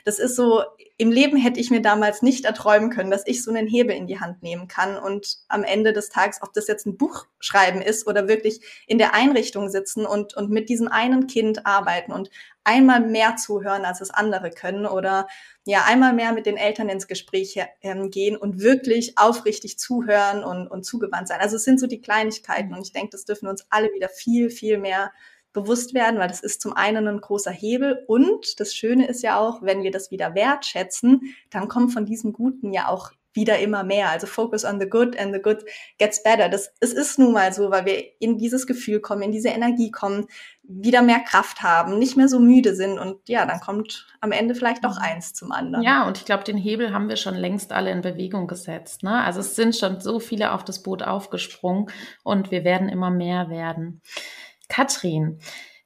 das 0.05 0.19
ist 0.19 0.35
so, 0.35 0.61
im 0.97 1.11
Leben 1.11 1.35
hätte 1.35 1.59
ich 1.59 1.71
mir 1.71 1.81
damals 1.81 2.21
nicht 2.21 2.45
erträumen 2.45 2.91
können, 2.91 3.09
dass 3.09 3.25
ich 3.25 3.41
so 3.41 3.49
einen 3.49 3.65
Hebel 3.65 3.95
in 3.95 4.05
die 4.05 4.19
Hand 4.19 4.43
nehmen 4.43 4.67
kann 4.67 4.99
und 4.99 5.39
am 5.47 5.63
Ende 5.63 5.93
des 5.93 6.09
Tages, 6.09 6.43
ob 6.43 6.53
das 6.53 6.67
jetzt 6.67 6.85
ein 6.85 6.95
Buch 6.95 7.25
schreiben 7.39 7.81
ist 7.81 8.05
oder 8.05 8.27
wirklich 8.27 8.61
in 8.85 8.99
der 8.99 9.15
Einrichtung 9.15 9.67
sitzen 9.67 10.05
und, 10.05 10.37
und 10.37 10.51
mit 10.51 10.69
diesem 10.69 10.89
einen 10.89 11.25
Kind 11.25 11.65
arbeiten 11.65 12.11
und 12.11 12.29
einmal 12.63 12.99
mehr 12.99 13.35
zuhören, 13.35 13.85
als 13.85 14.01
es 14.01 14.11
andere 14.11 14.51
können 14.51 14.85
oder 14.85 15.27
ja, 15.65 15.83
einmal 15.85 16.13
mehr 16.13 16.33
mit 16.33 16.45
den 16.45 16.57
Eltern 16.57 16.89
ins 16.89 17.07
Gespräch 17.07 17.59
ähm, 17.81 18.09
gehen 18.11 18.37
und 18.37 18.59
wirklich 18.59 19.17
aufrichtig 19.17 19.79
zuhören 19.79 20.43
und, 20.43 20.67
und 20.67 20.83
zugewandt 20.83 21.27
sein. 21.27 21.39
Also 21.39 21.55
es 21.55 21.63
sind 21.63 21.79
so 21.79 21.87
die 21.87 22.01
Kleinigkeiten 22.01 22.73
und 22.73 22.81
ich 22.81 22.93
denke, 22.93 23.11
das 23.11 23.25
dürfen 23.25 23.47
uns 23.47 23.65
alle 23.69 23.91
wieder 23.93 24.09
viel, 24.09 24.49
viel 24.49 24.77
mehr 24.77 25.11
bewusst 25.53 25.93
werden, 25.93 26.19
weil 26.19 26.29
das 26.29 26.41
ist 26.41 26.61
zum 26.61 26.73
einen 26.73 27.07
ein 27.07 27.19
großer 27.19 27.51
Hebel 27.51 28.03
und 28.07 28.59
das 28.59 28.73
Schöne 28.73 29.07
ist 29.07 29.21
ja 29.21 29.37
auch, 29.37 29.61
wenn 29.61 29.83
wir 29.83 29.91
das 29.91 30.11
wieder 30.11 30.33
wertschätzen, 30.33 31.35
dann 31.49 31.67
kommt 31.67 31.91
von 31.93 32.05
diesem 32.05 32.31
Guten 32.31 32.71
ja 32.71 32.87
auch 32.87 33.11
wieder 33.33 33.59
immer 33.59 33.83
mehr. 33.83 34.09
Also 34.09 34.27
focus 34.27 34.65
on 34.65 34.79
the 34.79 34.89
good 34.89 35.17
and 35.17 35.33
the 35.33 35.41
good 35.41 35.63
gets 35.97 36.21
better. 36.23 36.49
Das, 36.49 36.73
es 36.79 36.93
ist 36.93 37.19
nun 37.19 37.33
mal 37.33 37.53
so, 37.53 37.71
weil 37.71 37.85
wir 37.85 38.03
in 38.19 38.37
dieses 38.37 38.67
Gefühl 38.67 38.99
kommen, 38.99 39.21
in 39.21 39.31
diese 39.31 39.49
Energie 39.49 39.91
kommen, 39.91 40.27
wieder 40.63 41.01
mehr 41.01 41.19
Kraft 41.19 41.61
haben, 41.63 41.97
nicht 41.97 42.15
mehr 42.15 42.27
so 42.27 42.39
müde 42.39 42.75
sind 42.75 42.99
und 42.99 43.17
ja, 43.27 43.45
dann 43.45 43.59
kommt 43.59 44.07
am 44.21 44.31
Ende 44.31 44.55
vielleicht 44.55 44.85
doch 44.85 44.97
eins 44.97 45.33
zum 45.33 45.51
anderen. 45.51 45.83
Ja, 45.83 46.07
und 46.07 46.17
ich 46.17 46.25
glaube, 46.25 46.43
den 46.43 46.57
Hebel 46.57 46.93
haben 46.93 47.09
wir 47.09 47.17
schon 47.17 47.35
längst 47.35 47.71
alle 47.71 47.91
in 47.91 48.01
Bewegung 48.01 48.47
gesetzt. 48.47 49.03
Ne? 49.03 49.21
Also 49.23 49.39
es 49.39 49.55
sind 49.55 49.75
schon 49.75 49.99
so 49.99 50.19
viele 50.19 50.51
auf 50.51 50.63
das 50.63 50.83
Boot 50.83 51.03
aufgesprungen 51.03 51.89
und 52.23 52.51
wir 52.51 52.63
werden 52.63 52.89
immer 52.89 53.09
mehr 53.09 53.49
werden. 53.49 54.01
Katrin, 54.69 55.39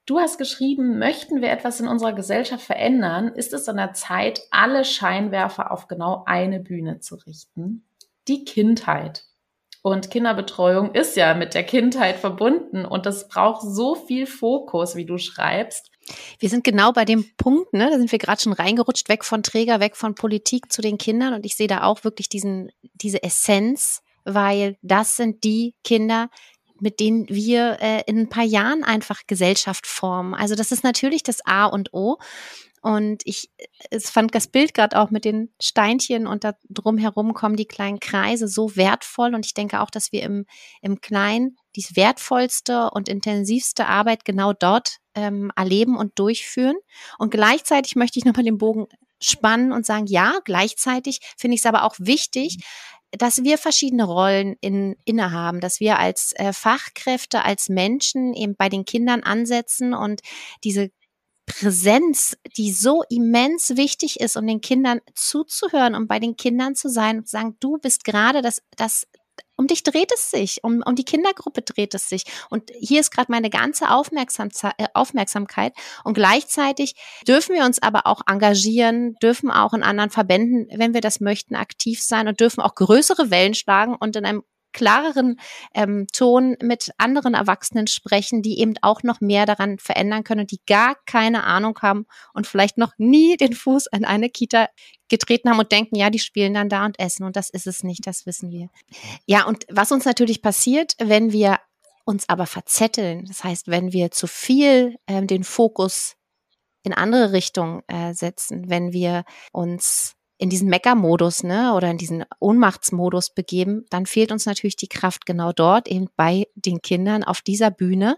Du 0.06 0.20
hast 0.20 0.38
geschrieben, 0.38 1.00
möchten 1.00 1.42
wir 1.42 1.50
etwas 1.50 1.80
in 1.80 1.88
unserer 1.88 2.14
Gesellschaft 2.14 2.64
verändern, 2.64 3.30
ist 3.30 3.54
es 3.54 3.68
an 3.68 3.78
der 3.78 3.94
Zeit, 3.94 4.42
alle 4.52 4.86
Scheinwerfer 4.86 5.72
auf 5.72 5.88
genau 5.88 6.24
eine 6.28 6.60
Bühne 6.60 7.00
zu 7.00 7.16
richten. 7.16 7.84
Die 8.28 8.46
Kindheit. 8.46 9.26
Und 9.82 10.12
Kinderbetreuung 10.12 10.94
ist 10.94 11.16
ja 11.16 11.34
mit 11.34 11.56
der 11.56 11.64
Kindheit 11.64 12.18
verbunden 12.18 12.86
und 12.86 13.06
das 13.06 13.28
braucht 13.28 13.62
so 13.64 13.96
viel 13.96 14.28
Fokus, 14.28 14.96
wie 14.96 15.06
du 15.06 15.18
schreibst. 15.18 15.92
Wir 16.40 16.50
sind 16.50 16.64
genau 16.64 16.92
bei 16.92 17.06
dem 17.06 17.26
Punkt, 17.38 17.74
ne? 17.74 17.90
da 17.90 17.98
sind 17.98 18.12
wir 18.12 18.20
gerade 18.20 18.42
schon 18.42 18.54
reingerutscht, 18.54 19.10
weg 19.10 19.24
von 19.24 19.42
Träger, 19.42 19.80
weg 19.80 19.96
von 19.96 20.14
Politik 20.14 20.72
zu 20.72 20.84
den 20.84 21.00
Kindern 21.00 21.34
und 21.34 21.46
ich 21.46 21.56
sehe 21.56 21.68
da 21.68 21.84
auch 21.84 22.04
wirklich 22.04 22.30
diesen, 22.30 22.72
diese 22.94 23.24
Essenz, 23.24 24.02
weil 24.24 24.78
das 24.82 25.18
sind 25.18 25.44
die 25.44 25.76
Kinder, 25.84 26.30
mit 26.80 27.00
denen 27.00 27.28
wir 27.30 27.78
äh, 27.82 28.04
in 28.06 28.20
ein 28.20 28.30
paar 28.30 28.44
Jahren 28.44 28.84
einfach 28.84 29.22
Gesellschaft 29.28 29.88
formen. 29.88 30.34
Also 30.34 30.56
das 30.56 30.72
ist 30.72 30.84
natürlich 30.84 31.24
das 31.24 31.46
A 31.46 31.66
und 31.66 31.94
O. 31.94 32.18
Und 32.82 33.24
ich 33.26 33.50
es 33.90 34.12
fand 34.12 34.36
das 34.36 34.48
Bild 34.48 34.76
gerade 34.76 35.00
auch 35.00 35.10
mit 35.10 35.26
den 35.26 35.50
Steinchen 35.60 36.28
und 36.28 36.44
da 36.44 36.54
drumherum 36.70 37.34
kommen 37.34 37.56
die 37.56 37.66
kleinen 37.66 38.00
Kreise 38.00 38.48
so 38.48 38.76
wertvoll. 38.76 39.34
Und 39.34 39.44
ich 39.46 39.56
denke 39.56 39.82
auch, 39.82 39.90
dass 39.90 40.12
wir 40.12 40.22
im, 40.22 40.46
im 40.84 41.02
Kleinen 41.02 41.58
die 41.76 41.86
wertvollste 41.96 42.92
und 42.92 43.10
intensivste 43.10 43.88
Arbeit 43.88 44.24
genau 44.24 44.54
dort 44.54 44.98
ähm, 45.16 45.52
erleben 45.56 45.98
und 45.98 46.20
durchführen. 46.20 46.76
Und 47.18 47.32
gleichzeitig 47.32 47.96
möchte 47.96 48.20
ich 48.20 48.26
nochmal 48.26 48.46
den 48.46 48.60
Bogen 48.60 48.86
spannen 49.20 49.72
und 49.72 49.86
sagen, 49.86 50.06
ja, 50.06 50.40
gleichzeitig 50.46 51.22
finde 51.38 51.56
ich 51.56 51.62
es 51.62 51.66
aber 51.66 51.84
auch 51.84 51.96
wichtig, 51.98 52.60
dass 53.18 53.44
wir 53.44 53.58
verschiedene 53.58 54.04
Rollen 54.04 54.56
in, 54.62 54.96
innehaben, 55.06 55.60
dass 55.60 55.80
wir 55.80 56.00
als 56.00 56.34
äh, 56.36 56.54
Fachkräfte, 56.54 57.44
als 57.44 57.70
Menschen 57.70 58.34
eben 58.34 58.56
bei 58.56 58.70
den 58.70 58.86
Kindern 58.86 59.24
ansetzen 59.24 59.94
und 59.94 60.22
diese 60.64 60.92
Präsenz, 61.46 62.38
die 62.58 62.72
so 62.72 63.04
immens 63.10 63.78
wichtig 63.78 64.20
ist, 64.20 64.36
um 64.36 64.48
den 64.48 64.62
Kindern 64.62 65.00
zuzuhören 65.14 65.94
und 65.94 66.04
um 66.04 66.08
bei 66.08 66.20
den 66.20 66.36
Kindern 66.36 66.76
zu 66.76 66.90
sein 66.90 67.20
und 67.20 67.28
zu 67.28 67.32
sagen, 67.32 67.56
du 67.60 67.78
bist 67.78 68.04
gerade 68.04 68.42
das, 68.42 68.62
das 68.76 69.08
um 69.56 69.68
dich 69.68 69.84
dreht 69.84 70.12
es 70.14 70.32
sich, 70.32 70.64
um, 70.64 70.82
um 70.86 70.96
die 70.96 71.06
Kindergruppe 71.06 71.62
dreht 71.62 71.94
es 71.94 72.10
sich. 72.10 72.26
Und 72.50 72.72
hier 72.80 73.00
ist 73.00 73.12
gerade 73.12 73.32
meine 73.32 73.50
ganze 73.50 73.90
Aufmerksam 73.90 74.50
äh, 74.78 74.88
Aufmerksamkeit. 74.94 75.74
Und 76.04 76.14
gleichzeitig 76.14 76.96
dürfen 77.28 77.56
wir 77.56 77.66
uns 77.66 77.82
aber 77.82 78.06
auch 78.06 78.22
engagieren, 78.28 79.16
dürfen 79.22 79.52
auch 79.52 79.74
in 79.74 79.84
anderen 79.84 80.10
Verbänden, 80.10 80.68
wenn 80.78 80.94
wir 80.94 81.02
das 81.02 81.20
möchten, 81.20 81.56
aktiv 81.56 82.02
sein 82.02 82.28
und 82.28 82.40
dürfen 82.40 82.62
auch 82.62 82.76
größere 82.76 83.32
Wellen 83.32 83.54
schlagen 83.54 83.96
und 83.96 84.16
in 84.16 84.26
einem 84.26 84.44
klareren 84.76 85.40
ähm, 85.74 86.06
Ton 86.12 86.58
mit 86.62 86.92
anderen 86.98 87.34
Erwachsenen 87.34 87.88
sprechen, 87.88 88.42
die 88.42 88.60
eben 88.60 88.76
auch 88.82 89.02
noch 89.04 89.22
mehr 89.22 89.46
daran 89.46 89.80
verändern 89.80 90.24
können, 90.24 90.46
die 90.46 90.60
gar 90.68 90.96
keine 91.06 91.46
Ahnung 91.46 91.80
haben 91.82 92.06
und 92.34 92.46
vielleicht 92.46 92.78
noch 92.78 92.92
nie 92.98 93.38
den 93.38 93.54
Fuß 93.54 93.88
an 93.88 94.04
eine 94.04 94.30
Kita 94.30 94.68
getreten 95.08 95.50
haben 95.50 95.60
und 95.60 95.72
denken, 95.72 95.96
ja, 95.96 96.10
die 96.10 96.20
spielen 96.20 96.54
dann 96.54 96.68
da 96.68 96.86
und 96.86 97.00
essen. 97.00 97.24
Und 97.24 97.38
das 97.38 97.50
ist 97.50 97.68
es 97.68 97.84
nicht, 97.84 98.06
das 98.06 98.26
wissen 98.26 98.52
wir. 98.52 98.70
Ja, 99.26 99.46
und 99.46 99.66
was 99.70 99.92
uns 99.92 100.04
natürlich 100.04 100.42
passiert, 100.42 100.94
wenn 101.00 101.32
wir 101.32 101.60
uns 102.04 102.28
aber 102.28 102.46
verzetteln, 102.46 103.26
das 103.26 103.44
heißt, 103.44 103.68
wenn 103.68 103.94
wir 103.94 104.12
zu 104.12 104.28
viel 104.28 104.98
ähm, 105.08 105.26
den 105.26 105.44
Fokus 105.44 106.16
in 106.84 106.94
andere 106.94 107.32
Richtungen 107.32 107.82
äh, 107.88 108.14
setzen, 108.14 108.70
wenn 108.70 108.92
wir 108.92 109.24
uns 109.54 110.16
in 110.38 110.50
diesen 110.50 110.70
Mecker-Modus 110.70 111.44
ne, 111.44 111.74
oder 111.74 111.90
in 111.90 111.98
diesen 111.98 112.26
Ohnmachtsmodus 112.40 113.30
begeben, 113.30 113.86
dann 113.90 114.06
fehlt 114.06 114.32
uns 114.32 114.46
natürlich 114.46 114.76
die 114.76 114.90
Kraft 114.90 115.26
genau 115.26 115.54
dort, 115.54 115.88
eben 115.88 116.10
bei 116.18 116.48
den 116.56 116.82
Kindern 116.82 117.24
auf 117.24 117.42
dieser 117.42 117.72
Bühne. 117.72 118.18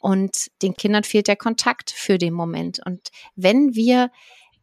Und 0.00 0.48
den 0.62 0.74
Kindern 0.74 1.04
fehlt 1.04 1.28
der 1.28 1.36
Kontakt 1.36 1.90
für 1.90 2.18
den 2.18 2.34
Moment. 2.34 2.80
Und 2.84 3.08
wenn 3.36 3.74
wir, 3.74 4.10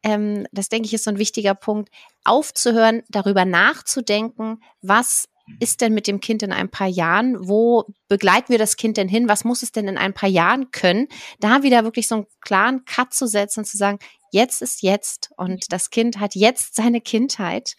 ähm, 0.03 0.45
das 0.51 0.69
denke 0.69 0.85
ich 0.85 0.93
ist 0.93 1.05
so 1.05 1.11
ein 1.11 1.17
wichtiger 1.17 1.55
Punkt, 1.55 1.89
aufzuhören, 2.23 3.01
darüber 3.09 3.45
nachzudenken, 3.45 4.61
was 4.81 5.27
ist 5.59 5.81
denn 5.81 5.93
mit 5.93 6.07
dem 6.07 6.19
Kind 6.19 6.43
in 6.43 6.51
ein 6.51 6.69
paar 6.69 6.87
Jahren? 6.87 7.47
Wo 7.47 7.85
begleiten 8.07 8.49
wir 8.49 8.57
das 8.57 8.77
Kind 8.77 8.97
denn 8.97 9.09
hin? 9.09 9.27
Was 9.27 9.43
muss 9.43 9.63
es 9.63 9.71
denn 9.71 9.87
in 9.87 9.97
ein 9.97 10.13
paar 10.13 10.29
Jahren 10.29 10.71
können? 10.71 11.07
Da 11.39 11.63
wieder 11.63 11.83
wirklich 11.83 12.07
so 12.07 12.15
einen 12.15 12.27
klaren 12.41 12.85
Cut 12.85 13.13
zu 13.13 13.27
setzen 13.27 13.61
und 13.61 13.65
zu 13.65 13.77
sagen, 13.77 13.99
jetzt 14.31 14.61
ist 14.61 14.81
jetzt 14.81 15.31
und 15.37 15.71
das 15.71 15.89
Kind 15.89 16.19
hat 16.19 16.35
jetzt 16.35 16.75
seine 16.75 17.01
Kindheit 17.01 17.75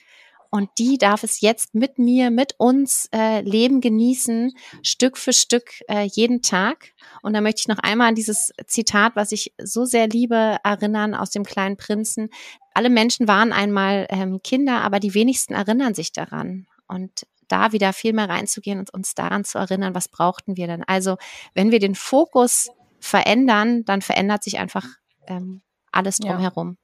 und 0.54 0.70
die 0.78 0.98
darf 0.98 1.24
es 1.24 1.40
jetzt 1.40 1.74
mit 1.74 1.98
mir, 1.98 2.30
mit 2.30 2.54
uns 2.58 3.08
äh, 3.12 3.40
leben, 3.40 3.80
genießen, 3.80 4.52
Stück 4.84 5.18
für 5.18 5.32
Stück 5.32 5.82
äh, 5.88 6.04
jeden 6.04 6.42
Tag. 6.42 6.92
Und 7.22 7.34
da 7.34 7.40
möchte 7.40 7.62
ich 7.62 7.66
noch 7.66 7.80
einmal 7.80 8.10
an 8.10 8.14
dieses 8.14 8.52
Zitat, 8.68 9.16
was 9.16 9.32
ich 9.32 9.52
so 9.60 9.84
sehr 9.84 10.06
liebe, 10.06 10.58
erinnern 10.62 11.16
aus 11.16 11.30
dem 11.30 11.42
kleinen 11.42 11.76
Prinzen. 11.76 12.30
Alle 12.72 12.88
Menschen 12.88 13.26
waren 13.26 13.52
einmal 13.52 14.06
ähm, 14.10 14.42
Kinder, 14.44 14.82
aber 14.82 15.00
die 15.00 15.14
wenigsten 15.14 15.54
erinnern 15.54 15.94
sich 15.94 16.12
daran. 16.12 16.68
Und 16.86 17.26
da 17.54 17.72
wieder 17.72 17.92
viel 17.92 18.12
mehr 18.12 18.28
reinzugehen 18.28 18.80
und 18.80 18.92
uns 18.92 19.14
daran 19.14 19.44
zu 19.44 19.58
erinnern, 19.58 19.94
was 19.94 20.08
brauchten 20.08 20.56
wir 20.56 20.66
denn? 20.66 20.82
Also, 20.84 21.16
wenn 21.54 21.70
wir 21.70 21.78
den 21.78 21.94
Fokus 21.94 22.68
verändern, 22.98 23.84
dann 23.84 24.02
verändert 24.02 24.42
sich 24.42 24.58
einfach 24.58 24.84
ähm, 25.28 25.62
alles 25.92 26.18
drumherum. 26.18 26.76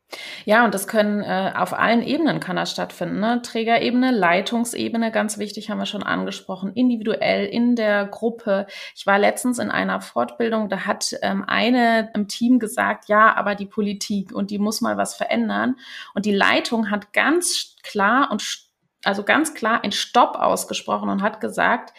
Ja. 0.45 0.59
ja, 0.59 0.64
und 0.64 0.73
das 0.73 0.87
können 0.87 1.23
äh, 1.23 1.53
auf 1.57 1.73
allen 1.73 2.03
Ebenen 2.03 2.39
kann 2.39 2.55
das 2.55 2.71
stattfinden. 2.71 3.18
Ne? 3.18 3.43
Trägerebene, 3.43 4.12
Leitungsebene, 4.12 5.11
ganz 5.11 5.39
wichtig, 5.39 5.71
haben 5.71 5.79
wir 5.79 5.87
schon 5.87 6.05
angesprochen, 6.05 6.73
individuell 6.75 7.47
in 7.47 7.75
der 7.75 8.07
Gruppe. 8.07 8.66
Ich 8.95 9.07
war 9.07 9.18
letztens 9.18 9.59
in 9.59 9.71
einer 9.71 10.01
Fortbildung, 10.01 10.68
da 10.68 10.87
hat 10.87 11.16
ähm, 11.23 11.45
eine 11.45 12.11
im 12.14 12.29
Team 12.29 12.61
gesagt, 12.61 13.09
ja, 13.09 13.35
aber 13.35 13.57
die 13.57 13.66
Politik 13.66 14.33
und 14.33 14.53
die 14.53 14.61
muss 14.61 14.81
mal 14.81 14.97
was 14.97 15.16
verändern. 15.16 15.75
Und 16.14 16.27
die 16.27 16.35
Leitung 16.35 16.91
hat 16.91 17.12
ganz 17.12 17.75
klar 17.83 18.31
und 18.31 18.70
also 19.05 19.22
ganz 19.22 19.55
klar 19.55 19.82
ein 19.84 19.92
Stopp 19.92 20.36
ausgesprochen 20.36 21.09
und 21.09 21.22
hat 21.22 21.40
gesagt, 21.40 21.94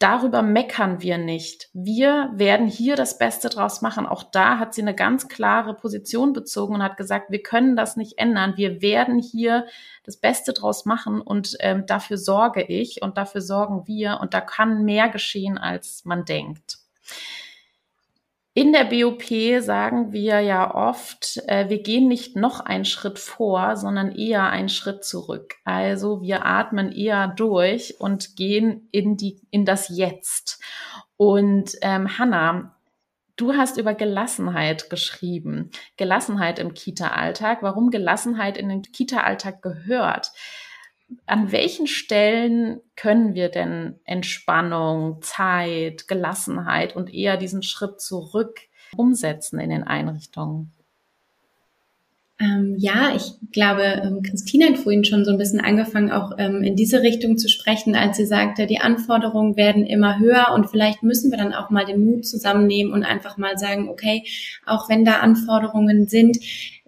darüber 0.00 0.40
meckern 0.40 1.02
wir 1.02 1.18
nicht. 1.18 1.68
Wir 1.74 2.30
werden 2.32 2.66
hier 2.66 2.96
das 2.96 3.18
Beste 3.18 3.50
draus 3.50 3.82
machen. 3.82 4.06
Auch 4.06 4.22
da 4.22 4.58
hat 4.58 4.74
sie 4.74 4.80
eine 4.80 4.94
ganz 4.94 5.28
klare 5.28 5.74
Position 5.74 6.32
bezogen 6.32 6.74
und 6.74 6.82
hat 6.82 6.96
gesagt, 6.96 7.30
wir 7.30 7.42
können 7.42 7.76
das 7.76 7.96
nicht 7.96 8.18
ändern. 8.18 8.54
Wir 8.56 8.80
werden 8.80 9.18
hier 9.18 9.66
das 10.04 10.16
Beste 10.16 10.54
draus 10.54 10.86
machen 10.86 11.20
und 11.20 11.56
ähm, 11.60 11.84
dafür 11.86 12.16
sorge 12.16 12.62
ich 12.62 13.02
und 13.02 13.18
dafür 13.18 13.42
sorgen 13.42 13.86
wir 13.86 14.18
und 14.20 14.32
da 14.32 14.40
kann 14.40 14.84
mehr 14.84 15.10
geschehen, 15.10 15.58
als 15.58 16.04
man 16.06 16.24
denkt. 16.24 16.78
In 18.60 18.74
der 18.74 18.84
BOP 18.84 19.22
sagen 19.62 20.12
wir 20.12 20.40
ja 20.40 20.74
oft, 20.74 21.38
äh, 21.46 21.70
wir 21.70 21.82
gehen 21.82 22.08
nicht 22.08 22.36
noch 22.36 22.60
einen 22.60 22.84
Schritt 22.84 23.18
vor, 23.18 23.74
sondern 23.78 24.12
eher 24.14 24.50
einen 24.50 24.68
Schritt 24.68 25.02
zurück. 25.02 25.54
Also 25.64 26.20
wir 26.20 26.44
atmen 26.44 26.92
eher 26.92 27.28
durch 27.28 27.98
und 28.00 28.36
gehen 28.36 28.86
in 28.92 29.16
die 29.16 29.40
in 29.50 29.64
das 29.64 29.88
Jetzt. 29.88 30.62
Und 31.16 31.70
ähm, 31.80 32.18
Hanna, 32.18 32.76
du 33.36 33.54
hast 33.54 33.78
über 33.78 33.94
Gelassenheit 33.94 34.90
geschrieben, 34.90 35.70
Gelassenheit 35.96 36.58
im 36.58 36.74
Kita-Alltag. 36.74 37.62
Warum 37.62 37.90
Gelassenheit 37.90 38.58
in 38.58 38.68
den 38.68 38.82
Kita-Alltag 38.82 39.62
gehört? 39.62 40.32
An 41.26 41.52
welchen 41.52 41.86
Stellen 41.86 42.80
können 42.96 43.34
wir 43.34 43.48
denn 43.48 43.98
Entspannung, 44.04 45.22
Zeit, 45.22 46.08
Gelassenheit 46.08 46.96
und 46.96 47.12
eher 47.12 47.36
diesen 47.36 47.62
Schritt 47.62 48.00
zurück 48.00 48.60
umsetzen 48.96 49.58
in 49.60 49.70
den 49.70 49.84
Einrichtungen? 49.84 50.72
Ähm, 52.40 52.76
ja, 52.78 53.12
ich 53.14 53.34
glaube, 53.52 53.82
ähm, 53.82 54.22
Christina 54.22 54.68
hat 54.68 54.78
vorhin 54.78 55.04
schon 55.04 55.26
so 55.26 55.30
ein 55.30 55.36
bisschen 55.36 55.60
angefangen, 55.60 56.10
auch 56.10 56.32
ähm, 56.38 56.62
in 56.62 56.74
diese 56.74 57.02
Richtung 57.02 57.36
zu 57.36 57.50
sprechen, 57.50 57.94
als 57.94 58.16
sie 58.16 58.24
sagte, 58.24 58.66
die 58.66 58.78
Anforderungen 58.78 59.56
werden 59.56 59.84
immer 59.84 60.18
höher 60.18 60.46
und 60.54 60.70
vielleicht 60.70 61.02
müssen 61.02 61.30
wir 61.30 61.36
dann 61.36 61.52
auch 61.52 61.68
mal 61.68 61.84
den 61.84 62.02
Mut 62.02 62.24
zusammennehmen 62.24 62.94
und 62.94 63.04
einfach 63.04 63.36
mal 63.36 63.58
sagen, 63.58 63.90
okay, 63.90 64.24
auch 64.64 64.88
wenn 64.88 65.04
da 65.04 65.18
Anforderungen 65.18 66.08
sind, 66.08 66.38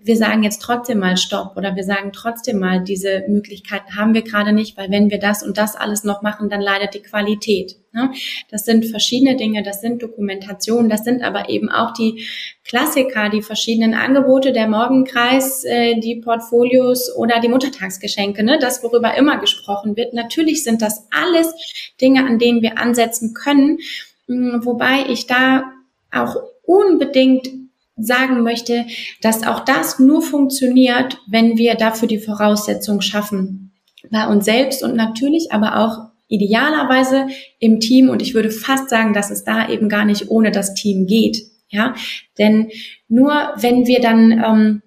wir 0.05 0.17
sagen 0.17 0.43
jetzt 0.43 0.61
trotzdem 0.63 0.99
mal 0.99 1.17
Stopp 1.17 1.57
oder 1.57 1.77
wir 1.77 1.85
sagen 1.85 2.13
trotzdem 2.13 2.59
mal, 2.59 2.83
diese 2.83 3.25
Möglichkeiten 3.29 3.97
haben 3.97 4.15
wir 4.15 4.23
gerade 4.23 4.53
nicht, 4.53 4.77
weil 4.77 4.91
wenn 4.91 5.11
wir 5.11 5.19
das 5.19 5.43
und 5.43 5.59
das 5.59 5.77
alles 5.77 6.05
noch 6.05 6.23
machen, 6.23 6.49
dann 6.49 6.61
leidet 6.61 6.95
die 6.95 7.03
Qualität. 7.03 7.77
Ne? 7.93 8.11
Das 8.51 8.65
sind 8.65 8.87
verschiedene 8.87 9.37
Dinge, 9.37 9.63
das 9.63 9.81
sind 9.81 10.03
Dokumentationen, 10.03 10.89
das 10.89 11.05
sind 11.05 11.23
aber 11.23 11.49
eben 11.49 11.69
auch 11.69 11.93
die 11.93 12.27
Klassiker, 12.65 13.29
die 13.29 13.43
verschiedenen 13.43 13.95
Angebote, 13.95 14.53
der 14.53 14.67
Morgenkreis, 14.67 15.65
äh, 15.65 16.01
die 16.01 16.17
Portfolios 16.17 17.15
oder 17.15 17.41
die 17.41 17.49
Muttertagsgeschenke, 17.49 18.43
ne? 18.43 18.59
das, 18.59 18.83
worüber 18.83 19.15
immer 19.15 19.39
gesprochen 19.39 19.97
wird. 19.97 20.15
Natürlich 20.15 20.65
sind 20.65 20.83
das 20.83 21.07
alles 21.11 21.55
Dinge, 22.01 22.27
an 22.27 22.39
denen 22.39 22.63
wir 22.63 22.79
ansetzen 22.79 23.35
können, 23.35 23.79
hm, 24.27 24.65
wobei 24.65 25.05
ich 25.09 25.27
da 25.27 25.65
auch 26.11 26.37
unbedingt 26.63 27.62
sagen 27.97 28.43
möchte, 28.43 28.87
dass 29.21 29.47
auch 29.47 29.61
das 29.61 29.99
nur 29.99 30.23
funktioniert, 30.23 31.19
wenn 31.29 31.57
wir 31.59 31.75
dafür 31.75 32.09
die 32.09 32.19
Voraussetzung 32.19 33.01
schaffen. 33.01 33.73
Bei 34.11 34.27
uns 34.27 34.45
selbst 34.45 34.83
und 34.83 34.97
natürlich 34.97 35.53
aber 35.53 35.79
auch 35.79 36.13
idealerweise 36.29 37.27
im 37.59 37.79
Team. 37.79 38.09
Und 38.09 38.23
ich 38.23 38.35
würde 38.35 38.51
fast 38.51 38.89
sagen, 38.89 39.13
dass 39.13 39.31
es 39.31 39.45
da 39.45 39.69
eben 39.69 39.89
gar 39.89 40.05
nicht 40.05 40.31
ohne 40.31 40.51
das 40.51 40.75
Team 40.75 41.07
geht. 41.07 41.39
Ja, 41.69 41.95
denn 42.39 42.69
nur 43.09 43.33
wenn 43.57 43.87
wir 43.87 44.01
dann 44.01 44.33
ähm, 44.33 44.83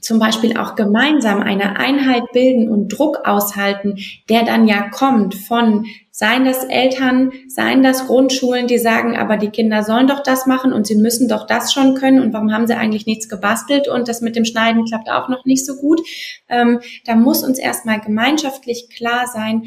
zum 0.00 0.18
Beispiel 0.18 0.56
auch 0.56 0.74
gemeinsam 0.74 1.40
eine 1.40 1.78
Einheit 1.78 2.24
bilden 2.32 2.68
und 2.68 2.88
Druck 2.88 3.20
aushalten, 3.24 3.96
der 4.28 4.44
dann 4.44 4.66
ja 4.66 4.88
kommt 4.88 5.34
von 5.34 5.86
seien 6.10 6.44
das 6.44 6.64
Eltern, 6.64 7.32
seien 7.48 7.82
das 7.82 8.06
Grundschulen, 8.06 8.66
die 8.66 8.78
sagen, 8.78 9.16
aber 9.16 9.38
die 9.38 9.48
Kinder 9.48 9.82
sollen 9.82 10.06
doch 10.06 10.22
das 10.22 10.44
machen 10.44 10.72
und 10.72 10.86
sie 10.86 10.96
müssen 10.96 11.28
doch 11.28 11.46
das 11.46 11.72
schon 11.72 11.94
können 11.94 12.20
und 12.20 12.32
warum 12.34 12.52
haben 12.52 12.66
sie 12.66 12.76
eigentlich 12.76 13.06
nichts 13.06 13.28
gebastelt 13.28 13.88
und 13.88 14.06
das 14.06 14.20
mit 14.20 14.36
dem 14.36 14.44
Schneiden 14.44 14.84
klappt 14.84 15.10
auch 15.10 15.28
noch 15.28 15.46
nicht 15.46 15.64
so 15.64 15.76
gut. 15.76 16.00
Ähm, 16.48 16.80
da 17.06 17.14
muss 17.14 17.42
uns 17.42 17.58
erstmal 17.58 18.00
gemeinschaftlich 18.00 18.88
klar 18.94 19.26
sein, 19.32 19.64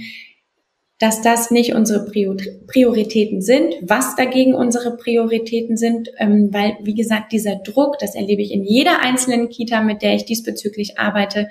dass 1.04 1.22
das 1.22 1.52
nicht 1.52 1.74
unsere 1.74 2.06
Prioritäten 2.06 3.42
sind, 3.42 3.76
was 3.82 4.16
dagegen 4.16 4.54
unsere 4.54 4.96
Prioritäten 4.96 5.76
sind, 5.76 6.10
ähm, 6.18 6.48
weil, 6.54 6.78
wie 6.82 6.94
gesagt, 6.96 7.34
dieser 7.34 7.58
Druck, 7.58 8.00
das 8.00 8.16
erlebe 8.16 8.42
ich 8.42 8.54
in 8.54 8.64
jeder 8.64 9.02
einzelnen 9.02 9.50
Kita, 9.50 9.82
mit 9.82 10.02
der 10.02 10.16
ich 10.16 10.24
diesbezüglich 10.24 10.98
arbeite, 10.98 11.50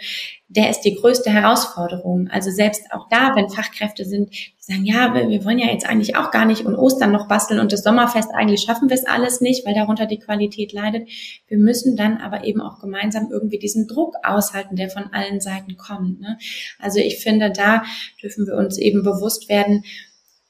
der 0.55 0.69
ist 0.69 0.83
die 0.83 0.95
größte 0.95 1.31
Herausforderung. 1.31 2.29
Also 2.31 2.51
selbst 2.51 2.83
auch 2.93 3.09
da, 3.09 3.35
wenn 3.35 3.49
Fachkräfte 3.49 4.05
sind, 4.05 4.31
die 4.31 4.53
sagen, 4.59 4.85
ja, 4.85 5.15
wir 5.15 5.45
wollen 5.45 5.59
ja 5.59 5.69
jetzt 5.69 5.89
eigentlich 5.89 6.17
auch 6.17 6.31
gar 6.31 6.45
nicht 6.45 6.67
und 6.67 6.75
Ostern 6.75 7.11
noch 7.11 7.27
basteln 7.27 7.59
und 7.59 7.73
das 7.73 7.83
Sommerfest, 7.83 8.31
eigentlich 8.35 8.61
schaffen 8.61 8.91
wir 8.91 8.95
es 8.95 9.07
alles 9.07 9.41
nicht, 9.41 9.67
weil 9.67 9.75
darunter 9.75 10.07
die 10.07 10.19
Qualität 10.19 10.73
leidet. 10.73 11.09
Wir 11.47 11.59
müssen 11.59 11.97
dann 11.97 12.19
aber 12.19 12.45
eben 12.45 12.61
auch 12.61 12.81
gemeinsam 12.81 13.29
irgendwie 13.31 13.59
diesen 13.59 13.89
Druck 13.89 14.15
aushalten, 14.23 14.77
der 14.77 14.91
von 14.91 15.05
allen 15.13 15.41
Seiten 15.41 15.77
kommt. 15.77 16.21
Ne? 16.21 16.37
Also 16.79 16.99
ich 16.99 17.23
finde, 17.23 17.51
da 17.51 17.83
dürfen 18.23 18.47
wir 18.47 18.55
uns 18.55 18.77
eben 18.79 19.03
bewusst 19.03 19.49
werden, 19.49 19.85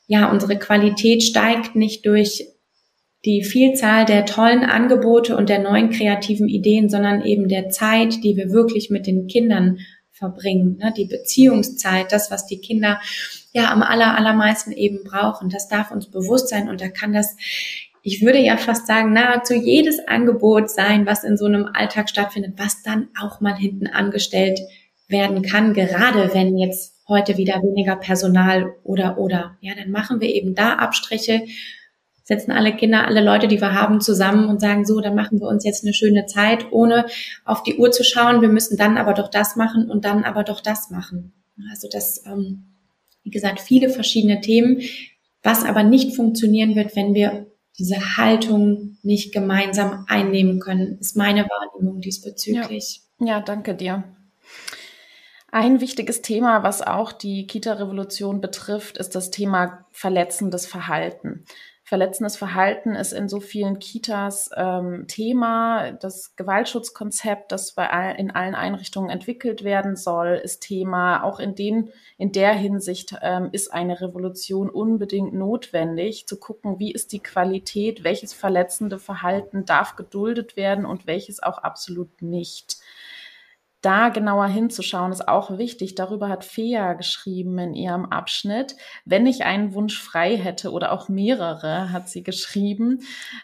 ja, 0.09 0.31
unsere 0.31 0.59
Qualität 0.59 1.23
steigt 1.23 1.77
nicht 1.77 2.05
durch 2.05 2.45
die 3.25 3.45
Vielzahl 3.45 4.05
der 4.05 4.27
tollen 4.27 4.65
Angebote 4.65 5.37
und 5.37 5.49
der 5.49 5.61
neuen 5.61 5.91
kreativen 5.91 6.49
Ideen, 6.49 6.89
sondern 6.89 7.23
eben 7.23 7.49
der 7.49 7.69
Zeit, 7.69 8.25
die 8.25 8.37
wir 8.37 8.51
wirklich 8.51 8.91
mit 8.91 9.07
den 9.07 9.29
Kindern 9.29 9.79
verbringen, 10.11 10.79
ne? 10.79 10.93
die 10.97 11.05
Beziehungszeit, 11.05 12.13
das, 12.13 12.31
was 12.31 12.47
die 12.47 12.59
Kinder 12.59 13.01
ja 13.53 13.71
am 13.71 13.83
aller, 13.83 14.17
allermeisten 14.17 14.73
eben 14.73 15.05
brauchen. 15.05 15.51
Das 15.51 15.69
darf 15.69 15.91
uns 15.91 16.11
bewusst 16.11 16.49
sein 16.49 16.69
und 16.69 16.81
da 16.81 16.89
kann 16.89 17.13
das 17.13 17.37
ich 18.03 18.21
würde 18.21 18.39
ja 18.39 18.57
fast 18.57 18.87
sagen, 18.87 19.13
nahezu 19.13 19.55
jedes 19.55 20.01
Angebot 20.09 20.69
sein, 20.71 21.07
was 21.07 21.23
in 21.25 21.37
so 21.37 21.47
einem 21.47 21.69
Alltag 21.73 22.11
stattfindet, 22.11 22.55
was 22.57 22.83
dann 22.83 23.09
auch 23.21 23.41
mal 23.41 23.55
hinten 23.57 23.87
angestellt 23.87 24.61
werden 25.09 25.43
kann, 25.43 25.73
gerade 25.73 26.35
wenn 26.35 26.59
jetzt 26.59 26.97
heute 27.09 27.37
wieder 27.37 27.63
weniger 27.63 27.97
Personal 27.97 28.75
oder 28.83 29.19
oder. 29.19 29.57
Ja, 29.61 29.75
dann 29.75 29.91
machen 29.91 30.21
wir 30.21 30.35
eben 30.35 30.55
da 30.55 30.75
Abstriche, 30.75 31.43
setzen 32.25 32.53
alle 32.53 32.75
Kinder, 32.75 33.07
alle 33.07 33.23
Leute, 33.23 33.49
die 33.49 33.61
wir 33.61 33.73
haben, 33.73 34.01
zusammen 34.01 34.49
und 34.49 34.61
sagen 34.61 34.85
so, 34.85 35.01
dann 35.01 35.15
machen 35.15 35.41
wir 35.41 35.49
uns 35.49 35.65
jetzt 35.65 35.85
eine 35.85 35.95
schöne 35.95 36.27
Zeit, 36.27 36.71
ohne 36.71 37.07
auf 37.45 37.63
die 37.63 37.77
Uhr 37.77 37.91
zu 37.91 38.05
schauen. 38.05 38.41
Wir 38.41 38.49
müssen 38.49 38.77
dann 38.77 38.97
aber 38.97 39.15
doch 39.15 39.29
das 39.29 39.57
machen 39.57 39.91
und 39.91 40.05
dann 40.05 40.25
aber 40.25 40.45
doch 40.45 40.61
das 40.61 40.91
machen. 40.91 41.33
Also 41.71 41.89
das, 41.91 42.25
ähm, 42.27 42.65
wie 43.23 43.31
gesagt, 43.31 43.61
viele 43.61 43.89
verschiedene 43.89 44.41
Themen, 44.41 44.83
was 45.43 45.65
aber 45.65 45.83
nicht 45.83 46.15
funktionieren 46.15 46.77
wird, 46.77 46.95
wenn 46.97 47.15
wir 47.15 47.47
diese 47.79 48.17
Haltung 48.17 48.99
nicht 49.03 49.33
gemeinsam 49.33 50.05
einnehmen 50.09 50.61
können, 50.61 50.99
ist 50.99 51.17
meine 51.17 51.45
Wahrnehmung 51.49 52.01
diesbezüglich. 52.01 53.03
Ja, 53.19 53.27
ja 53.27 53.41
danke 53.41 53.75
dir. 53.75 54.05
Ein 55.51 55.81
wichtiges 55.81 56.23
Thema, 56.23 56.63
was 56.63 56.81
auch 56.81 57.13
die 57.13 57.47
Kita-Revolution 57.47 58.41
betrifft, 58.41 58.97
ist 58.97 59.15
das 59.15 59.31
Thema 59.31 59.85
verletzendes 59.91 60.67
Verhalten. 60.67 61.45
Verletzendes 61.85 62.37
Verhalten 62.37 62.95
ist 62.95 63.13
in 63.13 63.29
so 63.29 63.41
vielen 63.41 63.81
Kitas 63.81 64.51
ähm, 64.57 65.07
Thema. 65.09 65.91
Das 65.93 66.37
Gewaltschutzkonzept, 66.37 67.51
das 67.51 67.73
bei 67.73 67.91
all, 67.91 68.15
in 68.15 68.31
allen 68.31 68.55
Einrichtungen 68.55 69.11
entwickelt 69.11 69.65
werden 69.65 69.97
soll, 69.97 70.41
ist 70.43 70.61
Thema. 70.61 71.25
Auch 71.25 71.41
in, 71.41 71.57
den, 71.57 71.91
in 72.19 72.31
der 72.31 72.53
Hinsicht 72.53 73.17
ähm, 73.21 73.49
ist 73.51 73.73
eine 73.73 74.01
Revolution 74.01 74.71
unbedingt 74.71 75.35
notwendig, 75.35 76.29
zu 76.29 76.39
gucken, 76.39 76.79
wie 76.79 76.93
ist 76.93 77.13
die 77.13 77.23
Qualität, 77.23 78.05
welches 78.05 78.33
verletzende 78.33 79.01
Verhalten 79.01 79.65
darf 79.65 79.97
geduldet 79.97 80.57
werden 80.57 80.87
und 80.87 81.09
welches 81.09 81.43
auch 81.43 81.59
absolut 81.59 82.23
nicht 82.23 82.77
da 83.83 84.09
genauer 84.09 84.47
hinzuschauen, 84.47 85.13
ist 85.13 85.29
auch 85.29 85.59
wichtig. 85.59 85.97
Darüber 85.97 86.29
hat 86.29 86.45
Fea 86.45 86.95
geschrieben 86.95 87.59
in 87.59 87.75
ihrem 87.75 88.07
Abschnitt. 88.07 88.77
Wenn 89.05 89.27
ich 89.27 89.45
einen 89.45 89.75
Wunsch 89.75 90.01
frei 90.01 90.37
hätte 90.37 90.71
oder 90.71 90.93
auch 90.93 91.09
mehrere, 91.09 91.93
hat 91.93 92.09
sie 92.09 92.23
geschrieben, 92.23 93.01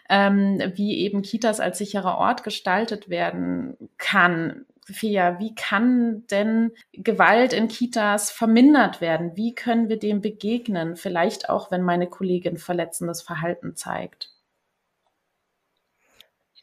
ähm, 0.09 0.61
wie 0.75 0.97
eben 0.99 1.21
Kitas 1.21 1.59
als 1.59 1.77
sicherer 1.77 2.17
Ort 2.17 2.43
gestaltet 2.43 3.09
werden 3.09 3.77
kann. 3.97 4.65
Fea, 4.85 5.39
wie 5.39 5.53
kann 5.53 6.25
denn 6.27 6.71
Gewalt 6.93 7.53
in 7.53 7.67
Kitas 7.67 8.31
vermindert 8.31 9.01
werden? 9.01 9.35
Wie 9.35 9.53
können 9.53 9.89
wir 9.89 9.99
dem 9.99 10.21
begegnen? 10.21 10.95
Vielleicht 10.95 11.49
auch, 11.49 11.69
wenn 11.69 11.83
meine 11.83 12.07
Kollegin 12.07 12.57
verletzendes 12.57 13.21
Verhalten 13.21 13.75
zeigt. 13.75 14.31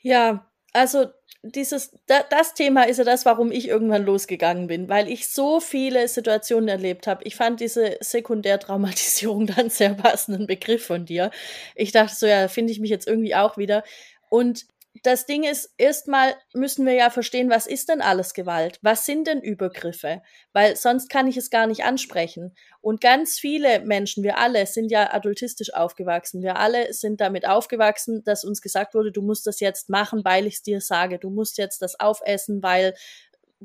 Ja, 0.00 0.46
also 0.72 1.06
dieses, 1.46 1.92
da, 2.06 2.22
das 2.28 2.54
Thema 2.54 2.84
ist 2.84 2.98
ja 2.98 3.04
das, 3.04 3.24
warum 3.24 3.50
ich 3.52 3.68
irgendwann 3.68 4.04
losgegangen 4.04 4.66
bin, 4.66 4.88
weil 4.88 5.08
ich 5.08 5.28
so 5.28 5.60
viele 5.60 6.08
Situationen 6.08 6.68
erlebt 6.68 7.06
habe. 7.06 7.24
Ich 7.24 7.36
fand 7.36 7.60
diese 7.60 7.96
Sekundärtraumatisierung 8.00 9.46
dann 9.56 9.70
sehr 9.70 9.94
passenden 9.94 10.46
Begriff 10.46 10.86
von 10.86 11.06
dir. 11.06 11.30
Ich 11.74 11.92
dachte 11.92 12.14
so, 12.14 12.26
ja, 12.26 12.48
finde 12.48 12.72
ich 12.72 12.80
mich 12.80 12.90
jetzt 12.90 13.06
irgendwie 13.06 13.34
auch 13.34 13.56
wieder. 13.56 13.84
Und 14.28 14.66
das 15.02 15.26
Ding 15.26 15.44
ist, 15.44 15.74
erstmal 15.78 16.34
müssen 16.54 16.86
wir 16.86 16.94
ja 16.94 17.10
verstehen, 17.10 17.50
was 17.50 17.66
ist 17.66 17.88
denn 17.88 18.00
alles 18.00 18.34
Gewalt? 18.34 18.78
Was 18.82 19.04
sind 19.04 19.26
denn 19.26 19.40
Übergriffe? 19.40 20.22
Weil 20.52 20.76
sonst 20.76 21.08
kann 21.08 21.26
ich 21.26 21.36
es 21.36 21.50
gar 21.50 21.66
nicht 21.66 21.84
ansprechen. 21.84 22.54
Und 22.80 23.00
ganz 23.00 23.38
viele 23.38 23.80
Menschen, 23.80 24.22
wir 24.22 24.38
alle 24.38 24.66
sind 24.66 24.90
ja 24.90 25.12
adultistisch 25.12 25.74
aufgewachsen. 25.74 26.42
Wir 26.42 26.56
alle 26.56 26.92
sind 26.92 27.20
damit 27.20 27.46
aufgewachsen, 27.46 28.22
dass 28.24 28.44
uns 28.44 28.60
gesagt 28.60 28.94
wurde, 28.94 29.12
du 29.12 29.22
musst 29.22 29.46
das 29.46 29.60
jetzt 29.60 29.88
machen, 29.88 30.24
weil 30.24 30.46
ich 30.46 30.54
es 30.54 30.62
dir 30.62 30.80
sage. 30.80 31.18
Du 31.18 31.30
musst 31.30 31.58
jetzt 31.58 31.82
das 31.82 31.98
aufessen, 31.98 32.62
weil 32.62 32.94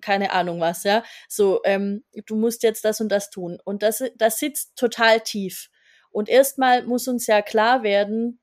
keine 0.01 0.31
Ahnung 0.31 0.59
was, 0.61 0.83
ja. 0.83 1.03
So, 1.27 1.61
ähm, 1.65 2.03
du 2.25 2.35
musst 2.35 2.63
jetzt 2.63 2.85
das 2.85 3.01
und 3.01 3.09
das 3.09 3.29
tun. 3.29 3.59
Und 3.63 3.83
das, 3.83 4.03
das 4.15 4.39
sitzt 4.39 4.75
total 4.77 5.19
tief. 5.19 5.69
Und 6.11 6.29
erstmal 6.29 6.83
muss 6.83 7.07
uns 7.07 7.27
ja 7.27 7.41
klar 7.41 7.83
werden, 7.83 8.39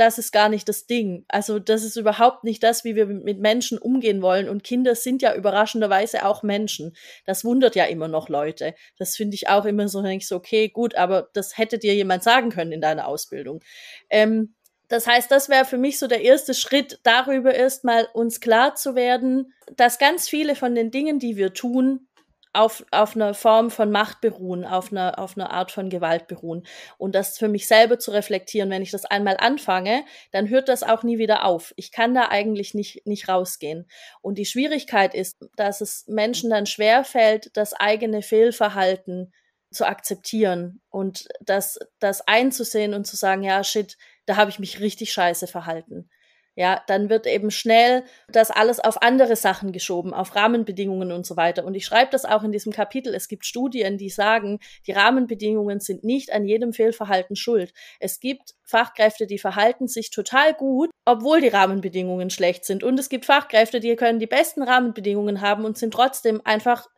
das 0.00 0.16
ist 0.16 0.32
gar 0.32 0.48
nicht 0.48 0.68
das 0.68 0.86
Ding. 0.86 1.24
Also 1.28 1.58
das 1.58 1.84
ist 1.84 1.96
überhaupt 1.96 2.42
nicht 2.42 2.62
das, 2.62 2.84
wie 2.84 2.96
wir 2.96 3.06
mit 3.06 3.38
Menschen 3.38 3.78
umgehen 3.78 4.22
wollen. 4.22 4.48
Und 4.48 4.64
Kinder 4.64 4.94
sind 4.94 5.20
ja 5.20 5.34
überraschenderweise 5.34 6.24
auch 6.24 6.42
Menschen. 6.42 6.96
Das 7.26 7.44
wundert 7.44 7.76
ja 7.76 7.84
immer 7.84 8.08
noch 8.08 8.30
Leute. 8.30 8.74
Das 8.96 9.16
finde 9.16 9.34
ich 9.34 9.48
auch 9.48 9.66
immer 9.66 9.88
so, 9.88 10.00
denke 10.00 10.22
ich 10.22 10.28
so, 10.28 10.36
okay, 10.36 10.70
gut, 10.70 10.94
aber 10.94 11.28
das 11.34 11.58
hätte 11.58 11.78
dir 11.78 11.94
jemand 11.94 12.22
sagen 12.22 12.50
können 12.50 12.72
in 12.72 12.80
deiner 12.80 13.06
Ausbildung. 13.06 13.60
Ähm, 14.08 14.54
das 14.88 15.06
heißt, 15.06 15.30
das 15.30 15.48
wäre 15.48 15.66
für 15.66 15.78
mich 15.78 15.98
so 15.98 16.08
der 16.08 16.22
erste 16.22 16.54
Schritt, 16.54 16.98
darüber 17.02 17.54
erstmal 17.54 18.08
uns 18.12 18.40
klar 18.40 18.74
zu 18.74 18.94
werden, 18.94 19.52
dass 19.76 19.98
ganz 19.98 20.28
viele 20.28 20.56
von 20.56 20.74
den 20.74 20.90
Dingen, 20.90 21.18
die 21.18 21.36
wir 21.36 21.52
tun, 21.52 22.08
auf, 22.52 22.84
auf 22.90 23.14
einer 23.14 23.34
Form 23.34 23.70
von 23.70 23.90
Macht 23.90 24.20
beruhen, 24.20 24.64
auf 24.64 24.90
einer, 24.90 25.18
auf 25.18 25.36
einer 25.36 25.50
Art 25.50 25.70
von 25.70 25.88
Gewalt 25.88 26.26
beruhen. 26.26 26.66
Und 26.98 27.14
das 27.14 27.38
für 27.38 27.48
mich 27.48 27.66
selber 27.66 27.98
zu 27.98 28.10
reflektieren, 28.10 28.70
wenn 28.70 28.82
ich 28.82 28.90
das 28.90 29.04
einmal 29.04 29.36
anfange, 29.38 30.04
dann 30.32 30.48
hört 30.48 30.68
das 30.68 30.82
auch 30.82 31.02
nie 31.02 31.18
wieder 31.18 31.44
auf. 31.44 31.72
Ich 31.76 31.92
kann 31.92 32.14
da 32.14 32.28
eigentlich 32.28 32.74
nicht, 32.74 33.06
nicht 33.06 33.28
rausgehen. 33.28 33.88
Und 34.20 34.38
die 34.38 34.46
Schwierigkeit 34.46 35.14
ist, 35.14 35.38
dass 35.56 35.80
es 35.80 36.06
Menschen 36.08 36.50
dann 36.50 36.66
schwerfällt, 36.66 37.56
das 37.56 37.72
eigene 37.72 38.22
Fehlverhalten 38.22 39.32
zu 39.70 39.86
akzeptieren 39.86 40.80
und 40.90 41.28
das, 41.40 41.78
das 42.00 42.26
einzusehen 42.26 42.94
und 42.94 43.06
zu 43.06 43.14
sagen, 43.14 43.44
ja, 43.44 43.62
shit, 43.62 43.96
da 44.26 44.36
habe 44.36 44.50
ich 44.50 44.58
mich 44.58 44.80
richtig 44.80 45.12
scheiße 45.12 45.46
verhalten 45.46 46.10
ja, 46.56 46.82
dann 46.88 47.08
wird 47.08 47.26
eben 47.26 47.50
schnell 47.50 48.04
das 48.28 48.50
alles 48.50 48.80
auf 48.80 49.02
andere 49.02 49.36
Sachen 49.36 49.72
geschoben, 49.72 50.12
auf 50.12 50.34
Rahmenbedingungen 50.34 51.12
und 51.12 51.24
so 51.24 51.36
weiter. 51.36 51.64
Und 51.64 51.74
ich 51.74 51.86
schreibe 51.86 52.10
das 52.10 52.24
auch 52.24 52.42
in 52.42 52.52
diesem 52.52 52.72
Kapitel. 52.72 53.14
Es 53.14 53.28
gibt 53.28 53.46
Studien, 53.46 53.98
die 53.98 54.10
sagen, 54.10 54.58
die 54.86 54.92
Rahmenbedingungen 54.92 55.80
sind 55.80 56.04
nicht 56.04 56.32
an 56.32 56.44
jedem 56.44 56.72
Fehlverhalten 56.72 57.36
schuld. 57.36 57.72
Es 58.00 58.20
gibt 58.20 58.54
Fachkräfte, 58.64 59.26
die 59.26 59.38
verhalten 59.38 59.86
sich 59.86 60.10
total 60.10 60.52
gut, 60.54 60.90
obwohl 61.04 61.40
die 61.40 61.48
Rahmenbedingungen 61.48 62.30
schlecht 62.30 62.64
sind. 62.64 62.82
Und 62.82 62.98
es 62.98 63.08
gibt 63.08 63.26
Fachkräfte, 63.26 63.80
die 63.80 63.94
können 63.96 64.18
die 64.18 64.26
besten 64.26 64.62
Rahmenbedingungen 64.62 65.40
haben 65.40 65.64
und 65.64 65.78
sind 65.78 65.94
trotzdem 65.94 66.40
einfach, 66.44 66.88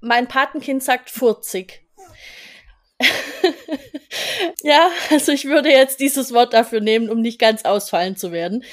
mein 0.00 0.28
Patenkind 0.28 0.82
sagt 0.82 1.10
40. 1.10 1.86
ja, 4.62 4.90
also 5.10 5.32
ich 5.32 5.44
würde 5.44 5.70
jetzt 5.70 6.00
dieses 6.00 6.32
Wort 6.32 6.52
dafür 6.52 6.80
nehmen, 6.80 7.10
um 7.10 7.20
nicht 7.20 7.38
ganz 7.38 7.64
ausfallen 7.64 8.16
zu 8.16 8.32
werden. 8.32 8.64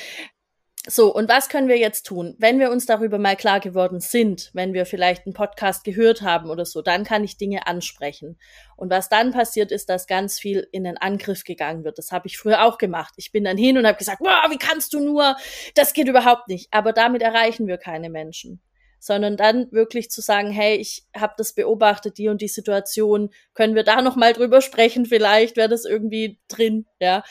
So, 0.86 1.16
und 1.16 1.30
was 1.30 1.48
können 1.48 1.70
wir 1.70 1.78
jetzt 1.78 2.06
tun? 2.06 2.36
Wenn 2.40 2.60
wir 2.60 2.70
uns 2.70 2.86
darüber 2.86 3.18
mal 3.18 3.38
klar 3.38 3.62
geworden 3.62 4.02
sind, 4.02 4.50
wenn 4.54 4.74
wir 4.74 4.86
vielleicht 4.86 5.26
einen 5.26 5.34
Podcast 5.34 5.86
gehört 5.86 6.24
haben 6.24 6.50
oder 6.50 6.66
so, 6.66 6.82
dann 6.82 7.06
kann 7.06 7.24
ich 7.24 7.38
Dinge 7.38 7.68
ansprechen. 7.68 8.38
Und 8.76 8.90
was 8.90 9.08
dann 9.08 9.32
passiert 9.32 9.72
ist, 9.72 9.90
dass 9.90 10.08
ganz 10.08 10.40
viel 10.40 10.68
in 10.74 10.84
den 10.84 10.98
Angriff 10.98 11.46
gegangen 11.46 11.86
wird. 11.86 11.98
Das 11.98 12.12
habe 12.12 12.28
ich 12.28 12.38
früher 12.38 12.66
auch 12.66 12.78
gemacht. 12.78 13.14
Ich 13.16 13.32
bin 13.32 13.46
dann 13.46 13.56
hin 13.56 13.78
und 13.78 13.88
habe 13.88 13.98
gesagt, 13.98 14.20
wow, 14.20 14.52
wie 14.52 14.58
kannst 14.58 14.94
du 14.94 15.00
nur? 15.00 15.38
Das 15.74 15.94
geht 15.94 16.10
überhaupt 16.10 16.50
nicht. 16.50 16.68
Aber 16.72 16.92
damit 16.92 17.22
erreichen 17.22 17.66
wir 17.66 17.78
keine 17.78 18.10
Menschen 18.10 18.62
sondern 19.04 19.36
dann 19.36 19.70
wirklich 19.74 20.10
zu 20.10 20.22
sagen, 20.22 20.50
hey, 20.50 20.78
ich 20.78 21.04
habe 21.14 21.34
das 21.38 21.52
beobachtet, 21.52 22.18
die 22.18 22.30
und 22.30 22.42
die 22.42 22.48
Situation, 22.48 23.32
können 23.54 23.76
wir 23.76 23.84
da 23.84 24.02
noch 24.02 24.16
mal 24.16 24.32
drüber 24.32 24.62
sprechen 24.62 25.06
vielleicht, 25.06 25.58
wäre 25.58 25.68
das 25.68 25.84
irgendwie 25.84 26.40
drin, 26.48 26.86
ja. 27.02 27.22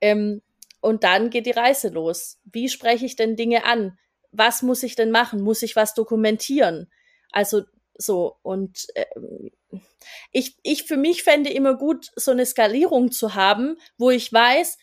Ähm, 0.00 0.42
und 0.80 1.04
dann 1.04 1.30
geht 1.30 1.46
die 1.46 1.52
Reise 1.52 1.90
los. 1.90 2.40
Wie 2.44 2.68
spreche 2.68 3.06
ich 3.06 3.14
denn 3.14 3.36
Dinge 3.36 3.64
an? 3.64 3.96
Was 4.32 4.62
muss 4.62 4.82
ich 4.82 4.96
denn 4.96 5.12
machen? 5.12 5.40
Muss 5.40 5.62
ich 5.62 5.76
was 5.76 5.94
dokumentieren? 5.94 6.90
Also 7.30 7.62
so 7.96 8.38
und 8.42 8.88
äh, 8.94 9.06
ich 10.32 10.56
ich 10.64 10.82
für 10.82 10.96
mich 10.96 11.22
fände 11.22 11.50
immer 11.50 11.76
gut 11.76 12.10
so 12.16 12.32
eine 12.32 12.44
Skalierung 12.44 13.12
zu 13.12 13.36
haben, 13.36 13.76
wo 13.98 14.10
ich 14.10 14.32
weiß, 14.32 14.78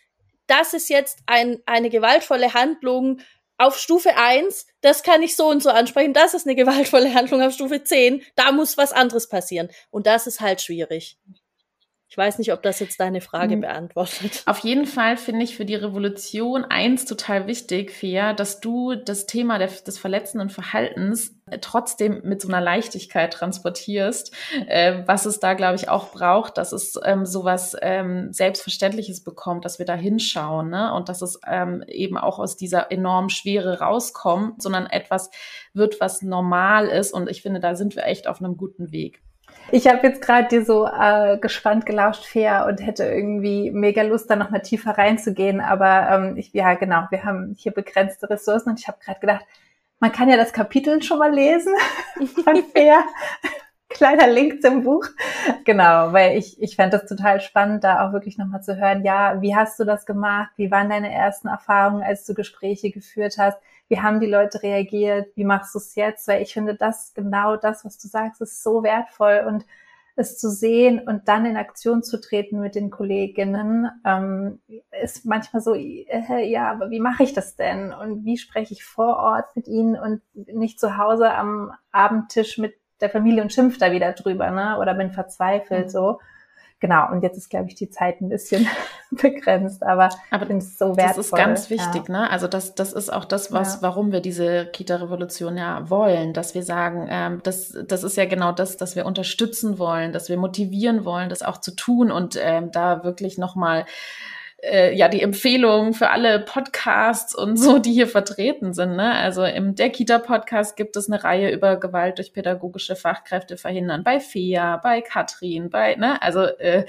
das 0.45 0.74
ist 0.74 0.88
jetzt 0.88 1.20
ein, 1.26 1.62
eine 1.66 1.89
gewaltvolle 1.89 2.54
Handlung 2.54 3.20
auf 3.58 3.78
Stufe 3.78 4.16
1, 4.16 4.68
das 4.82 5.03
kann 5.03 5.24
ich 5.24 5.36
so 5.36 5.47
und 5.47 5.64
so 5.64 5.70
ansprechen, 5.70 6.14
das 6.14 6.34
ist 6.34 6.45
eine 6.45 6.55
gewaltvolle 6.55 7.14
Handlung 7.14 7.41
auf 7.41 7.53
Stufe 7.53 7.84
10, 7.84 8.24
da 8.36 8.51
muss 8.51 8.78
was 8.78 8.93
anderes 8.93 9.28
passieren. 9.30 9.70
Und 9.89 10.08
das 10.08 10.28
ist 10.28 10.41
halt 10.41 10.62
schwierig. 10.62 11.18
Ich 12.10 12.18
weiß 12.18 12.39
nicht, 12.39 12.53
ob 12.53 12.64
das 12.64 12.80
jetzt 12.80 13.01
deine 13.01 13.20
Frage 13.20 13.58
mhm. 13.58 13.62
beantwortet. 13.62 14.43
Auf 14.45 14.60
jeden 14.60 14.86
Fall 14.86 15.18
finde 15.18 15.43
ich 15.43 15.58
für 15.58 15.66
die 15.66 15.76
Revolution 15.76 16.64
eins 16.64 17.03
total 17.03 17.47
wichtig, 17.47 17.91
Fia, 17.91 18.32
dass 18.32 18.62
du 18.62 18.95
das 18.95 19.26
Thema 19.26 19.58
der, 19.58 19.68
des 19.68 19.97
verletzenden 19.97 20.49
Verhaltens 20.49 21.36
äh, 21.51 21.60
trotzdem 21.60 22.22
mit 22.24 22.41
so 22.41 22.47
einer 22.47 22.62
Leichtigkeit 22.62 23.34
transportierst, 23.34 24.34
äh, 24.68 25.03
was 25.05 25.26
es 25.26 25.41
da, 25.41 25.53
glaube 25.53 25.76
ich, 25.76 25.89
auch 25.89 26.12
braucht, 26.14 26.58
dass 26.58 26.72
es 26.72 26.97
ähm, 27.03 27.26
sowas 27.26 27.76
ähm, 27.82 28.32
Selbstverständliches 28.32 29.22
bekommt, 29.22 29.66
dass 29.66 29.78
wir 29.78 29.86
da 29.86 29.95
hinschauen 29.95 30.70
ne? 30.70 30.93
und 30.93 31.10
dass 31.10 31.22
es 31.22 31.41
ähm, 31.45 31.84
eben 31.89 32.18
auch 32.18 32.39
aus 32.39 32.55
dieser 32.55 32.89
enormen 32.89 33.30
Schwere 33.30 33.82
rauskommt, 33.82 34.62
sondern 34.62 34.86
etwas 34.86 35.30
wird, 35.74 35.99
was 35.99 36.22
normal 36.22 36.88
ist. 36.88 37.12
Und 37.12 37.30
ich 37.30 37.41
finde, 37.41 37.60
da 37.60 37.76
sind 37.76 37.97
wir 37.97 38.05
echt 38.05 38.28
auf 38.28 38.39
einem 38.39 38.55
guten 38.55 38.93
Weg. 38.93 39.22
Ich 39.72 39.88
habe 39.88 40.07
jetzt 40.07 40.22
gerade 40.22 40.47
dir 40.47 40.63
so 40.63 40.86
äh, 40.86 41.38
gespannt 41.39 41.86
gelauscht, 41.86 42.26
Fair, 42.26 42.65
und 42.68 42.78
hätte 42.78 43.03
irgendwie 43.03 43.70
mega 43.72 44.01
Lust, 44.01 44.30
da 44.30 44.36
nochmal 44.36 44.61
tiefer 44.61 44.97
reinzugehen. 44.97 45.59
Aber 45.59 46.09
ähm, 46.09 46.38
ich, 46.38 46.53
ja, 46.53 46.76
genau, 46.76 47.05
wir 47.09 47.24
haben 47.24 47.53
hier 47.57 47.74
begrenzte 47.74 48.30
Ressourcen 48.30 48.70
und 48.70 48.80
ich 48.80 48.88
habe 48.88 48.99
gerade 49.03 49.20
gedacht, 49.20 49.45
man 49.99 50.11
kann 50.11 50.30
ja 50.30 50.38
das 50.38 50.53
Kapitel 50.53 51.01
schon 51.01 51.20
mal 51.20 51.34
lesen 51.34 51.74
von 52.43 52.63
Fair. 52.74 53.03
Kleiner 53.89 54.28
Link 54.28 54.61
zum 54.61 54.84
Buch. 54.84 55.05
Genau, 55.65 56.13
weil 56.13 56.38
ich, 56.38 56.61
ich 56.61 56.76
fände 56.76 56.97
das 56.97 57.07
total 57.07 57.39
spannend, 57.41 57.84
da 57.84 58.05
auch 58.05 58.13
wirklich 58.13 58.38
nochmal 58.38 58.61
zu 58.61 58.78
hören, 58.78 59.03
ja, 59.03 59.41
wie 59.41 59.55
hast 59.55 59.80
du 59.80 59.86
das 59.86 60.05
gemacht? 60.05 60.51
Wie 60.57 60.72
waren 60.72 60.89
deine 60.89 61.11
ersten 61.11 61.47
Erfahrungen, 61.47 62.03
als 62.03 62.26
du 62.26 62.34
Gespräche 62.34 62.91
geführt 62.91 63.38
hast? 63.38 63.57
Wie 63.90 64.00
haben 64.00 64.20
die 64.20 64.28
Leute 64.28 64.64
reagiert? 64.64 65.36
Wie 65.36 65.46
machst 65.46 65.74
du 65.74 65.80
es 65.80 65.96
jetzt? 65.96 66.28
Weil 66.28 66.42
ich 66.42 66.54
finde, 66.54 66.76
das 66.76 67.14
genau 67.14 67.56
das, 67.56 67.86
was 67.86 67.98
du 67.98 68.08
sagst, 68.08 68.42
ist 68.42 68.64
so 68.64 68.84
wertvoll 68.84 69.46
und 69.48 69.66
es 70.18 70.38
zu 70.38 70.50
sehen 70.50 71.00
und 71.08 71.28
dann 71.28 71.46
in 71.46 71.58
Aktion 71.58 72.02
zu 72.02 72.20
treten 72.20 72.60
mit 72.60 72.74
den 72.74 72.90
Kolleginnen, 72.90 73.88
ähm, 74.04 74.60
ist 75.04 75.26
manchmal 75.26 75.62
so, 75.62 75.76
äh, 75.76 76.44
ja, 76.50 76.72
aber 76.72 76.90
wie 76.90 77.00
mache 77.00 77.24
ich 77.24 77.34
das 77.34 77.56
denn? 77.56 77.94
Und 77.94 78.26
wie 78.26 78.38
spreche 78.38 78.74
ich 78.74 78.84
vor 78.84 79.18
Ort 79.18 79.56
mit 79.56 79.68
ihnen 79.68 79.96
und 79.96 80.22
nicht 80.34 80.80
zu 80.80 80.98
Hause 80.98 81.32
am 81.32 81.72
Abendtisch 81.92 82.58
mit 82.58 82.74
der 83.00 83.12
Familie 83.12 83.44
und 83.44 83.54
schimpft 83.54 83.80
da 83.80 83.92
wieder 83.92 84.12
drüber, 84.14 84.50
ne? 84.50 84.80
Oder 84.80 84.96
bin 84.96 85.12
verzweifelt 85.12 85.86
mhm. 85.86 85.92
so. 85.92 86.20
Genau, 86.80 87.12
und 87.12 87.24
jetzt 87.24 87.38
ist, 87.38 87.50
glaube 87.50 87.70
ich, 87.70 87.76
die 87.76 87.90
Zeit 87.90 88.22
ein 88.22 88.30
bisschen 88.30 88.68
begrenzt, 89.12 89.82
aber, 89.82 90.10
aber 90.30 90.50
es 90.52 90.78
so 90.78 90.96
wertvoll. 90.96 91.06
Das 91.08 91.18
ist 91.18 91.36
ganz 91.36 91.70
wichtig, 91.72 92.08
ja. 92.08 92.14
ne? 92.14 92.30
Also 92.30 92.48
das, 92.48 92.76
das 92.76 92.94
ist 92.94 93.12
auch 93.12 93.26
das, 93.26 93.52
was, 93.52 93.76
ja. 93.76 93.82
warum 93.82 94.12
wir 94.12 94.22
diese 94.22 94.68
Kita-Revolution 94.68 95.58
ja 95.58 95.90
wollen, 95.90 96.34
dass 96.34 96.54
wir 96.54 96.62
sagen, 96.62 97.08
ähm, 97.10 97.42
das, 97.42 97.76
das 97.88 98.04
ist 98.04 98.16
ja 98.16 98.26
genau 98.26 98.52
das, 98.52 98.78
dass 98.78 98.96
wir 98.96 99.08
unterstützen 99.08 99.80
wollen, 99.80 100.14
dass 100.14 100.30
wir 100.30 100.38
motivieren 100.38 101.04
wollen, 101.04 101.30
das 101.30 101.42
auch 101.42 101.58
zu 101.58 101.76
tun 101.76 102.12
und 102.12 102.38
ähm, 102.40 102.72
da 102.72 103.04
wirklich 103.04 103.40
nochmal 103.40 103.86
äh, 104.64 104.95
ja 104.95 105.08
die 105.08 105.22
Empfehlungen 105.22 105.93
für 105.93 106.10
alle 106.10 106.39
Podcasts 106.39 107.36
und 107.36 107.58
so, 107.58 107.80
die 107.80 107.93
hier 107.93 108.08
vertreten 108.08 108.74
sind. 108.74 108.95
Ne? 108.95 109.14
Also 109.14 109.43
im 109.43 109.76
der 109.76 109.89
Kita-Podcast 109.89 110.76
gibt 110.76 110.95
es 110.95 111.10
eine 111.10 111.24
Reihe 111.24 111.51
über 111.51 111.78
Gewalt 111.78 112.18
durch 112.18 112.34
pädagogische 112.34 112.95
Fachkräfte 112.95 113.58
verhindern. 113.58 114.03
Bei 114.03 114.20
Fea, 114.20 114.78
bei 114.78 115.01
Katrin, 115.01 115.70
bei, 115.70 115.95
ne, 115.95 116.22
also 116.22 116.41
äh, 116.43 116.86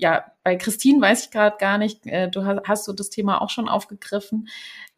ja, 0.00 0.24
bei 0.42 0.56
Christine 0.56 1.00
weiß 1.00 1.26
ich 1.26 1.30
gerade 1.30 1.56
gar 1.58 1.76
nicht, 1.78 2.06
äh, 2.06 2.28
du 2.28 2.44
hast, 2.44 2.60
hast 2.66 2.88
du 2.88 2.92
das 2.92 3.10
Thema 3.10 3.42
auch 3.42 3.50
schon 3.50 3.68
aufgegriffen. 3.68 4.48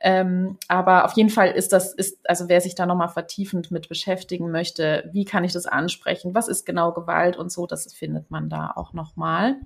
Ähm, 0.05 0.59
aber 0.66 1.05
auf 1.05 1.12
jeden 1.12 1.30
Fall 1.30 1.53
ist 1.53 1.72
das, 1.72 1.94
ist, 1.94 2.18
also 2.28 2.48
wer 2.48 2.61
sich 2.61 2.74
da 2.74 2.86
nochmal 2.86 3.09
vertiefend 3.09 3.70
mit 3.70 3.88
beschäftigen 3.88 4.50
möchte, 4.50 5.09
wie 5.12 5.24
kann 5.24 5.44
ich 5.44 5.53
das 5.53 5.66
ansprechen, 5.66 6.34
was 6.34 6.48
ist 6.48 6.66
genau 6.66 6.92
Gewalt 6.92 7.36
und 7.36 7.53
so, 7.53 7.68
das 7.68 7.92
findet 7.92 8.28
man 8.28 8.48
da 8.48 8.72
auch 8.74 8.94
nochmal. 8.94 9.57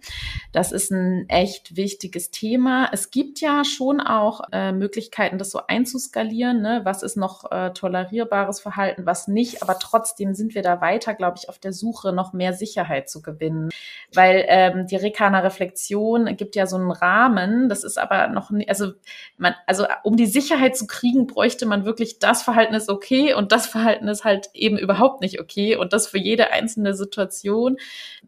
Das 0.52 0.72
ist 0.72 0.92
ein 0.92 1.26
echt 1.30 1.76
wichtiges 1.76 2.30
Thema. 2.30 2.90
Es 2.92 3.10
gibt 3.10 3.40
ja 3.40 3.64
schon 3.64 4.02
auch 4.02 4.42
äh, 4.52 4.72
Möglichkeiten, 4.72 5.38
das 5.38 5.50
so 5.50 5.60
einzuskalieren, 5.68 6.60
ne? 6.60 6.82
was 6.84 7.02
ist 7.02 7.16
noch 7.16 7.50
äh, 7.50 7.70
tolerierbares 7.70 8.60
Verhalten, 8.60 9.06
was 9.06 9.28
nicht, 9.28 9.62
aber 9.62 9.78
trotzdem 9.78 10.34
sind 10.34 10.54
wir 10.54 10.62
da 10.62 10.82
weiter, 10.82 11.14
glaube 11.14 11.38
ich, 11.38 11.48
auf 11.48 11.58
der 11.58 11.72
Suche, 11.72 12.12
noch 12.12 12.34
mehr 12.34 12.52
Sicherheit 12.52 13.08
zu 13.08 13.22
gewinnen. 13.22 13.70
Weil 14.12 14.44
ähm, 14.48 14.86
die 14.86 14.96
Rekaner 14.96 15.42
Reflexion 15.42 16.36
gibt 16.36 16.56
ja 16.56 16.66
so 16.66 16.76
einen 16.76 16.90
Rahmen, 16.90 17.70
das 17.70 17.84
ist 17.84 17.98
aber 17.98 18.28
noch 18.28 18.50
nicht, 18.50 18.68
also 18.68 18.92
man, 19.38 19.54
also 19.66 19.86
um 20.02 20.16
die 20.16 20.25
die 20.26 20.32
Sicherheit 20.32 20.76
zu 20.76 20.88
kriegen, 20.88 21.28
bräuchte 21.28 21.66
man 21.66 21.84
wirklich, 21.84 22.18
das 22.18 22.42
Verhalten 22.42 22.74
ist 22.74 22.88
okay 22.88 23.32
und 23.32 23.52
das 23.52 23.68
Verhalten 23.68 24.08
ist 24.08 24.24
halt 24.24 24.48
eben 24.54 24.76
überhaupt 24.76 25.20
nicht 25.20 25.40
okay 25.40 25.76
und 25.76 25.92
das 25.92 26.08
für 26.08 26.18
jede 26.18 26.52
einzelne 26.52 26.94
Situation. 26.94 27.76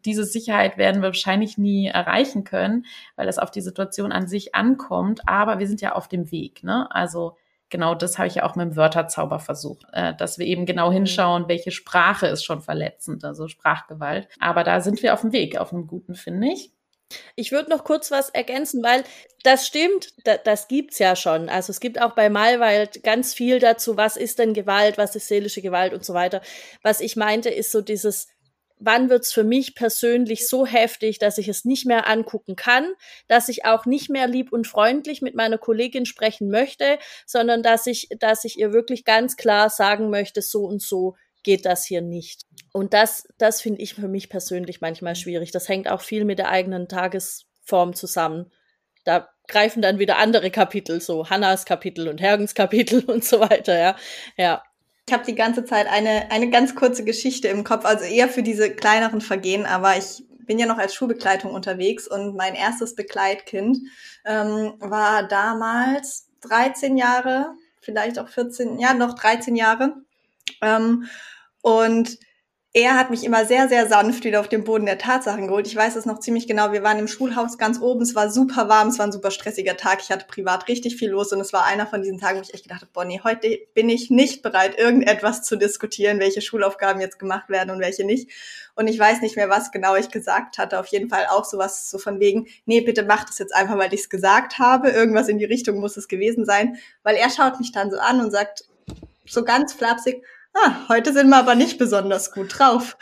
Diese 0.05 0.23
Sicherheit 0.25 0.79
werden 0.79 1.03
wir 1.03 1.09
wahrscheinlich 1.09 1.59
nie 1.59 1.89
erreichen 1.89 2.45
können, 2.45 2.87
weil 3.17 3.27
es 3.27 3.39
auf 3.39 3.51
die 3.51 3.63
Situation 3.63 4.13
an 4.13 4.29
sich 4.29 4.55
ankommt, 4.55 5.23
aber 5.27 5.59
wir 5.59 5.67
sind 5.67 5.81
ja 5.81 5.93
auf 5.93 6.07
dem 6.07 6.31
Weg, 6.31 6.63
ne? 6.63 6.87
Also, 6.93 7.37
genau 7.69 7.97
das 7.97 8.17
habe 8.17 8.29
ich 8.29 8.37
ja 8.37 8.45
auch 8.45 8.55
mit 8.55 8.71
dem 8.71 8.77
Wörterzauber 8.77 9.41
versucht, 9.41 9.85
äh, 9.93 10.15
dass 10.15 10.39
wir 10.39 10.47
eben 10.47 10.67
genau 10.67 10.93
hinschauen, 10.93 11.49
welche 11.49 11.73
Sprache 11.73 12.29
ist 12.29 12.45
schon 12.45 12.61
verletzend, 12.61 13.25
also 13.25 13.49
Sprachgewalt. 13.49 14.29
Aber 14.39 14.63
da 14.63 14.81
sind 14.81 15.03
wir 15.03 15.15
auf 15.15 15.23
dem 15.23 15.33
Weg, 15.33 15.59
auf 15.59 15.73
einem 15.73 15.89
guten, 15.89 16.15
finde 16.15 16.47
ich. 16.53 16.71
Ich 17.37 17.53
würde 17.53 17.71
noch 17.71 17.85
kurz 17.85 18.11
was 18.11 18.29
ergänzen, 18.31 18.83
weil 18.83 19.05
das 19.43 19.67
stimmt, 19.67 20.13
da, 20.25 20.37
das 20.37 20.69
gibt's 20.69 20.99
ja 20.99 21.17
schon. 21.17 21.49
Also 21.49 21.71
es 21.71 21.81
gibt 21.81 22.01
auch 22.01 22.15
bei 22.15 22.29
Malwald 22.29 23.03
ganz 23.03 23.35
viel 23.35 23.61
dazu, 23.61 23.97
was 23.97 24.17
ist 24.17 24.39
denn 24.39 24.53
Gewalt, 24.53 24.99
was 24.99 25.17
ist 25.17 25.29
seelische 25.29 25.63
Gewalt 25.63 25.95
und 25.95 26.05
so 26.05 26.15
weiter. 26.15 26.43
Was 26.83 27.01
ich 27.01 27.17
meinte, 27.17 27.49
ist 27.49 27.71
so 27.71 27.81
dieses, 27.81 28.29
wann 28.79 29.11
wird's 29.11 29.33
für 29.33 29.45
mich 29.45 29.75
persönlich 29.75 30.49
so 30.49 30.67
heftig, 30.67 31.19
dass 31.19 31.39
ich 31.39 31.49
es 31.49 31.65
nicht 31.65 31.87
mehr 31.87 32.09
angucken 32.09 32.57
kann, 32.57 32.93
dass 33.27 33.49
ich 33.49 33.65
auch 33.65 33.87
nicht 33.87 34.11
mehr 34.11 34.27
lieb 34.27 34.53
und 34.53 34.67
freundlich 34.67 35.23
mit 35.23 35.35
meiner 35.35 35.59
Kollegin 35.59 36.07
sprechen 36.07 36.51
möchte, 36.51 36.99
sondern 37.27 37.63
dass 37.63 37.87
ich, 37.87 38.09
dass 38.19 38.45
ich 38.45 38.59
ihr 38.59 38.73
wirklich 38.73 39.05
ganz 39.05 39.37
klar 39.37 39.71
sagen 39.71 40.11
möchte, 40.11 40.43
so 40.43 40.65
und 40.65 40.83
so 40.83 41.15
geht 41.43 41.65
das 41.65 41.85
hier 41.85 42.03
nicht. 42.03 42.43
Und 42.73 42.95
das, 42.95 43.27
das 43.39 43.61
finde 43.61 43.83
ich 43.83 43.95
für 43.95 44.09
mich 44.09 44.29
persönlich 44.29 44.81
manchmal 44.81 45.17
schwierig. 45.17 45.51
Das 45.51 45.69
hängt 45.69 45.89
auch 45.89 46.01
viel 46.01 46.25
mit 46.25 46.39
der 46.39 46.51
eigenen 46.51 46.89
Tagesform 46.89 47.95
zusammen. 47.95 48.53
Da 49.05 49.29
greifen 49.47 49.83
dann 49.83 49.99
wieder 49.99 50.19
andere 50.19 50.51
Kapitel, 50.51 51.01
so 51.01 51.29
Hannas 51.31 51.65
Kapitel 51.65 52.09
und 52.09 52.21
Hergens 52.21 52.55
Kapitel 52.55 53.05
und 53.07 53.25
so 53.25 53.41
weiter, 53.41 53.79
ja. 53.79 53.97
Ja. 54.37 54.63
Ich 55.07 55.15
habe 55.15 55.25
die 55.25 55.35
ganze 55.35 55.65
Zeit 55.65 55.87
eine, 55.87 56.31
eine 56.31 56.51
ganz 56.51 56.75
kurze 56.75 57.03
Geschichte 57.03 57.49
im 57.49 57.65
Kopf, 57.65 57.87
also 57.87 58.05
eher 58.05 58.29
für 58.29 58.43
diese 58.43 58.71
kleineren 58.71 59.23
Vergehen, 59.23 59.65
aber 59.65 59.97
ich 59.97 60.23
bin 60.49 60.59
ja 60.59 60.67
noch 60.67 60.79
als 60.79 60.95
Schulbegleitung 60.95 61.55
unterwegs 61.55 62.07
und 62.07 62.37
mein 62.37 62.55
erstes 62.55 62.95
Begleitkind 62.95 63.79
ähm, 64.27 64.75
war 64.81 65.27
damals 65.27 66.29
13 66.43 66.97
Jahre, 66.97 67.55
vielleicht 67.81 68.19
auch 68.19 68.29
14, 68.29 68.79
ja, 68.79 68.95
noch 68.95 69.15
13 69.15 69.57
Jahre. 69.57 69.95
Ähm, 70.63 71.05
und 71.63 72.19
er 72.75 72.97
hat 72.97 73.09
mich 73.09 73.25
immer 73.25 73.47
sehr, 73.47 73.69
sehr 73.69 73.89
sanft 73.89 74.25
wieder 74.25 74.41
auf 74.41 74.49
den 74.49 74.63
Boden 74.63 74.85
der 74.85 74.99
Tatsachen 74.99 75.49
geholt. 75.49 75.67
Ich 75.67 75.75
weiß 75.75 75.97
es 75.97 76.05
noch 76.05 76.21
ziemlich 76.21 76.47
genau. 76.47 76.71
Wir 76.71 76.83
waren 76.83 76.99
im 76.99 77.09
Schulhaus 77.09 77.57
ganz 77.57 77.81
oben. 77.81 78.03
Es 78.03 78.15
war 78.15 78.31
super 78.31 78.69
warm. 78.69 78.89
Es 78.89 78.99
war 78.99 79.07
ein 79.07 79.13
super 79.13 79.31
stressiger 79.31 79.77
Tag. 79.77 80.01
Ich 80.03 80.11
hatte 80.11 80.27
privat 80.27 80.69
richtig 80.69 80.97
viel 80.97 81.11
los. 81.11 81.33
Und 81.33 81.41
es 81.41 81.55
war 81.55 81.65
einer 81.65 81.87
von 81.87 82.03
diesen 82.03 82.19
Tagen, 82.19 82.39
wo 82.39 82.43
ich 82.43 82.53
echt 82.53 82.65
gedacht 82.65 82.83
habe, 82.83 82.93
Bonnie, 82.93 83.21
heute 83.25 83.59
bin 83.75 83.89
ich 83.89 84.11
nicht 84.11 84.43
bereit, 84.43 84.79
irgendetwas 84.79 85.43
zu 85.43 85.57
diskutieren, 85.57 86.21
welche 86.21 86.43
Schulaufgaben 86.43 87.01
jetzt 87.01 87.19
gemacht 87.19 87.49
werden 87.49 87.71
und 87.71 87.81
welche 87.81 88.05
nicht. 88.05 88.31
Und 88.75 88.87
ich 88.87 88.99
weiß 88.99 89.23
nicht 89.23 89.37
mehr, 89.37 89.49
was 89.49 89.73
genau 89.73 89.97
ich 89.97 90.11
gesagt 90.11 90.59
hatte. 90.59 90.79
Auf 90.79 90.87
jeden 90.89 91.09
Fall 91.09 91.27
auch 91.31 91.47
sowas 91.47 91.91
so 91.91 91.97
von 91.97 92.21
wegen, 92.21 92.49
nee, 92.67 92.83
bitte 92.83 93.03
mach 93.03 93.25
das 93.25 93.39
jetzt 93.39 93.55
einfach, 93.57 93.79
weil 93.79 93.95
ich 93.95 94.03
es 94.03 94.11
gesagt 94.11 94.59
habe. 94.59 94.91
Irgendwas 94.91 95.29
in 95.29 95.39
die 95.39 95.47
Richtung 95.47 95.81
muss 95.81 95.97
es 95.97 96.07
gewesen 96.07 96.45
sein. 96.45 96.77
Weil 97.03 97.17
er 97.17 97.31
schaut 97.31 97.59
mich 97.59 97.73
dann 97.73 97.91
so 97.91 97.97
an 97.99 98.21
und 98.21 98.31
sagt, 98.31 98.69
so 99.27 99.43
ganz 99.43 99.73
flapsig, 99.73 100.23
ah, 100.65 100.89
heute 100.89 101.13
sind 101.13 101.29
wir 101.29 101.37
aber 101.37 101.55
nicht 101.55 101.79
besonders 101.79 102.33
gut 102.33 102.59
drauf. 102.59 102.97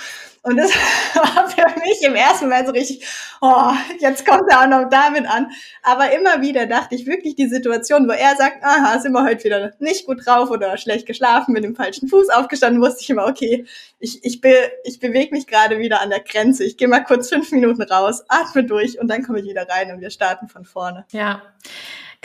Und 0.46 0.56
das 0.56 0.70
war 1.14 1.50
für 1.50 1.80
mich 1.80 2.02
im 2.02 2.14
ersten 2.14 2.48
Mal 2.48 2.64
so 2.64 2.70
richtig, 2.70 3.04
oh, 3.40 3.72
jetzt 3.98 4.24
kommt 4.24 4.44
er 4.48 4.62
auch 4.62 4.68
noch 4.68 4.88
damit 4.88 5.26
an. 5.26 5.50
Aber 5.82 6.12
immer 6.12 6.40
wieder 6.40 6.66
dachte 6.66 6.94
ich 6.94 7.04
wirklich 7.06 7.34
die 7.34 7.48
Situation, 7.48 8.06
wo 8.06 8.12
er 8.12 8.36
sagt, 8.36 8.62
aha, 8.62 9.00
sind 9.00 9.12
wir 9.12 9.24
heute 9.24 9.42
wieder 9.42 9.72
nicht 9.80 10.06
gut 10.06 10.24
drauf 10.24 10.50
oder 10.50 10.76
schlecht 10.78 11.04
geschlafen, 11.04 11.52
mit 11.52 11.64
dem 11.64 11.74
falschen 11.74 12.08
Fuß 12.08 12.28
aufgestanden, 12.28 12.80
wusste 12.80 13.02
ich 13.02 13.10
immer, 13.10 13.26
okay, 13.26 13.66
ich, 13.98 14.24
ich, 14.24 14.40
be, 14.40 14.54
ich 14.84 15.00
bewege 15.00 15.34
mich 15.34 15.48
gerade 15.48 15.80
wieder 15.80 16.00
an 16.00 16.10
der 16.10 16.20
Grenze. 16.20 16.62
Ich 16.62 16.76
gehe 16.76 16.86
mal 16.86 17.00
kurz 17.00 17.28
fünf 17.28 17.50
Minuten 17.50 17.82
raus, 17.82 18.22
atme 18.28 18.62
durch 18.62 19.00
und 19.00 19.08
dann 19.08 19.24
komme 19.24 19.40
ich 19.40 19.46
wieder 19.46 19.68
rein 19.68 19.92
und 19.92 20.00
wir 20.00 20.10
starten 20.10 20.46
von 20.46 20.64
vorne. 20.64 21.06
Ja. 21.10 21.42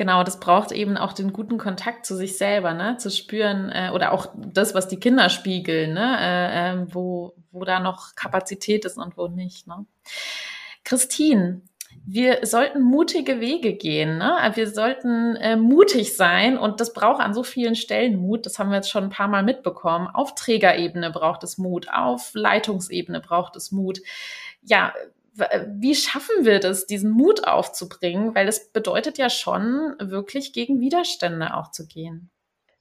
Genau, 0.01 0.23
das 0.23 0.39
braucht 0.39 0.71
eben 0.71 0.97
auch 0.97 1.13
den 1.13 1.31
guten 1.31 1.59
Kontakt 1.59 2.07
zu 2.07 2.15
sich 2.15 2.35
selber, 2.35 2.73
ne? 2.73 2.97
Zu 2.97 3.11
spüren 3.11 3.69
äh, 3.69 3.91
oder 3.93 4.13
auch 4.13 4.29
das, 4.35 4.73
was 4.73 4.87
die 4.87 4.99
Kinder 4.99 5.29
spiegeln, 5.29 5.93
ne? 5.93 6.17
Äh, 6.19 6.71
äh, 6.71 6.85
wo, 6.91 7.35
wo 7.51 7.65
da 7.65 7.79
noch 7.79 8.15
Kapazität 8.15 8.83
ist 8.85 8.97
und 8.97 9.15
wo 9.15 9.27
nicht. 9.27 9.67
Ne? 9.67 9.85
Christine, 10.83 11.61
wir 12.03 12.39
sollten 12.47 12.81
mutige 12.81 13.41
Wege 13.41 13.73
gehen. 13.73 14.17
Ne? 14.17 14.37
Wir 14.55 14.71
sollten 14.71 15.35
äh, 15.35 15.55
mutig 15.55 16.17
sein 16.17 16.57
und 16.57 16.81
das 16.81 16.93
braucht 16.93 17.21
an 17.21 17.35
so 17.35 17.43
vielen 17.43 17.75
Stellen 17.75 18.15
Mut. 18.15 18.47
Das 18.47 18.57
haben 18.57 18.71
wir 18.71 18.77
jetzt 18.77 18.89
schon 18.89 19.03
ein 19.03 19.09
paar 19.11 19.27
Mal 19.27 19.43
mitbekommen. 19.43 20.07
Auf 20.07 20.33
Trägerebene 20.33 21.11
braucht 21.11 21.43
es 21.43 21.59
Mut, 21.59 21.89
auf 21.93 22.31
Leitungsebene 22.33 23.19
braucht 23.19 23.55
es 23.55 23.71
Mut. 23.71 23.99
Ja, 24.63 24.93
wie 25.33 25.95
schaffen 25.95 26.45
wir 26.45 26.59
das, 26.59 26.85
diesen 26.85 27.11
Mut 27.11 27.47
aufzubringen? 27.47 28.35
Weil 28.35 28.47
es 28.47 28.71
bedeutet 28.71 29.17
ja 29.17 29.29
schon, 29.29 29.95
wirklich 29.99 30.53
gegen 30.53 30.79
Widerstände 30.79 31.55
auch 31.55 31.71
zu 31.71 31.87
gehen. 31.87 32.29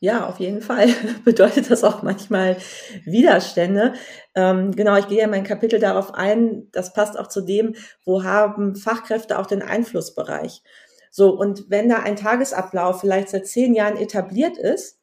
Ja, 0.03 0.27
auf 0.27 0.41
jeden 0.41 0.63
Fall 0.63 0.89
bedeutet 1.25 1.71
das 1.71 1.85
auch 1.85 2.03
manchmal 2.03 2.57
Widerstände. 3.05 3.93
Ähm, 4.35 4.75
genau, 4.75 4.97
ich 4.97 5.09
gehe 5.09 5.19
ja 5.19 5.25
in 5.25 5.31
mein 5.31 5.45
Kapitel 5.45 5.79
darauf 5.79 6.15
ein, 6.15 6.69
das 6.73 6.95
passt 6.95 7.19
auch 7.19 7.29
zu 7.29 7.43
dem, 7.43 7.75
wo 8.07 8.25
haben 8.25 8.77
Fachkräfte 8.77 9.39
auch 9.39 9.47
den 9.47 9.63
Einflussbereich. 9.63 10.63
So, 11.11 11.37
und 11.37 11.69
wenn 11.69 11.89
da 11.89 11.99
ein 11.99 12.17
Tagesablauf 12.17 13.01
vielleicht 13.01 13.29
seit 13.29 13.47
zehn 13.47 13.75
Jahren 13.75 13.99
etabliert 13.99 14.57
ist 14.57 14.99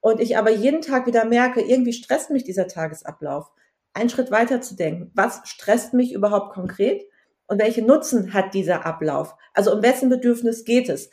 und 0.00 0.20
ich 0.20 0.36
aber 0.36 0.50
jeden 0.50 0.80
Tag 0.80 1.06
wieder 1.06 1.24
merke, 1.24 1.60
irgendwie 1.60 1.92
stresst 1.92 2.30
mich 2.30 2.42
dieser 2.42 2.66
Tagesablauf, 2.66 3.52
einen 3.94 4.10
Schritt 4.10 4.30
weiter 4.30 4.60
zu 4.60 4.76
denken. 4.76 5.10
Was 5.14 5.40
stresst 5.44 5.94
mich 5.94 6.12
überhaupt 6.12 6.52
konkret? 6.52 7.04
Und 7.46 7.60
welche 7.60 7.82
Nutzen 7.82 8.34
hat 8.34 8.54
dieser 8.54 8.86
Ablauf? 8.86 9.34
Also 9.52 9.72
um 9.72 9.82
wessen 9.82 10.08
Bedürfnis 10.08 10.64
geht 10.64 10.88
es? 10.88 11.10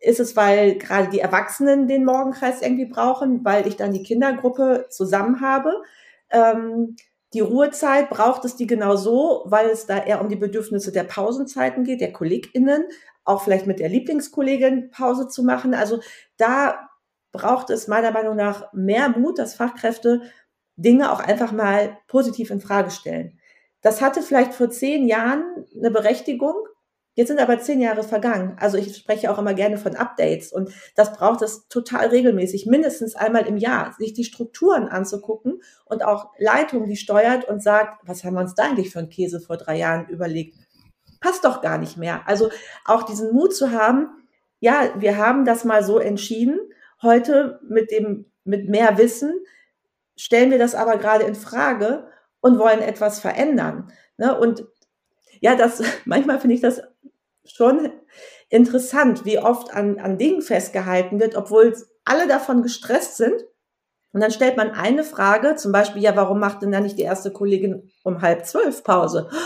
Ist 0.00 0.20
es, 0.20 0.36
weil 0.36 0.76
gerade 0.78 1.08
die 1.08 1.20
Erwachsenen 1.20 1.88
den 1.88 2.04
Morgenkreis 2.04 2.62
irgendwie 2.62 2.86
brauchen, 2.86 3.44
weil 3.44 3.66
ich 3.66 3.76
dann 3.76 3.92
die 3.92 4.02
Kindergruppe 4.02 4.86
zusammen 4.90 5.40
habe? 5.40 5.82
Ähm, 6.30 6.96
die 7.34 7.40
Ruhezeit 7.40 8.08
braucht 8.08 8.44
es 8.44 8.56
die 8.56 8.66
genau 8.66 8.96
so, 8.96 9.42
weil 9.46 9.68
es 9.68 9.86
da 9.86 9.98
eher 9.98 10.20
um 10.20 10.28
die 10.28 10.36
Bedürfnisse 10.36 10.92
der 10.92 11.04
Pausenzeiten 11.04 11.84
geht, 11.84 12.00
der 12.00 12.12
KollegInnen, 12.12 12.84
auch 13.24 13.42
vielleicht 13.42 13.66
mit 13.66 13.80
der 13.80 13.88
Lieblingskollegin 13.88 14.90
Pause 14.90 15.28
zu 15.28 15.42
machen. 15.42 15.74
Also 15.74 16.00
da 16.38 16.88
braucht 17.32 17.70
es 17.70 17.86
meiner 17.86 18.12
Meinung 18.12 18.36
nach 18.36 18.72
mehr 18.72 19.10
Mut, 19.10 19.38
dass 19.38 19.54
Fachkräfte 19.54 20.22
Dinge 20.78 21.12
auch 21.12 21.20
einfach 21.20 21.52
mal 21.52 21.98
positiv 22.06 22.50
in 22.50 22.60
Frage 22.60 22.90
stellen. 22.90 23.38
Das 23.82 24.00
hatte 24.00 24.22
vielleicht 24.22 24.54
vor 24.54 24.70
zehn 24.70 25.06
Jahren 25.06 25.42
eine 25.76 25.90
Berechtigung. 25.90 26.54
Jetzt 27.14 27.28
sind 27.28 27.40
aber 27.40 27.58
zehn 27.58 27.80
Jahre 27.80 28.04
vergangen. 28.04 28.56
Also 28.60 28.78
ich 28.78 28.96
spreche 28.96 29.30
auch 29.30 29.38
immer 29.38 29.54
gerne 29.54 29.76
von 29.76 29.96
Updates 29.96 30.52
und 30.52 30.70
das 30.94 31.12
braucht 31.12 31.42
es 31.42 31.66
total 31.66 32.08
regelmäßig, 32.08 32.66
mindestens 32.66 33.16
einmal 33.16 33.46
im 33.46 33.56
Jahr, 33.56 33.92
sich 33.98 34.14
die 34.14 34.22
Strukturen 34.22 34.86
anzugucken 34.86 35.60
und 35.84 36.04
auch 36.04 36.30
Leitung, 36.38 36.86
die 36.86 36.96
steuert 36.96 37.44
und 37.44 37.60
sagt, 37.60 38.00
was 38.06 38.22
haben 38.22 38.34
wir 38.34 38.42
uns 38.42 38.54
da 38.54 38.66
eigentlich 38.66 38.90
für 38.90 39.00
einen 39.00 39.10
Käse 39.10 39.40
vor 39.40 39.56
drei 39.56 39.78
Jahren 39.78 40.08
überlegt? 40.08 40.56
Passt 41.20 41.44
doch 41.44 41.60
gar 41.60 41.78
nicht 41.78 41.96
mehr. 41.96 42.22
Also 42.26 42.50
auch 42.84 43.02
diesen 43.02 43.32
Mut 43.32 43.52
zu 43.52 43.72
haben, 43.72 44.10
ja, 44.60 44.92
wir 44.96 45.16
haben 45.16 45.44
das 45.44 45.64
mal 45.64 45.82
so 45.82 45.98
entschieden. 45.98 46.60
Heute 47.02 47.60
mit 47.68 47.90
dem, 47.90 48.26
mit 48.44 48.68
mehr 48.68 48.96
Wissen 48.96 49.32
stellen 50.18 50.50
wir 50.50 50.58
das 50.58 50.74
aber 50.74 50.98
gerade 50.98 51.24
in 51.24 51.34
Frage 51.34 52.08
und 52.40 52.58
wollen 52.58 52.80
etwas 52.80 53.20
verändern. 53.20 53.90
Ne? 54.18 54.38
Und 54.38 54.66
ja, 55.40 55.54
das, 55.54 55.82
manchmal 56.04 56.40
finde 56.40 56.54
ich 56.56 56.60
das 56.60 56.82
schon 57.44 57.90
interessant, 58.50 59.24
wie 59.24 59.38
oft 59.38 59.72
an, 59.72 59.98
an 59.98 60.18
Dingen 60.18 60.42
festgehalten 60.42 61.20
wird, 61.20 61.36
obwohl 61.36 61.74
alle 62.04 62.26
davon 62.26 62.62
gestresst 62.62 63.16
sind. 63.16 63.44
Und 64.12 64.20
dann 64.20 64.30
stellt 64.30 64.56
man 64.56 64.70
eine 64.70 65.04
Frage, 65.04 65.56
zum 65.56 65.70
Beispiel, 65.70 66.02
ja, 66.02 66.16
warum 66.16 66.40
macht 66.40 66.62
denn 66.62 66.72
da 66.72 66.80
nicht 66.80 66.98
die 66.98 67.02
erste 67.02 67.30
Kollegin 67.30 67.90
um 68.02 68.20
halb 68.20 68.44
zwölf 68.44 68.84
Pause? 68.84 69.30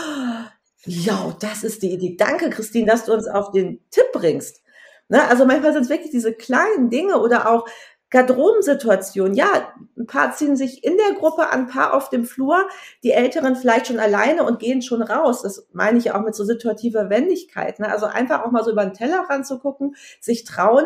Ja, 0.85 1.33
das 1.39 1.63
ist 1.63 1.81
die 1.81 1.93
Idee. 1.93 2.17
Danke, 2.17 2.49
Christine, 2.49 2.87
dass 2.87 3.05
du 3.05 3.13
uns 3.13 3.25
auf 3.25 3.51
den 3.51 3.79
Tipp 3.89 4.03
bringst. 4.11 4.61
Ne? 5.07 5.25
Also 5.29 5.45
manchmal 5.45 5.71
sind 5.71 5.83
es 5.83 5.89
wirklich 5.89 6.11
diese 6.11 6.33
kleinen 6.33 6.89
Dinge 6.89 7.21
oder 7.21 7.49
auch 7.49 7.65
Garderobensituation. 8.13 9.33
Ja, 9.33 9.73
ein 9.97 10.05
paar 10.05 10.35
ziehen 10.35 10.55
sich 10.55 10.83
in 10.83 10.97
der 10.97 11.17
Gruppe 11.17 11.49
an, 11.49 11.61
ein 11.61 11.67
paar 11.67 11.95
auf 11.95 12.09
dem 12.09 12.25
Flur, 12.25 12.69
die 13.01 13.11
Älteren 13.11 13.55
vielleicht 13.55 13.87
schon 13.87 13.99
alleine 13.99 14.43
und 14.43 14.59
gehen 14.59 14.83
schon 14.83 15.01
raus. 15.01 15.41
Das 15.41 15.67
meine 15.73 15.97
ich 15.97 16.11
auch 16.11 16.21
mit 16.21 16.35
so 16.35 16.45
situativer 16.45 17.09
Wendigkeit. 17.09 17.79
Ne? 17.79 17.91
Also 17.91 18.05
einfach 18.05 18.43
auch 18.43 18.51
mal 18.51 18.63
so 18.63 18.71
über 18.71 18.85
den 18.85 18.93
Teller 18.93 19.25
ranzugucken, 19.27 19.95
sich 20.21 20.43
trauen, 20.43 20.85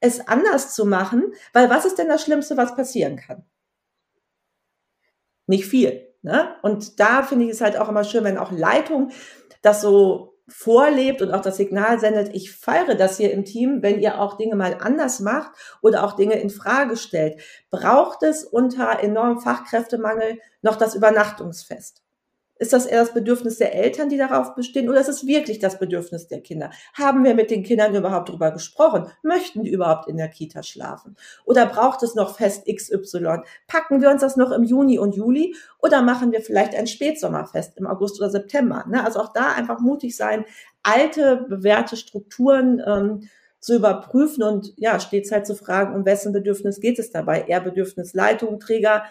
es 0.00 0.26
anders 0.26 0.74
zu 0.74 0.86
machen, 0.86 1.34
weil 1.52 1.68
was 1.68 1.84
ist 1.84 1.98
denn 1.98 2.08
das 2.08 2.22
Schlimmste, 2.22 2.56
was 2.56 2.74
passieren 2.74 3.16
kann? 3.16 3.44
Nicht 5.46 5.66
viel. 5.66 6.14
Ne? 6.22 6.56
Und 6.62 6.98
da 6.98 7.22
finde 7.24 7.44
ich 7.44 7.50
es 7.50 7.60
halt 7.60 7.76
auch 7.76 7.90
immer 7.90 8.04
schön, 8.04 8.24
wenn 8.24 8.38
auch 8.38 8.52
Leitung 8.52 9.10
das 9.60 9.82
so 9.82 10.33
vorlebt 10.46 11.22
und 11.22 11.32
auch 11.32 11.40
das 11.40 11.56
Signal 11.56 11.98
sendet, 11.98 12.34
ich 12.34 12.54
feiere 12.54 12.94
das 12.94 13.16
hier 13.16 13.32
im 13.32 13.44
Team, 13.44 13.82
wenn 13.82 13.98
ihr 13.98 14.20
auch 14.20 14.36
Dinge 14.36 14.56
mal 14.56 14.78
anders 14.80 15.20
macht 15.20 15.50
oder 15.80 16.04
auch 16.04 16.16
Dinge 16.16 16.34
in 16.34 16.50
Frage 16.50 16.96
stellt. 16.96 17.40
Braucht 17.70 18.22
es 18.22 18.44
unter 18.44 19.00
enormem 19.00 19.40
Fachkräftemangel 19.40 20.38
noch 20.62 20.76
das 20.76 20.94
Übernachtungsfest? 20.94 22.03
Ist 22.64 22.72
das 22.72 22.86
eher 22.86 23.00
das 23.00 23.12
Bedürfnis 23.12 23.58
der 23.58 23.74
Eltern, 23.74 24.08
die 24.08 24.16
darauf 24.16 24.54
bestehen, 24.54 24.88
oder 24.88 24.98
ist 24.98 25.10
es 25.10 25.26
wirklich 25.26 25.58
das 25.58 25.78
Bedürfnis 25.78 26.28
der 26.28 26.40
Kinder? 26.40 26.70
Haben 26.94 27.22
wir 27.22 27.34
mit 27.34 27.50
den 27.50 27.62
Kindern 27.62 27.94
überhaupt 27.94 28.30
darüber 28.30 28.52
gesprochen? 28.52 29.06
Möchten 29.22 29.64
die 29.64 29.70
überhaupt 29.70 30.08
in 30.08 30.16
der 30.16 30.28
Kita 30.28 30.62
schlafen? 30.62 31.14
Oder 31.44 31.66
braucht 31.66 32.02
es 32.02 32.14
noch 32.14 32.38
Fest 32.38 32.64
XY? 32.64 33.42
Packen 33.68 34.00
wir 34.00 34.08
uns 34.08 34.22
das 34.22 34.38
noch 34.38 34.50
im 34.50 34.62
Juni 34.62 34.98
und 34.98 35.14
Juli 35.14 35.54
oder 35.82 36.00
machen 36.00 36.32
wir 36.32 36.40
vielleicht 36.40 36.74
ein 36.74 36.86
Spätsommerfest 36.86 37.76
im 37.76 37.86
August 37.86 38.18
oder 38.18 38.30
September? 38.30 38.86
Ne? 38.88 39.04
Also 39.04 39.20
auch 39.20 39.34
da 39.34 39.52
einfach 39.52 39.80
mutig 39.80 40.16
sein, 40.16 40.46
alte, 40.82 41.44
bewährte 41.46 41.98
Strukturen 41.98 42.82
ähm, 42.86 43.28
zu 43.64 43.76
überprüfen 43.76 44.42
und 44.42 44.74
ja, 44.76 45.00
stets 45.00 45.32
halt 45.32 45.46
zu 45.46 45.54
fragen, 45.54 45.94
um 45.94 46.04
wessen 46.04 46.34
Bedürfnis 46.34 46.80
geht 46.80 46.98
es 46.98 47.10
dabei? 47.10 47.46
Eher 47.48 47.60
Bedürfnis 47.60 48.12
Leitung, 48.12 48.60
Träger, 48.60 49.04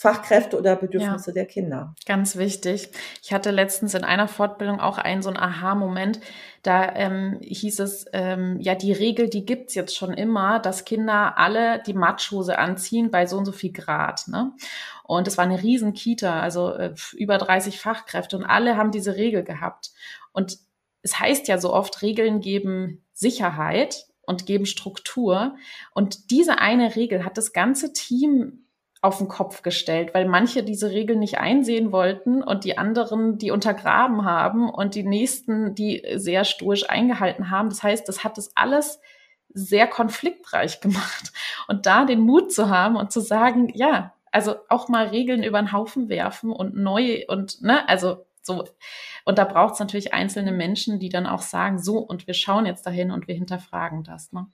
Fachkräfte 0.00 0.56
oder 0.56 0.76
Bedürfnisse 0.76 1.30
ja, 1.30 1.34
der 1.34 1.46
Kinder. 1.46 1.92
Ganz 2.06 2.36
wichtig. 2.36 2.90
Ich 3.20 3.32
hatte 3.32 3.50
letztens 3.50 3.94
in 3.94 4.04
einer 4.04 4.28
Fortbildung 4.28 4.78
auch 4.78 4.96
einen 4.96 5.22
so 5.22 5.28
einen 5.28 5.38
Aha-Moment. 5.38 6.20
Da 6.62 6.94
ähm, 6.94 7.40
hieß 7.42 7.80
es, 7.80 8.06
ähm, 8.12 8.60
ja, 8.60 8.76
die 8.76 8.92
Regel, 8.92 9.28
die 9.28 9.44
gibt's 9.44 9.74
jetzt 9.74 9.96
schon 9.96 10.14
immer, 10.14 10.60
dass 10.60 10.84
Kinder 10.84 11.36
alle 11.36 11.82
die 11.82 11.94
Matschhose 11.94 12.60
anziehen 12.60 13.10
bei 13.10 13.26
so 13.26 13.38
und 13.38 13.44
so 13.44 13.50
viel 13.50 13.72
Grad. 13.72 14.28
Ne? 14.28 14.52
Und 15.02 15.26
es 15.26 15.36
war 15.36 15.44
eine 15.44 15.64
riesen 15.64 15.94
Kita, 15.94 16.42
also 16.42 16.72
äh, 16.74 16.94
über 17.16 17.36
30 17.36 17.80
Fachkräfte 17.80 18.36
und 18.36 18.44
alle 18.44 18.76
haben 18.76 18.92
diese 18.92 19.16
Regel 19.16 19.42
gehabt. 19.42 19.90
Und 20.30 20.58
es 21.02 21.18
heißt 21.18 21.48
ja 21.48 21.58
so 21.58 21.74
oft, 21.74 22.02
Regeln 22.02 22.38
geben 22.38 23.04
Sicherheit 23.12 24.06
und 24.22 24.46
geben 24.46 24.64
Struktur. 24.64 25.56
Und 25.92 26.30
diese 26.30 26.60
eine 26.60 26.94
Regel 26.94 27.24
hat 27.24 27.36
das 27.36 27.52
ganze 27.52 27.92
Team 27.92 28.64
auf 29.00 29.18
den 29.18 29.28
Kopf 29.28 29.62
gestellt, 29.62 30.12
weil 30.12 30.26
manche 30.26 30.62
diese 30.62 30.90
Regeln 30.90 31.20
nicht 31.20 31.38
einsehen 31.38 31.92
wollten 31.92 32.42
und 32.42 32.64
die 32.64 32.78
anderen 32.78 33.38
die 33.38 33.50
untergraben 33.50 34.24
haben 34.24 34.68
und 34.68 34.94
die 34.94 35.04
nächsten 35.04 35.74
die 35.74 36.04
sehr 36.16 36.44
stoisch 36.44 36.88
eingehalten 36.90 37.50
haben. 37.50 37.68
Das 37.68 37.82
heißt, 37.82 38.08
das 38.08 38.24
hat 38.24 38.38
das 38.38 38.50
alles 38.56 39.00
sehr 39.54 39.86
konfliktreich 39.86 40.80
gemacht. 40.80 41.32
Und 41.68 41.86
da 41.86 42.04
den 42.04 42.20
Mut 42.20 42.52
zu 42.52 42.68
haben 42.70 42.96
und 42.96 43.12
zu 43.12 43.20
sagen, 43.20 43.70
ja, 43.74 44.14
also 44.32 44.56
auch 44.68 44.88
mal 44.88 45.08
Regeln 45.08 45.42
über 45.42 45.60
den 45.60 45.72
Haufen 45.72 46.08
werfen 46.08 46.52
und 46.52 46.76
neu 46.76 47.24
und, 47.28 47.62
ne, 47.62 47.88
also 47.88 48.26
so. 48.42 48.64
Und 49.24 49.38
da 49.38 49.44
braucht 49.44 49.74
es 49.74 49.80
natürlich 49.80 50.14
einzelne 50.14 50.52
Menschen, 50.52 50.98
die 50.98 51.08
dann 51.08 51.26
auch 51.26 51.42
sagen, 51.42 51.78
so, 51.78 51.98
und 51.98 52.26
wir 52.26 52.34
schauen 52.34 52.66
jetzt 52.66 52.86
dahin 52.86 53.10
und 53.10 53.28
wir 53.28 53.34
hinterfragen 53.34 54.04
das, 54.04 54.32
ne? 54.32 54.46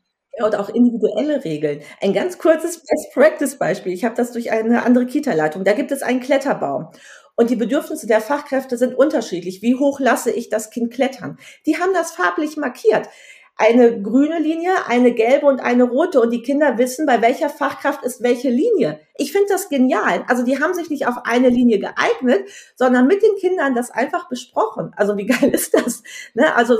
Und 0.42 0.56
auch 0.56 0.68
individuelle 0.68 1.44
Regeln. 1.44 1.80
Ein 2.00 2.12
ganz 2.12 2.38
kurzes 2.38 2.82
Best-Practice-Beispiel. 2.82 3.92
Ich 3.92 4.04
habe 4.04 4.16
das 4.16 4.32
durch 4.32 4.50
eine 4.50 4.84
andere 4.84 5.06
Kita-Leitung. 5.06 5.64
Da 5.64 5.72
gibt 5.72 5.92
es 5.92 6.02
einen 6.02 6.20
Kletterbaum. 6.20 6.88
Und 7.36 7.50
die 7.50 7.56
Bedürfnisse 7.56 8.06
der 8.06 8.20
Fachkräfte 8.20 8.76
sind 8.76 8.94
unterschiedlich. 8.94 9.62
Wie 9.62 9.76
hoch 9.76 10.00
lasse 10.00 10.30
ich 10.30 10.48
das 10.48 10.70
Kind 10.70 10.92
klettern? 10.92 11.38
Die 11.66 11.78
haben 11.78 11.92
das 11.92 12.12
farblich 12.12 12.56
markiert. 12.56 13.08
Eine 13.56 14.02
grüne 14.02 14.40
Linie, 14.40 14.72
eine 14.88 15.12
gelbe 15.12 15.46
und 15.46 15.60
eine 15.60 15.84
rote. 15.84 16.20
Und 16.20 16.30
die 16.30 16.42
Kinder 16.42 16.78
wissen, 16.78 17.06
bei 17.06 17.22
welcher 17.22 17.48
Fachkraft 17.48 18.04
ist 18.04 18.22
welche 18.22 18.50
Linie. 18.50 19.00
Ich 19.16 19.30
finde 19.30 19.48
das 19.48 19.68
genial. 19.68 20.24
Also 20.28 20.44
die 20.44 20.60
haben 20.60 20.74
sich 20.74 20.90
nicht 20.90 21.06
auf 21.06 21.18
eine 21.24 21.48
Linie 21.48 21.78
geeignet, 21.78 22.48
sondern 22.74 23.06
mit 23.06 23.22
den 23.22 23.36
Kindern 23.36 23.74
das 23.74 23.92
einfach 23.92 24.28
besprochen. 24.28 24.92
Also 24.96 25.16
wie 25.16 25.26
geil 25.26 25.50
ist 25.50 25.74
das? 25.74 26.02
Ne? 26.34 26.54
Also 26.56 26.78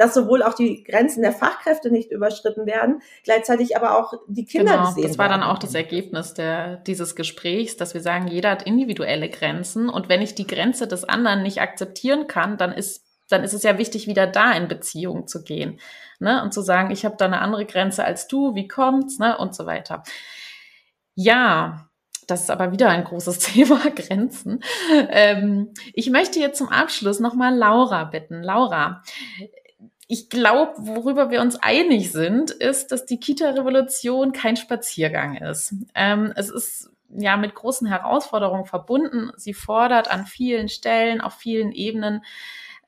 dass 0.00 0.14
sowohl 0.14 0.42
auch 0.42 0.54
die 0.54 0.82
Grenzen 0.82 1.20
der 1.20 1.32
Fachkräfte 1.32 1.90
nicht 1.90 2.10
überschritten 2.10 2.64
werden, 2.64 3.02
gleichzeitig 3.22 3.76
aber 3.76 3.98
auch 3.98 4.14
die 4.28 4.46
Kinder 4.46 4.72
genau, 4.72 4.86
gesehen 4.86 5.06
Das 5.06 5.18
war 5.18 5.28
dann 5.28 5.42
auch 5.42 5.58
das 5.58 5.74
Ergebnis 5.74 6.32
der, 6.32 6.78
dieses 6.78 7.14
Gesprächs, 7.14 7.76
dass 7.76 7.92
wir 7.92 8.00
sagen, 8.00 8.26
jeder 8.26 8.52
hat 8.52 8.62
individuelle 8.62 9.28
Grenzen 9.28 9.90
und 9.90 10.08
wenn 10.08 10.22
ich 10.22 10.34
die 10.34 10.46
Grenze 10.46 10.88
des 10.88 11.04
anderen 11.04 11.42
nicht 11.42 11.60
akzeptieren 11.60 12.28
kann, 12.28 12.56
dann 12.56 12.72
ist 12.72 13.04
dann 13.28 13.44
ist 13.44 13.52
es 13.52 13.62
ja 13.62 13.78
wichtig, 13.78 14.08
wieder 14.08 14.26
da 14.26 14.52
in 14.54 14.66
Beziehung 14.66 15.28
zu 15.28 15.44
gehen 15.44 15.78
ne? 16.18 16.42
und 16.42 16.52
zu 16.52 16.62
sagen, 16.62 16.90
ich 16.90 17.04
habe 17.04 17.14
da 17.16 17.26
eine 17.26 17.40
andere 17.40 17.64
Grenze 17.64 18.02
als 18.02 18.26
du, 18.26 18.56
wie 18.56 18.66
kommt's 18.66 19.20
ne? 19.20 19.38
und 19.38 19.54
so 19.54 19.66
weiter. 19.66 20.02
Ja, 21.14 21.90
das 22.26 22.42
ist 22.42 22.50
aber 22.50 22.72
wieder 22.72 22.88
ein 22.88 23.04
großes 23.04 23.38
Thema, 23.54 23.78
Grenzen. 23.94 24.62
Ähm, 25.10 25.72
ich 25.94 26.10
möchte 26.10 26.38
jetzt 26.38 26.58
zum 26.58 26.68
Abschluss 26.68 27.20
nochmal 27.20 27.54
Laura 27.54 28.04
bitten. 28.04 28.42
Laura, 28.42 29.02
ich 30.10 30.28
glaube, 30.28 30.72
worüber 30.78 31.30
wir 31.30 31.40
uns 31.40 31.54
einig 31.54 32.10
sind, 32.10 32.50
ist, 32.50 32.90
dass 32.90 33.06
die 33.06 33.20
Kita-Revolution 33.20 34.32
kein 34.32 34.56
Spaziergang 34.56 35.36
ist. 35.36 35.72
Ähm, 35.94 36.32
es 36.34 36.50
ist 36.50 36.90
ja 37.10 37.36
mit 37.36 37.54
großen 37.54 37.86
Herausforderungen 37.86 38.64
verbunden. 38.64 39.30
Sie 39.36 39.54
fordert 39.54 40.10
an 40.10 40.26
vielen 40.26 40.68
Stellen, 40.68 41.20
auf 41.20 41.34
vielen 41.34 41.70
Ebenen. 41.70 42.24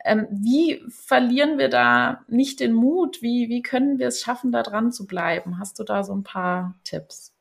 Ähm, 0.05 0.27
wie 0.33 0.85
verlieren 0.89 1.59
wir 1.59 1.69
da 1.69 2.25
nicht 2.27 2.59
den 2.59 2.73
Mut? 2.73 3.23
Wie, 3.23 3.49
wie 3.49 3.63
können 3.63 4.01
wir 4.01 4.09
es 4.09 4.21
schaffen, 4.21 4.51
da 4.51 4.65
dran 4.65 4.91
zu 4.91 5.07
bleiben? 5.07 5.61
Hast 5.61 5.79
du 5.79 5.85
da 5.85 6.03
so 6.03 6.13
ein 6.13 6.25
paar 6.25 6.75
Tipps? 6.83 7.32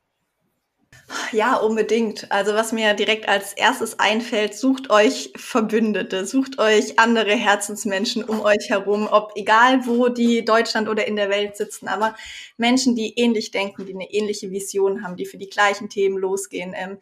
Ja, 1.31 1.55
unbedingt. 1.55 2.31
Also 2.31 2.53
was 2.53 2.71
mir 2.71 2.93
direkt 2.93 3.27
als 3.27 3.53
erstes 3.53 3.99
einfällt, 3.99 4.55
sucht 4.55 4.89
euch 4.89 5.31
Verbündete, 5.35 6.25
sucht 6.25 6.59
euch 6.59 6.99
andere 6.99 7.31
Herzensmenschen 7.31 8.23
um 8.23 8.41
euch 8.41 8.69
herum, 8.69 9.07
ob 9.11 9.33
egal 9.35 9.85
wo 9.85 10.09
die 10.09 10.45
Deutschland 10.45 10.87
oder 10.87 11.07
in 11.07 11.15
der 11.15 11.29
Welt 11.29 11.57
sitzen, 11.57 11.87
aber 11.87 12.15
Menschen, 12.57 12.95
die 12.95 13.13
ähnlich 13.17 13.51
denken, 13.51 13.85
die 13.85 13.93
eine 13.93 14.11
ähnliche 14.11 14.51
Vision 14.51 15.03
haben, 15.03 15.15
die 15.15 15.25
für 15.25 15.37
die 15.37 15.49
gleichen 15.49 15.89
Themen 15.89 16.17
losgehen. 16.17 16.73
Ähm, 16.75 16.97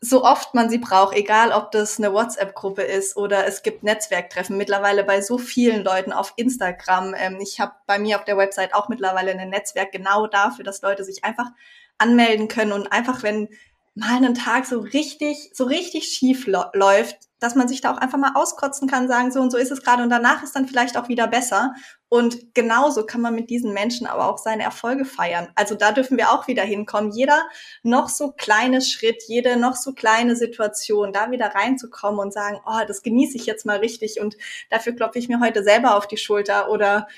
so 0.00 0.24
oft 0.24 0.54
man 0.54 0.68
sie 0.68 0.78
braucht, 0.78 1.16
egal 1.16 1.52
ob 1.52 1.70
das 1.72 1.98
eine 1.98 2.12
WhatsApp-Gruppe 2.12 2.82
ist 2.82 3.16
oder 3.16 3.46
es 3.46 3.62
gibt 3.62 3.82
Netzwerktreffen, 3.82 4.56
mittlerweile 4.56 5.04
bei 5.04 5.22
so 5.22 5.38
vielen 5.38 5.82
Leuten 5.84 6.12
auf 6.12 6.34
Instagram. 6.36 7.14
Ähm, 7.16 7.38
ich 7.40 7.60
habe 7.60 7.72
bei 7.86 7.98
mir 7.98 8.18
auf 8.18 8.24
der 8.24 8.36
Website 8.36 8.74
auch 8.74 8.88
mittlerweile 8.88 9.32
ein 9.32 9.50
Netzwerk 9.50 9.92
genau 9.92 10.26
dafür, 10.26 10.64
dass 10.64 10.82
Leute 10.82 11.04
sich 11.04 11.24
einfach 11.24 11.46
anmelden 11.98 12.48
können 12.48 12.72
und 12.72 12.92
einfach, 12.92 13.22
wenn 13.22 13.48
mal 13.96 14.16
einen 14.16 14.34
Tag 14.34 14.66
so 14.66 14.80
richtig, 14.80 15.50
so 15.54 15.64
richtig 15.64 16.04
schief 16.04 16.46
läuft, 16.46 17.16
dass 17.40 17.54
man 17.54 17.66
sich 17.66 17.80
da 17.80 17.94
auch 17.94 17.98
einfach 17.98 18.18
mal 18.18 18.32
auskotzen 18.34 18.88
kann, 18.88 19.08
sagen, 19.08 19.32
so 19.32 19.40
und 19.40 19.50
so 19.50 19.56
ist 19.56 19.70
es 19.70 19.82
gerade 19.82 20.02
und 20.02 20.10
danach 20.10 20.42
ist 20.42 20.54
dann 20.54 20.68
vielleicht 20.68 20.98
auch 20.98 21.08
wieder 21.08 21.26
besser. 21.26 21.74
Und 22.08 22.54
genauso 22.54 23.06
kann 23.06 23.22
man 23.22 23.34
mit 23.34 23.48
diesen 23.48 23.72
Menschen 23.72 24.06
aber 24.06 24.28
auch 24.28 24.36
seine 24.36 24.62
Erfolge 24.62 25.06
feiern. 25.06 25.48
Also 25.54 25.74
da 25.74 25.92
dürfen 25.92 26.18
wir 26.18 26.30
auch 26.30 26.46
wieder 26.46 26.62
hinkommen. 26.62 27.10
Jeder 27.10 27.42
noch 27.82 28.10
so 28.10 28.32
kleine 28.32 28.82
Schritt, 28.82 29.22
jede 29.28 29.56
noch 29.56 29.76
so 29.76 29.92
kleine 29.92 30.36
Situation, 30.36 31.12
da 31.12 31.30
wieder 31.30 31.54
reinzukommen 31.54 32.20
und 32.20 32.32
sagen, 32.32 32.60
oh, 32.66 32.80
das 32.86 33.02
genieße 33.02 33.36
ich 33.36 33.46
jetzt 33.46 33.64
mal 33.64 33.78
richtig 33.78 34.20
und 34.20 34.36
dafür 34.68 34.94
klopfe 34.94 35.18
ich 35.18 35.28
mir 35.28 35.40
heute 35.40 35.64
selber 35.64 35.96
auf 35.96 36.06
die 36.06 36.18
Schulter 36.18 36.70
oder 36.70 37.08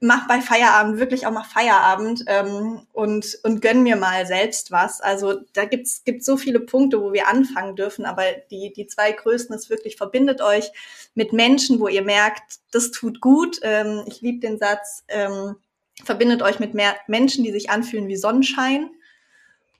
mach 0.00 0.26
bei 0.28 0.40
Feierabend 0.40 0.98
wirklich 0.98 1.26
auch 1.26 1.30
mal 1.30 1.44
Feierabend 1.44 2.24
ähm, 2.26 2.86
und, 2.92 3.38
und 3.42 3.62
gönn 3.62 3.82
mir 3.82 3.96
mal 3.96 4.26
selbst 4.26 4.70
was. 4.70 5.00
Also 5.00 5.40
da 5.52 5.64
gibt's 5.64 6.04
gibt 6.04 6.24
so 6.24 6.36
viele 6.36 6.60
Punkte, 6.60 7.00
wo 7.00 7.12
wir 7.12 7.28
anfangen 7.28 7.76
dürfen, 7.76 8.04
aber 8.04 8.24
die, 8.50 8.72
die 8.72 8.86
zwei 8.86 9.12
größten 9.12 9.54
ist 9.54 9.70
wirklich, 9.70 9.96
verbindet 9.96 10.40
euch 10.40 10.70
mit 11.14 11.32
Menschen, 11.32 11.80
wo 11.80 11.88
ihr 11.88 12.02
merkt, 12.02 12.60
das 12.72 12.90
tut 12.90 13.20
gut. 13.20 13.58
Ähm, 13.62 14.04
ich 14.06 14.20
liebe 14.20 14.40
den 14.40 14.58
Satz, 14.58 15.04
ähm, 15.08 15.56
verbindet 16.04 16.42
euch 16.42 16.58
mit 16.58 16.74
mehr 16.74 16.96
Menschen, 17.06 17.44
die 17.44 17.52
sich 17.52 17.70
anfühlen 17.70 18.08
wie 18.08 18.16
Sonnenschein 18.16 18.90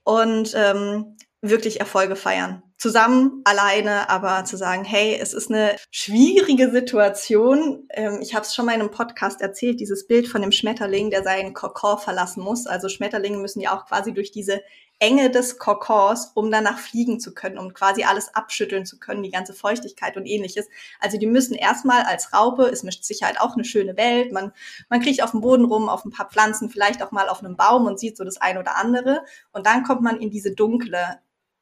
und 0.03 0.53
ähm, 0.55 1.17
wirklich 1.41 1.79
Erfolge 1.79 2.15
feiern 2.15 2.63
zusammen, 2.85 3.41
alleine, 3.45 4.11
aber 4.11 4.45
zu 4.45 4.57
sagen, 4.57 4.83
hey, 4.83 5.17
es 5.19 5.33
ist 5.33 5.49
eine 5.49 5.75
schwierige 5.89 6.69
Situation. 6.69 7.87
Ähm, 7.89 8.19
ich 8.21 8.35
habe 8.35 8.45
es 8.45 8.53
schon 8.53 8.67
mal 8.67 8.75
in 8.75 8.81
einem 8.81 8.91
Podcast 8.91 9.41
erzählt, 9.41 9.79
dieses 9.79 10.05
Bild 10.05 10.27
von 10.27 10.43
dem 10.43 10.51
Schmetterling, 10.51 11.09
der 11.09 11.23
seinen 11.23 11.55
Kokon 11.55 11.97
verlassen 11.97 12.43
muss. 12.43 12.67
Also 12.67 12.87
Schmetterlinge 12.87 13.39
müssen 13.39 13.59
ja 13.59 13.75
auch 13.75 13.87
quasi 13.87 14.13
durch 14.13 14.29
diese 14.29 14.61
Enge 14.99 15.31
des 15.31 15.57
Kokons, 15.57 16.33
um 16.35 16.51
danach 16.51 16.77
fliegen 16.77 17.19
zu 17.19 17.33
können, 17.33 17.57
um 17.57 17.73
quasi 17.73 18.03
alles 18.03 18.35
abschütteln 18.35 18.85
zu 18.85 18.99
können, 18.99 19.23
die 19.23 19.31
ganze 19.31 19.55
Feuchtigkeit 19.55 20.15
und 20.15 20.27
ähnliches. 20.27 20.67
Also 20.99 21.17
die 21.17 21.25
müssen 21.25 21.55
erstmal 21.55 22.03
als 22.03 22.33
Raupe, 22.33 22.65
ist 22.65 22.83
mit 22.83 23.03
Sicherheit 23.03 23.41
auch 23.41 23.55
eine 23.55 23.65
schöne 23.65 23.97
Welt, 23.97 24.31
man, 24.31 24.51
man 24.89 25.01
kriegt 25.01 25.23
auf 25.23 25.31
dem 25.31 25.41
Boden 25.41 25.65
rum, 25.65 25.89
auf 25.89 26.05
ein 26.05 26.11
paar 26.11 26.29
Pflanzen, 26.29 26.69
vielleicht 26.69 27.01
auch 27.01 27.11
mal 27.11 27.29
auf 27.29 27.39
einem 27.39 27.57
Baum 27.57 27.87
und 27.87 27.99
sieht 27.99 28.15
so 28.15 28.23
das 28.23 28.37
ein 28.37 28.59
oder 28.59 28.77
andere. 28.77 29.25
Und 29.53 29.65
dann 29.65 29.81
kommt 29.81 30.03
man 30.03 30.21
in 30.21 30.29
diese 30.29 30.53
dunkle 30.53 31.17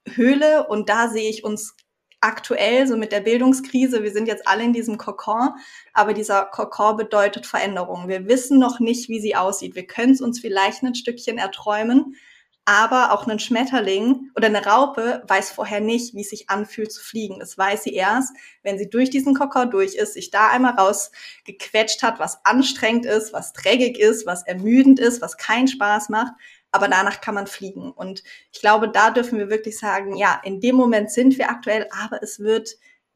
Höhle 0.08 0.68
und 0.68 0.90
da 0.90 1.10
sehe 1.10 1.30
ich 1.30 1.44
uns 1.44 1.76
aktuell 2.24 2.88
so 2.88 2.96
mit 2.96 3.12
der 3.12 3.20
Bildungskrise. 3.20 4.02
Wir 4.02 4.12
sind 4.12 4.28
jetzt 4.28 4.48
alle 4.48 4.64
in 4.64 4.74
diesem 4.74 4.98
Kokon, 4.98 5.50
aber 5.94 6.14
dieser 6.14 6.46
Kokon 6.46 6.96
bedeutet 6.96 7.46
Veränderung. 7.46 8.08
Wir 8.08 8.28
wissen 8.28 8.60
noch 8.60 8.80
nicht, 8.80 9.10
wie 9.10 9.20
sie 9.20 9.36
aussieht. 9.36 9.76
Wir 9.76 9.86
können 9.86 10.14
es 10.14 10.22
uns 10.22 10.40
vielleicht 10.40 10.84
ein 10.84 10.96
Stückchen 10.96 11.38
erträumen, 11.38 12.16
aber 12.66 13.12
auch 13.12 13.28
ein 13.28 13.40
Schmetterling 13.40 14.32
oder 14.38 14.48
eine 14.48 14.66
Raupe 14.66 15.24
weiß 15.28 15.52
vorher 15.52 15.82
nicht, 15.82 16.16
wie 16.16 16.22
es 16.22 16.30
sich 16.30 16.50
anfühlt 16.50 16.94
zu 16.94 17.04
fliegen. 17.04 17.40
Das 17.40 17.58
weiß 17.58 17.84
sie 17.84 17.94
erst, 17.94 18.34
wenn 18.62 18.78
sie 18.78 18.90
durch 18.90 19.10
diesen 19.10 19.36
Kokon 19.36 19.70
durch 19.70 19.96
ist, 19.96 20.14
sich 20.14 20.32
da 20.32 20.48
einmal 20.50 20.76
rausgequetscht 20.76 22.04
hat, 22.04 22.20
was 22.20 22.46
anstrengend 22.46 23.06
ist, 23.06 23.34
was 23.34 23.52
trägig 23.52 24.00
ist, 24.00 24.26
was 24.26 24.48
ermüdend 24.48 25.02
ist, 25.02 25.22
was 25.22 25.36
keinen 25.36 25.68
Spaß 25.68 26.08
macht 26.08 26.32
aber 26.74 26.88
danach 26.88 27.22
kann 27.22 27.36
man 27.36 27.48
fliegen. 27.48 27.92
Und 27.92 28.24
ich 28.52 28.60
glaube, 28.60 28.90
da 28.90 29.12
dürfen 29.12 29.40
wir 29.40 29.50
wirklich 29.50 29.78
sagen, 29.78 30.18
ja, 30.18 30.42
in 30.44 30.60
dem 30.60 30.76
Moment 30.76 31.12
sind 31.12 31.38
wir 31.38 31.50
aktuell, 31.50 31.88
aber 32.04 32.22
es 32.22 32.40
wird 32.40 32.72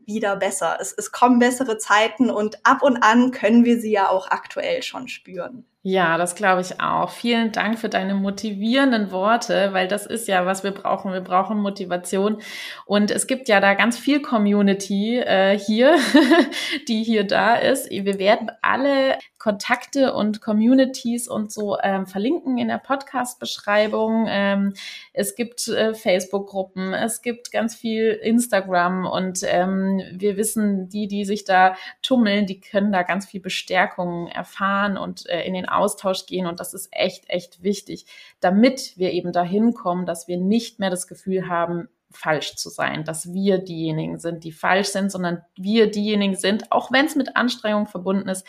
wieder 0.05 0.37
besser. 0.37 0.77
Es, 0.79 0.93
es 0.93 1.11
kommen 1.11 1.39
bessere 1.39 1.77
Zeiten 1.77 2.29
und 2.29 2.65
ab 2.65 2.81
und 2.81 3.03
an 3.03 3.31
können 3.31 3.65
wir 3.65 3.79
sie 3.79 3.91
ja 3.91 4.09
auch 4.09 4.29
aktuell 4.29 4.81
schon 4.83 5.07
spüren. 5.09 5.65
Ja, 5.89 6.17
das 6.17 6.35
glaube 6.35 6.61
ich 6.61 6.81
auch. 6.81 7.09
Vielen 7.11 7.53
Dank 7.53 7.79
für 7.79 7.87
deine 7.87 8.13
motivierenden 8.13 9.11
Worte, 9.11 9.69
weil 9.71 9.87
das 9.87 10.05
ist 10.05 10.27
ja, 10.27 10.45
was 10.45 10.63
wir 10.63 10.71
brauchen. 10.71 11.13
Wir 11.13 11.21
brauchen 11.21 11.59
Motivation. 11.59 12.41
Und 12.85 13.09
es 13.09 13.25
gibt 13.25 13.47
ja 13.47 13.61
da 13.61 13.73
ganz 13.73 13.97
viel 13.97 14.21
Community 14.21 15.17
äh, 15.17 15.57
hier, 15.57 15.95
die 16.89 17.03
hier 17.03 17.23
da 17.25 17.55
ist. 17.55 17.89
Wir 17.89 18.19
werden 18.19 18.51
alle 18.61 19.17
Kontakte 19.37 20.13
und 20.13 20.41
Communities 20.41 21.27
und 21.27 21.51
so 21.51 21.77
ähm, 21.81 22.07
verlinken 22.07 22.57
in 22.57 22.67
der 22.67 22.79
Podcast-Beschreibung. 22.79 24.25
Ähm, 24.27 24.73
es 25.13 25.35
gibt 25.35 25.67
äh, 25.67 25.93
Facebook-Gruppen, 25.93 26.93
es 26.93 27.21
gibt 27.21 27.51
ganz 27.51 27.75
viel 27.75 28.11
Instagram 28.11 29.05
und 29.05 29.41
ähm, 29.43 30.01
wir 30.11 30.37
wissen, 30.37 30.89
die, 30.89 31.07
die 31.07 31.25
sich 31.25 31.45
da 31.45 31.75
tummeln, 32.01 32.45
die 32.45 32.59
können 32.59 32.91
da 32.91 33.03
ganz 33.03 33.25
viel 33.25 33.41
Bestärkung 33.41 34.27
erfahren 34.27 34.97
und 34.97 35.27
äh, 35.29 35.43
in 35.43 35.53
den 35.53 35.69
Austausch 35.69 36.25
gehen. 36.25 36.47
Und 36.47 36.59
das 36.59 36.73
ist 36.73 36.89
echt, 36.91 37.29
echt 37.29 37.61
wichtig, 37.61 38.05
damit 38.39 38.97
wir 38.97 39.11
eben 39.11 39.31
dahin 39.31 39.73
kommen, 39.73 40.05
dass 40.05 40.27
wir 40.27 40.37
nicht 40.37 40.79
mehr 40.79 40.89
das 40.89 41.07
Gefühl 41.07 41.47
haben, 41.47 41.89
falsch 42.09 42.55
zu 42.55 42.69
sein, 42.69 43.03
dass 43.03 43.33
wir 43.33 43.59
diejenigen 43.59 44.17
sind, 44.17 44.43
die 44.43 44.51
falsch 44.51 44.87
sind, 44.87 45.11
sondern 45.11 45.41
wir 45.55 45.91
diejenigen 45.91 46.35
sind, 46.35 46.71
auch 46.71 46.91
wenn 46.91 47.05
es 47.05 47.15
mit 47.15 47.35
Anstrengung 47.35 47.85
verbunden 47.85 48.29
ist, 48.29 48.45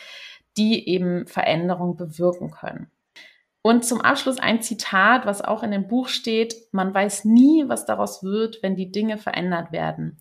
die 0.59 0.87
eben 0.89 1.25
Veränderung 1.25 1.95
bewirken 1.95 2.51
können. 2.51 2.91
Und 3.61 3.85
zum 3.85 4.01
Abschluss 4.01 4.39
ein 4.39 4.61
Zitat, 4.61 5.25
was 5.25 5.41
auch 5.41 5.63
in 5.63 5.71
dem 5.71 5.87
Buch 5.87 6.07
steht, 6.09 6.55
man 6.71 6.93
weiß 6.93 7.25
nie, 7.25 7.65
was 7.67 7.85
daraus 7.85 8.23
wird, 8.23 8.61
wenn 8.61 8.75
die 8.75 8.91
Dinge 8.91 9.17
verändert 9.17 9.71
werden. 9.71 10.17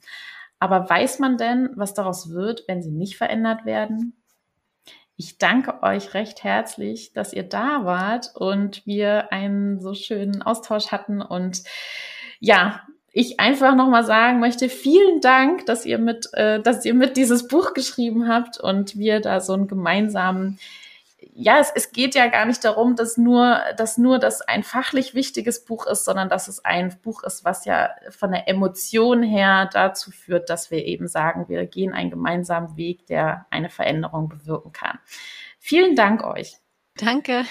Aber 0.61 0.89
weiß 0.89 1.19
man 1.19 1.37
denn, 1.37 1.71
was 1.75 1.95
daraus 1.95 2.31
wird, 2.31 2.65
wenn 2.67 2.83
sie 2.83 2.91
nicht 2.91 3.17
verändert 3.17 3.65
werden? 3.65 4.15
Ich 5.17 5.39
danke 5.39 5.83
euch 5.83 6.15
recht 6.15 6.45
herzlich, 6.45 7.13
dass 7.13 7.33
ihr 7.33 7.43
da 7.43 7.85
wart 7.85 8.31
und 8.35 8.87
wir 8.87 9.33
einen 9.33 9.81
so 9.81 9.95
schönen 9.95 10.43
Austausch 10.43 10.93
hatten 10.93 11.21
und 11.21 11.65
ja, 12.39 12.87
ich 13.13 13.41
einfach 13.41 13.75
nochmal 13.75 14.05
sagen 14.05 14.39
möchte, 14.39 14.69
vielen 14.69 15.21
Dank, 15.21 15.67
dass 15.67 15.87
ihr 15.87 15.99
mit, 15.99 16.29
äh, 16.35 16.61
dass 16.61 16.85
ihr 16.85 16.95
mit 16.95 17.17
dieses 17.17 17.49
Buch 17.49 17.75
geschrieben 17.75 18.29
habt 18.29 18.61
und 18.61 18.99
wir 18.99 19.21
da 19.21 19.41
so 19.41 19.55
einen 19.55 19.67
gemeinsamen, 19.67 20.59
ja, 21.35 21.59
es, 21.59 21.73
es 21.75 21.93
geht 21.93 22.15
ja 22.15 22.29
gar 22.29 22.45
nicht 22.45 22.65
darum, 22.65 22.97
dass 22.97 23.17
nur, 23.17 23.61
dass 23.77 23.99
nur 23.99 24.19
das 24.19 24.43
ein 24.43 24.63
fachlich 24.63 25.15
wichtiges 25.15 25.65
Buch 25.65 25.87
ist, 25.87 26.05
sondern 26.05 26.29
dass 26.29 26.49
es 26.49 26.65
ein 26.65 26.97
Buch 27.03 27.25
ist, 27.25 27.45
was 27.45 27.65
ja 27.65 27.91
von 28.11 28.31
der 28.31 28.49
Emotion 28.49 29.23
her 29.23 29.69
dazu 29.73 30.11
führt, 30.11 30.51
dass 30.51 30.71
wir 30.71 30.85
eben 30.85 31.09
sagen, 31.09 31.49
wir 31.49 31.65
gehen 31.67 31.95
einen 31.95 32.11
gemeinsamen 32.11 32.77
Weg, 32.77 33.07
der 33.07 33.47
eine 33.51 33.71
Veränderung 33.71 34.29
bewirken 34.29 34.73
kann. 34.73 34.99
Vielen 35.59 35.97
Dank 35.97 36.25
euch. 36.25 36.57
Danke. 36.97 37.45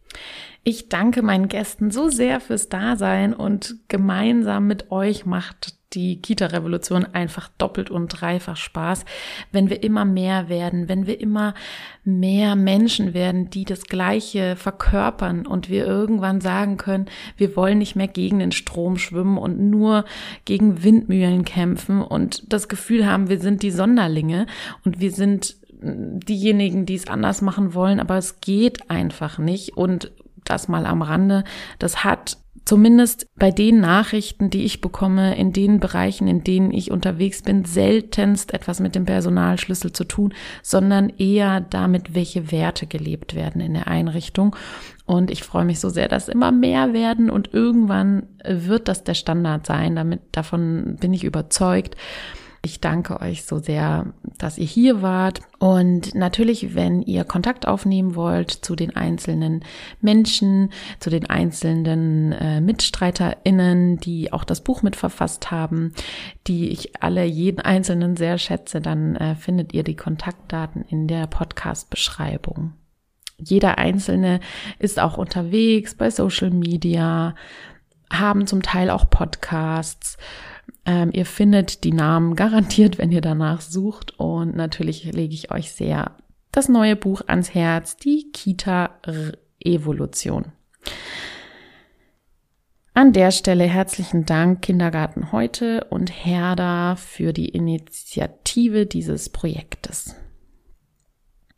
Ich 0.65 0.89
danke 0.89 1.23
meinen 1.23 1.49
Gästen 1.49 1.91
so 1.91 2.09
sehr 2.09 2.39
fürs 2.41 2.69
Dasein 2.69 3.35
und 3.35 3.77
gemeinsam 3.89 4.69
mit 4.69 4.93
euch 4.93 5.27
macht 5.27 5.77
die 5.95 6.23
Kita-Revolution 6.23 7.05
einfach 7.05 7.49
doppelt 7.59 7.91
und 7.91 8.09
dreifach 8.09 8.57
Spaß, 8.57 9.05
wenn 9.51 9.69
wir 9.69 9.83
immer 9.83 10.05
mehr 10.05 10.49
werden, 10.49 10.89
wenn 10.89 11.07
wir 11.07 11.21
immer 11.21 11.55
mehr 12.05 12.57
Menschen 12.57 13.13
werden, 13.13 13.51
die 13.51 13.65
das 13.65 13.85
Gleiche 13.85 14.57
verkörpern 14.57 15.47
und 15.47 15.69
wir 15.69 15.85
irgendwann 15.85 16.41
sagen 16.41 16.77
können, 16.77 17.07
wir 17.37 17.57
wollen 17.57 17.79
nicht 17.79 17.97
mehr 17.97 18.09
gegen 18.09 18.39
den 18.39 18.53
Strom 18.53 18.97
schwimmen 18.97 19.39
und 19.39 19.59
nur 19.59 20.05
gegen 20.45 20.83
Windmühlen 20.83 21.45
kämpfen 21.45 22.03
und 22.03 22.53
das 22.53 22.69
Gefühl 22.69 23.07
haben, 23.07 23.29
wir 23.29 23.41
sind 23.41 23.63
die 23.63 23.71
Sonderlinge 23.71 24.47
und 24.85 25.01
wir 25.01 25.11
sind 25.11 25.57
diejenigen, 25.83 26.87
die 26.87 26.95
es 26.95 27.09
anders 27.09 27.43
machen 27.43 27.75
wollen, 27.75 27.99
aber 27.99 28.17
es 28.17 28.41
geht 28.41 28.89
einfach 28.91 29.39
nicht. 29.39 29.77
Und 29.77 30.13
das 30.45 30.69
mal 30.69 30.87
am 30.87 31.03
Rande, 31.03 31.45
das 31.79 32.05
hat 32.05 32.39
zumindest 32.65 33.27
bei 33.37 33.51
den 33.51 33.81
Nachrichten, 33.81 34.51
die 34.51 34.65
ich 34.65 34.81
bekomme, 34.81 35.37
in 35.37 35.53
den 35.53 35.81
Bereichen, 35.81 36.29
in 36.29 36.45
denen 36.45 36.73
ich 36.73 36.91
unterwegs 36.91 37.43
bin, 37.43 37.65
seltenst 37.65 38.55
etwas 38.55 38.81
mit 38.81 38.95
dem 38.95 39.05
Personalschlüssel 39.05 39.93
zu 39.93 40.05
tun, 40.05 40.33
sondern 40.63 41.09
eher 41.09 41.61
damit, 41.61 42.15
welche 42.15 42.53
Werte 42.53 42.87
gelebt 42.87 43.35
werden 43.35 43.61
in 43.61 43.75
der 43.75 43.89
Einrichtung. 43.89 44.55
Und 45.07 45.31
ich 45.31 45.43
freue 45.43 45.65
mich 45.65 45.81
so 45.81 45.89
sehr, 45.89 46.09
dass 46.09 46.29
immer 46.29 46.53
mehr 46.53 46.93
werden 46.93 47.31
und 47.31 47.53
irgendwann 47.53 48.29
wird 48.47 48.89
das 48.89 49.03
der 49.03 49.15
Standard 49.15 49.67
sein. 49.67 49.97
Damit, 49.97 50.21
davon 50.33 50.97
bin 51.01 51.13
ich 51.13 51.25
überzeugt. 51.25 51.97
Ich 52.65 52.81
danke 52.81 53.21
euch 53.21 53.45
so 53.45 53.59
sehr, 53.59 54.07
dass 54.39 54.57
ihr 54.57 54.67
hier 54.67 55.03
wart. 55.03 55.41
Und 55.59 56.15
natürlich, 56.15 56.77
wenn 56.77 57.03
ihr 57.03 57.25
Kontakt 57.25 57.67
aufnehmen 57.67 58.15
wollt 58.15 58.53
zu 58.53 58.77
den 58.77 58.95
einzelnen 58.95 59.65
Menschen, 60.01 60.71
zu 61.01 61.11
den 61.11 61.29
einzelnen 61.29 62.31
äh, 62.31 62.61
MitstreiterInnen, 62.61 63.97
die 63.97 64.33
auch 64.33 64.45
das 64.45 64.61
Buch 64.61 64.83
mitverfasst 64.83 65.51
haben, 65.51 65.93
die 66.47 66.69
ich 66.69 67.03
alle 67.03 67.25
jeden 67.25 67.61
einzelnen 67.61 68.17
sehr 68.17 68.39
schätze, 68.39 68.81
dann 68.81 69.17
äh, 69.17 69.35
findet 69.35 69.73
ihr 69.73 69.83
die 69.83 69.97
Kontaktdaten 69.97 70.85
in 70.89 71.09
der 71.09 71.27
Podcast-Beschreibung. 71.27 72.75
Jeder 73.39 73.79
Einzelne 73.79 74.39
ist 74.79 75.01
auch 75.01 75.19
unterwegs 75.19 75.97
bei 75.97 76.11
Social 76.11 76.51
Media, 76.51 77.35
haben 78.13 78.47
zum 78.47 78.63
Teil 78.63 78.89
auch 78.89 79.11
Podcasts. 79.11 80.17
Ähm, 80.85 81.11
ihr 81.13 81.27
findet 81.27 81.85
die 81.85 81.93
Namen 81.93 82.35
garantiert, 82.35 82.99
wenn 82.99 83.13
ihr 83.13 83.21
danach 83.21 83.61
sucht. 83.61 84.19
Und 84.19 84.57
natürlich 84.57 85.05
lege 85.13 85.35
ich 85.35 85.51
euch 85.51 85.73
sehr 85.73 86.17
das 86.51 86.69
neue 86.69 86.97
Buch 86.97 87.23
ans 87.27 87.55
Herz, 87.55 87.97
die 87.97 88.33
Kita-Evolution. 88.33 90.47
An 92.95 93.15
der 93.15 93.31
Stelle 93.31 93.65
herzlichen 93.65 94.27
Dank 94.27 94.61
Kindergarten 94.61 95.33
heute 95.33 95.85
und 95.85 96.11
Herda 96.11 96.97
für 96.97 97.33
die 97.33 97.49
Initiative 97.49 98.85
dieses 98.85 99.31
Projektes. 99.31 100.15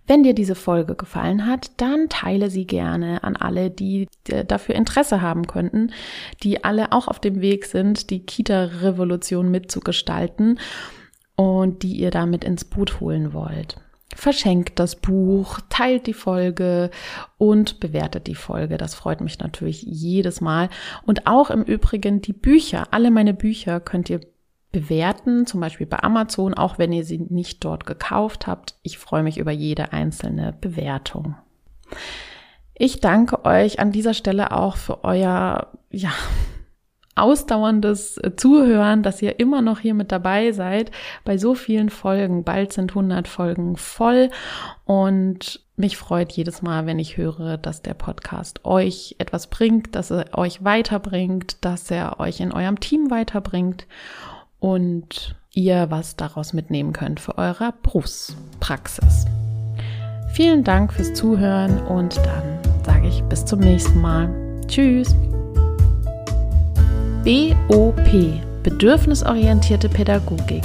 Wenn 0.06 0.22
dir 0.22 0.34
diese 0.34 0.54
Folge 0.54 0.94
gefallen 0.94 1.46
hat, 1.46 1.70
dann 1.78 2.08
teile 2.10 2.50
sie 2.50 2.66
gerne 2.66 3.24
an 3.24 3.36
alle, 3.36 3.70
die 3.70 4.08
dafür 4.46 4.74
Interesse 4.74 5.22
haben 5.22 5.46
könnten, 5.46 5.92
die 6.42 6.62
alle 6.62 6.92
auch 6.92 7.08
auf 7.08 7.20
dem 7.20 7.40
Weg 7.40 7.64
sind, 7.64 8.10
die 8.10 8.20
Kita-Revolution 8.20 9.50
mitzugestalten 9.50 10.58
und 11.36 11.82
die 11.82 11.94
ihr 11.94 12.10
damit 12.10 12.44
ins 12.44 12.64
Boot 12.64 13.00
holen 13.00 13.32
wollt. 13.32 13.76
Verschenkt 14.14 14.78
das 14.78 14.94
Buch, 14.94 15.58
teilt 15.70 16.06
die 16.06 16.12
Folge 16.12 16.90
und 17.36 17.80
bewertet 17.80 18.26
die 18.28 18.36
Folge. 18.36 18.76
Das 18.76 18.94
freut 18.94 19.20
mich 19.20 19.40
natürlich 19.40 19.82
jedes 19.82 20.40
Mal. 20.40 20.68
Und 21.04 21.26
auch 21.26 21.50
im 21.50 21.62
Übrigen 21.62 22.20
die 22.20 22.32
Bücher. 22.32 22.86
Alle 22.92 23.10
meine 23.10 23.34
Bücher 23.34 23.80
könnt 23.80 24.08
ihr 24.10 24.20
bewerten, 24.74 25.46
zum 25.46 25.60
Beispiel 25.60 25.86
bei 25.86 26.02
Amazon, 26.02 26.52
auch 26.52 26.78
wenn 26.78 26.92
ihr 26.92 27.04
sie 27.04 27.18
nicht 27.18 27.64
dort 27.64 27.86
gekauft 27.86 28.48
habt. 28.48 28.74
Ich 28.82 28.98
freue 28.98 29.22
mich 29.22 29.38
über 29.38 29.52
jede 29.52 29.92
einzelne 29.92 30.52
Bewertung. 30.60 31.36
Ich 32.74 33.00
danke 33.00 33.44
euch 33.44 33.78
an 33.78 33.92
dieser 33.92 34.14
Stelle 34.14 34.50
auch 34.50 34.76
für 34.76 35.04
euer, 35.04 35.68
ja, 35.90 36.10
ausdauerndes 37.14 38.20
Zuhören, 38.36 39.04
dass 39.04 39.22
ihr 39.22 39.38
immer 39.38 39.62
noch 39.62 39.78
hier 39.78 39.94
mit 39.94 40.10
dabei 40.10 40.50
seid 40.50 40.90
bei 41.24 41.38
so 41.38 41.54
vielen 41.54 41.88
Folgen. 41.88 42.42
Bald 42.42 42.72
sind 42.72 42.90
100 42.90 43.28
Folgen 43.28 43.76
voll 43.76 44.30
und 44.84 45.60
mich 45.76 45.96
freut 45.96 46.32
jedes 46.32 46.62
Mal, 46.62 46.86
wenn 46.86 46.98
ich 46.98 47.16
höre, 47.16 47.56
dass 47.58 47.82
der 47.82 47.94
Podcast 47.94 48.64
euch 48.64 49.14
etwas 49.18 49.46
bringt, 49.46 49.94
dass 49.94 50.10
er 50.10 50.36
euch 50.36 50.64
weiterbringt, 50.64 51.64
dass 51.64 51.92
er 51.92 52.18
euch 52.18 52.40
in 52.40 52.50
eurem 52.50 52.80
Team 52.80 53.12
weiterbringt 53.12 53.86
und 54.64 55.36
ihr 55.52 55.90
was 55.90 56.16
daraus 56.16 56.54
mitnehmen 56.54 56.94
könnt 56.94 57.20
für 57.20 57.36
eure 57.36 57.74
Berufspraxis. 57.82 59.26
Vielen 60.32 60.64
Dank 60.64 60.94
fürs 60.94 61.12
Zuhören 61.12 61.82
und 61.82 62.16
dann 62.16 62.58
sage 62.82 63.08
ich 63.08 63.22
bis 63.24 63.44
zum 63.44 63.60
nächsten 63.60 64.00
Mal. 64.00 64.30
Tschüss. 64.66 65.14
BOP 67.24 68.10
Bedürfnisorientierte 68.62 69.90
Pädagogik. 69.90 70.64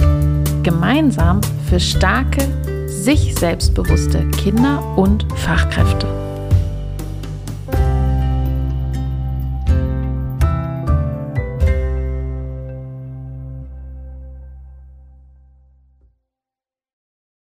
Gemeinsam 0.63 1.41
für 1.69 1.81
starke, 1.81 2.47
sich 2.87 3.35
selbstbewusste 3.35 4.25
Kinder 4.29 4.81
und 4.97 5.25
Fachkräfte. 5.35 6.28